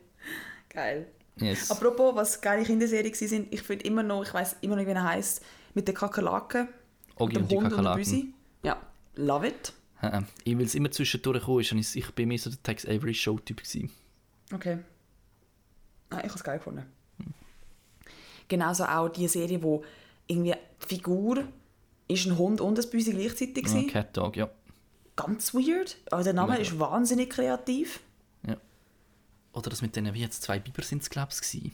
Geil. 0.69 1.07
Yes. 1.37 1.71
Apropos, 1.71 2.15
was 2.15 2.41
geile 2.41 2.65
Kinderserien 2.65 3.15
sind, 3.15 3.53
ich 3.53 3.63
finde 3.63 3.85
immer 3.87 4.03
noch, 4.03 4.23
ich 4.25 4.35
weiß 4.35 4.57
immer 4.61 4.77
noch, 4.77 4.85
wie 4.87 4.91
er 4.91 5.03
heißt, 5.05 5.43
mit 5.75 5.87
den 5.89 5.95
Kakerlaken, 5.95 6.69
Ogi 7.17 7.35
dem 7.35 7.43
und 7.43 7.51
die 7.51 7.57
Hund 7.57 7.65
und 7.65 7.71
der 7.71 7.77
Kakerlaken. 7.79 7.99
Büsi. 8.05 8.35
Ja, 8.63 8.81
love 9.15 9.47
it. 9.49 9.73
Äh, 10.03 10.23
Ich 10.45 10.59
will 10.59 10.67
es 10.67 10.75
immer 10.75 10.91
zwischendurch 10.91 11.45
kommen, 11.45 11.61
ich, 11.61 12.15
bin 12.15 12.29
mehr 12.29 12.39
so 12.39 12.51
der 12.51 12.63
Tex 12.63 12.85
Avery 12.87 13.15
Show-Typ. 13.15 13.63
Okay. 14.53 14.79
Ah, 16.11 16.19
ich 16.19 16.25
habe 16.25 16.35
es 16.35 16.45
geil 16.45 16.59
gefunden. 16.59 16.87
Genauso 18.49 18.85
auch 18.85 19.09
die 19.11 19.29
Serie, 19.29 19.63
wo 19.63 19.85
irgendwie 20.27 20.55
die 20.83 20.87
Figur 20.87 21.45
ist 22.09 22.27
ein 22.27 22.39
Hund 22.39 22.61
und 22.63 22.79
ein 22.79 22.91
Büsi 22.91 23.13
gleichzeitig 23.13 23.67
Ja, 23.67 23.75
war. 23.75 23.83
Cat 23.85 24.17
Dog, 24.17 24.37
ja. 24.37 24.51
Ganz 25.17 25.53
weird. 25.53 25.99
Aber 26.11 26.23
der 26.23 26.33
Name 26.33 26.53
Mega. 26.53 26.63
ist 26.63 26.79
wahnsinnig 26.79 27.29
kreativ. 27.31 28.01
ja. 28.47 28.57
Oder 29.53 29.71
das 29.71 29.83
mit 29.83 29.97
denen, 29.97 30.15
wie 30.15 30.21
jetzt 30.21 30.43
zwei 30.43 30.59
Biber 30.59 30.83
sind 30.83 31.03
es, 31.03 31.11
glaube 31.11 31.33
ich. 31.33 31.73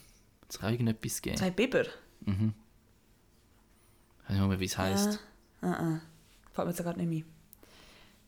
Es 0.49 0.59
kann 0.59 0.73
irgendetwas 0.73 1.21
geben. 1.23 1.37
Zwei 1.37 1.51
Biber. 1.51 1.83
Ich 1.83 2.29
weiß 4.29 4.39
nicht 4.39 4.49
mehr, 4.49 4.61
wie 4.61 4.65
es 4.65 4.79
heisst. 4.79 5.21
Ah, 5.61 5.73
ah. 5.73 6.01
Fällt 6.53 6.67
mir 6.67 6.73
jetzt 6.73 6.83
gerade 6.83 7.05
nicht 7.05 7.27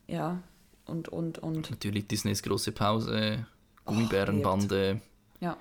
mehr. 0.09 0.17
Ja. 0.19 0.43
Und, 0.85 1.09
und, 1.09 1.39
und. 1.39 1.71
Natürlich 1.71 2.07
Disneys 2.07 2.43
große 2.43 2.71
Pause, 2.73 3.47
Gummibärenbande. 3.87 5.01
Ja, 5.41 5.57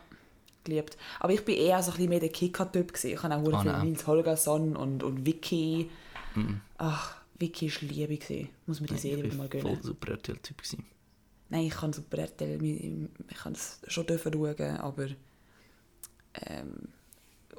geliebt. 0.64 0.98
Aber 1.20 1.34
ich 1.34 1.46
bin 1.46 1.56
eher 1.56 1.82
so 1.82 1.92
ein 1.92 1.98
bisschen 1.98 2.10
mehr 2.10 2.20
der 2.20 2.30
Kika-Typ. 2.30 2.90
gewesen. 2.90 3.14
Ich 3.14 3.24
habe 3.24 3.36
auch 3.36 3.44
oh, 3.44 3.60
viel. 3.60 3.84
Nils 3.84 4.08
Holgersson 4.08 4.76
und, 4.76 5.04
und 5.04 5.26
Vicky. 5.26 5.90
Ach, 6.78 7.16
Vicky 7.38 7.72
war 7.72 7.90
Liebe. 7.90 8.18
gewesen. 8.18 8.50
Muss 8.66 8.82
mir 8.82 8.88
die 8.88 8.98
Serie 8.98 9.18
ich 9.20 9.24
wieder 9.26 9.36
mal 9.36 9.48
bin 9.48 9.62
voll 9.62 9.72
gönnen. 9.72 9.82
der 9.82 9.88
Super 9.88 10.12
RTL-Typ. 10.12 10.62
Nein, 11.50 11.66
ich 11.66 11.74
kann 11.74 11.94
Super 11.94 12.18
RTL, 12.18 12.64
ich 12.64 12.92
ich 13.30 13.38
kann 13.38 13.54
es 13.54 13.80
schon 13.88 14.06
dürfen 14.08 14.34
schauen, 14.34 14.78
aber 14.78 15.08
ähm, 16.34 16.90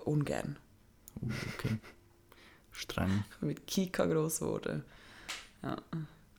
ungern. 0.04 0.58
Uh, 1.22 1.30
okay. 1.54 1.78
Streng. 2.72 3.24
Ich 3.30 3.36
bin 3.38 3.48
mit 3.48 3.66
Kika 3.66 4.04
gross 4.06 4.40
geworden. 4.40 4.84
Ja. 5.62 5.76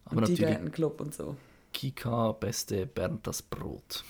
Aber 0.05 0.15
und 0.15 0.21
natürlich 0.21 0.39
Tigerentenclub 0.39 1.01
und 1.01 1.13
so. 1.13 1.35
Kika, 1.77 2.31
beste 2.31 2.87
Bernd 2.87 3.27
das 3.27 3.43
Brot. 3.43 4.03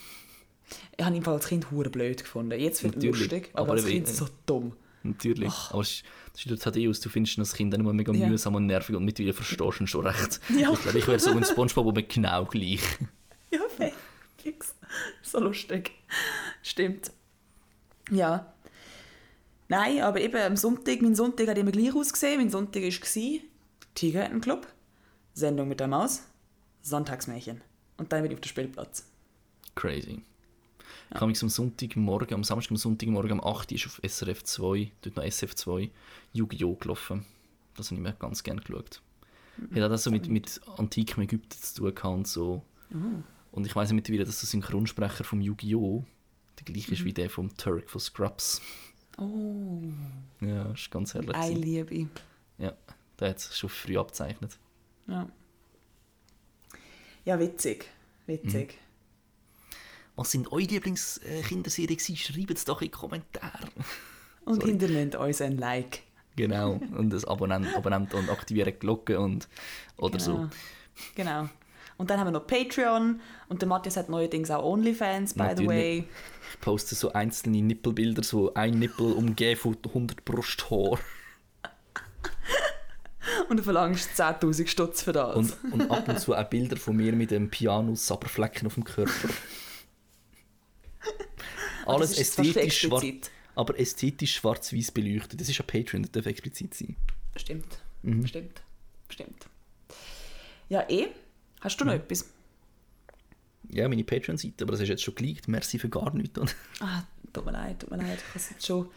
Ich 0.98 1.04
habe 1.06 1.16
ihn 1.18 1.26
als 1.28 1.48
Kind 1.48 1.70
hure 1.70 1.90
blöd 1.90 2.24
gefunden. 2.24 2.58
Jetzt 2.58 2.80
finde 2.80 2.98
ich 2.98 3.04
Natürlich, 3.04 3.32
lustig, 3.32 3.50
aber, 3.54 3.62
aber 3.64 3.72
als 3.74 3.86
Kind 3.86 4.08
so 4.08 4.28
dumm. 4.46 4.74
Natürlich. 5.04 5.54
Aber 5.72 5.82
es 5.82 6.02
ist- 6.34 6.64
HD 6.64 6.88
aus, 6.88 7.02
du 7.02 7.10
findest 7.10 7.38
das 7.40 7.54
Kind 7.54 7.74
immer 7.74 7.92
mega 7.92 8.14
Ja. 8.14 8.28
mühsam 8.30 8.56
und 8.56 8.68
nervig 8.68 8.96
und 8.96 9.04
mittlerweile 9.04 9.34
verstehst 9.34 9.60
du 9.82 9.86
schon 9.86 10.08
recht. 10.08 10.40
Ja. 10.58 10.72
Ich 10.72 10.82
glaube, 10.82 10.98
ich 10.98 11.08
wäre 11.08 11.20
so 11.20 11.32
ein 11.32 11.44
Spongebob, 11.44 11.88
aber 11.88 12.02
genau 12.04 12.46
gleich. 12.46 12.80
Ja, 13.52 13.60
fix. 14.38 14.76
So 15.22 15.40
lustig. 15.40 15.92
Stimmt. 16.64 17.12
Ja. 18.12 18.54
Nein, 19.68 20.02
aber 20.02 20.22
eben 20.22 20.38
am 20.38 20.56
Sonntag, 20.56 21.02
mein 21.02 21.16
Sonntag 21.16 21.48
hat 21.50 21.58
immer 21.58 21.72
gleich 21.72 21.94
ausgesehen. 21.94 22.40
Mein 22.40 22.50
Sonntag 22.50 22.82
war 22.84 23.40
Tigerentenclub, 23.96 24.68
Sendung 25.34 25.68
mit 25.68 25.80
der 25.82 25.88
Maus, 25.90 26.24
Sonntagsmärchen. 26.88 27.62
Und 27.98 28.12
dann 28.12 28.24
wieder 28.24 28.34
auf 28.36 28.42
den 28.42 28.48
Spielplatz. 28.50 29.08
Crazy. 29.76 30.22
Ich 31.10 31.16
habe 31.16 31.28
mich 31.28 31.42
am 31.42 31.50
Sonntagmorgen, 31.50 32.34
am 32.36 32.44
Samstag 32.44 32.72
am 32.72 32.78
Sonntagmorgen 32.78 33.40
um 33.40 33.46
8 33.46 33.72
Uhr 33.72 33.76
ist 33.76 33.86
auf 33.86 34.00
SRF 34.06 34.44
2, 34.44 34.92
dort 35.02 35.16
noch 35.16 35.24
SF 35.24 35.56
2, 35.56 35.90
Yu-Gi-Oh! 36.34 36.76
gelaufen. 36.76 37.26
Das 37.76 37.88
habe 37.92 37.96
ich 37.96 38.02
mir 38.02 38.14
ganz 38.14 38.44
gerne 38.44 38.62
geschaut. 38.62 39.02
Hat 39.74 39.82
auch 39.84 39.90
das 39.90 40.04
so 40.04 40.12
mit, 40.12 40.28
mit 40.28 40.60
antikem 40.78 41.24
Ägypten 41.24 41.50
zu 41.62 41.76
tun 41.76 41.96
gehabt 41.96 42.16
und 42.16 42.28
so. 42.28 42.64
Und 43.52 43.66
ich 43.66 43.76
weiss 43.76 43.92
mittlerweile, 43.94 44.26
dass 44.26 44.40
der 44.40 44.48
Synchronsprecher 44.48 45.24
vom 45.24 45.42
Yu-Gi-Oh! 45.42 46.04
der 46.60 46.66
gleiche 46.74 46.94
ist 46.94 47.06
wie 47.06 47.14
der 47.14 47.30
vom 47.30 47.56
Turk 47.56 47.90
von 47.90 48.02
Scrubs. 48.02 48.62
Oh, 49.18 49.82
Ja, 50.42 50.66
das 50.66 50.80
ist 50.82 50.92
ganz 50.92 51.14
herrlich. 51.14 51.36
ei. 51.36 51.52
Liebe. 51.54 52.08
Ja, 52.58 52.74
der 53.20 53.30
hat 53.30 53.40
sich 53.40 53.56
schon 53.56 53.70
früh 53.70 53.98
abgezeichnet. 53.98 54.58
Ja. 55.08 55.28
Ja, 57.28 57.40
witzig. 57.40 57.86
Witzig. 58.26 58.78
Was 60.16 60.32
sind 60.32 60.52
eure 60.52 60.62
Lieblingskinderserien? 60.62 62.00
Schreibt 62.00 62.52
es 62.52 62.66
doch 62.66 62.82
in 62.82 62.88
die 62.88 62.92
Kommentare. 62.92 63.68
Und 64.46 64.64
hinterlasst 64.64 65.16
uns 65.16 65.42
ein 65.42 65.58
Like. 65.58 66.04
Genau. 66.38 66.80
Und 66.96 67.12
das 67.12 67.26
Abonnent, 67.26 67.76
Abonnent 67.76 68.14
und 68.14 68.30
aktivieren 68.30 68.72
die 68.74 68.80
Glocke 68.80 69.20
und 69.20 69.48
oder 69.98 70.20
so. 70.20 70.36
Genau. 70.36 70.50
Genau. 71.16 71.50
Und 71.98 72.10
dann 72.10 72.20
haben 72.20 72.28
wir 72.28 72.32
noch 72.32 72.48
Patreon 72.48 73.20
und 73.50 73.62
der 73.62 73.68
Matthias 73.68 73.98
hat 73.98 74.08
neuerdings 74.08 74.50
auch 74.52 74.64
OnlyFans, 74.64 75.34
by 75.34 75.40
the 75.40 75.64
Natürlich. 75.64 75.68
way. 75.68 76.08
Ich 76.54 76.60
poste 76.62 76.96
so 76.96 77.12
einzelne 77.12 77.62
Nippelbilder, 77.62 78.24
so 78.24 78.54
ein 78.54 78.80
Nippel 78.80 79.12
umgeben 79.14 79.60
von 79.60 79.78
100 79.84 80.24
Brusthaar. 80.24 81.00
Und 83.50 83.58
du 83.58 83.64
verlangst 83.64 84.10
10'000 84.20 84.68
Stutz 84.68 85.02
für 85.04 85.14
das. 85.14 85.36
Und, 85.36 85.74
und 85.74 85.92
ab 85.92 86.08
und 86.08 86.20
zu 86.20 86.36
auch 86.36 86.44
Bilder 86.44 86.78
von 86.78 86.96
mir 86.96 87.14
mit 87.14 87.32
dem 87.32 87.50
Piano-Sabberflecken 87.50 88.68
auf 88.68 88.74
dem 88.74 88.84
Körper. 88.84 89.30
Alles 91.86 92.18
ist 92.18 92.36
fast 92.36 92.50
ästhetisch, 92.50 92.80
schwarz, 92.82 93.04
explizit. 93.04 93.32
aber 93.56 93.80
ästhetisch 93.80 94.36
schwarz-weiß 94.36 94.92
beleuchtet. 94.92 95.40
Das 95.40 95.48
ist 95.48 95.58
ja 95.58 95.64
Patreon, 95.66 96.04
das 96.04 96.12
darf 96.12 96.26
explizit 96.26 96.74
sein. 96.74 96.98
Stimmt. 97.38 97.80
Mhm. 98.02 98.28
Stimmt. 98.28 98.62
Stimmt. 99.10 99.48
Ja, 100.68 100.90
eh. 100.90 101.08
Hast 101.62 101.80
du 101.80 101.86
noch 101.86 101.94
etwas? 101.94 102.26
Ja, 103.70 103.88
meine 103.88 104.04
Patreon-Seite, 104.04 104.64
aber 104.64 104.74
das 104.74 104.82
ist 104.82 104.90
jetzt 104.90 105.04
schon 105.04 105.16
geleakt. 105.16 105.48
Merci 105.48 105.80
für 105.80 105.90
gar 105.90 106.14
nichts. 106.14 106.40
Ah, 106.80 107.04
tut 107.32 107.46
mir 107.46 107.52
leid, 107.52 107.80
tut 107.80 107.92
mir 107.92 107.98
leid. 107.98 108.20
Ich 108.28 108.36
has 108.36 108.50
jetzt 108.50 108.66
schon... 108.66 108.90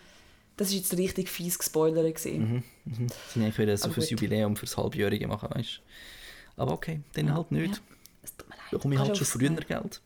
Das 0.60 0.68
war 0.68 0.76
jetzt 0.76 0.94
richtig 0.98 1.30
fies 1.30 1.58
gespoilert. 1.58 2.22
Mhm. 2.26 2.62
Das 2.84 3.32
sind 3.32 3.42
eigentlich 3.42 3.56
wieder 3.58 3.74
so 3.78 3.86
Aber 3.86 3.94
fürs 3.94 4.10
gut. 4.10 4.20
Jubiläum, 4.20 4.56
fürs 4.56 4.76
Halbjährige 4.76 5.26
machen, 5.26 5.48
weißt 5.50 5.78
du. 5.78 6.60
Aber 6.62 6.72
okay, 6.74 7.00
dann 7.14 7.32
halt 7.32 7.50
nicht. 7.50 7.76
Ja, 7.76 7.80
es 8.22 8.36
tut 8.36 8.46
mir 8.50 8.56
leid. 8.56 8.64
Da 8.70 8.76
komme 8.78 8.94
ich 8.94 9.00
halt 9.00 9.16
schon 9.16 9.26
früher 9.26 9.50
aufs- 9.52 9.66
Geld. 9.66 10.00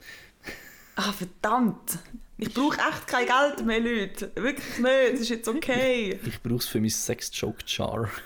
Ah, 0.95 1.13
verdammt. 1.13 1.99
Ich 2.39 2.55
brauche 2.55 2.77
echt 2.79 3.07
kein 3.09 3.27
Geld 3.27 3.67
mehr, 3.67 3.81
Leute. 3.81 4.31
Wirklich 4.37 4.79
nicht. 4.79 5.13
Das 5.15 5.21
ist 5.23 5.29
jetzt 5.31 5.49
okay. 5.49 6.21
Ich 6.25 6.41
brauche 6.41 6.59
es 6.59 6.67
für 6.67 6.81
mein 6.81 6.91
Sex-Joke-Jar. 6.91 8.09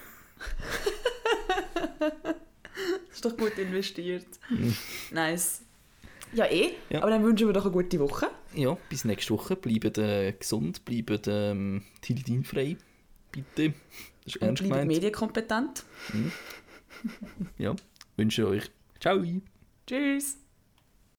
Das 2.01 3.17
ist 3.17 3.25
doch 3.25 3.37
gut 3.37 3.59
investiert. 3.59 4.27
Nice. 5.11 5.63
Ja, 6.33 6.47
eh. 6.47 6.71
Ja. 6.91 7.01
Aber 7.03 7.11
dann 7.11 7.25
wünschen 7.25 7.47
wir 7.49 7.53
doch 7.53 7.65
eine 7.65 7.73
gute 7.73 7.99
Woche. 8.01 8.31
Ja, 8.55 8.77
bis 8.89 9.05
nächste 9.05 9.35
Woche. 9.35 9.57
Bleibt 9.57 9.99
äh, 9.99 10.33
gesund, 10.33 10.85
bleibt 10.85 11.27
ähm, 11.29 11.83
tilidinfrei. 12.01 12.77
Bitte. 13.33 13.75
Das 14.25 14.35
ist 14.35 14.37
Und 14.37 14.49
ernst 14.49 14.63
bleibt 14.63 14.73
gemeint. 14.75 14.89
medienkompetent. 14.89 15.85
Ja, 17.59 17.75
wünsche 18.17 18.47
euch. 18.49 18.71
Ciao. 19.01 19.23
Tschüss. 19.87 20.39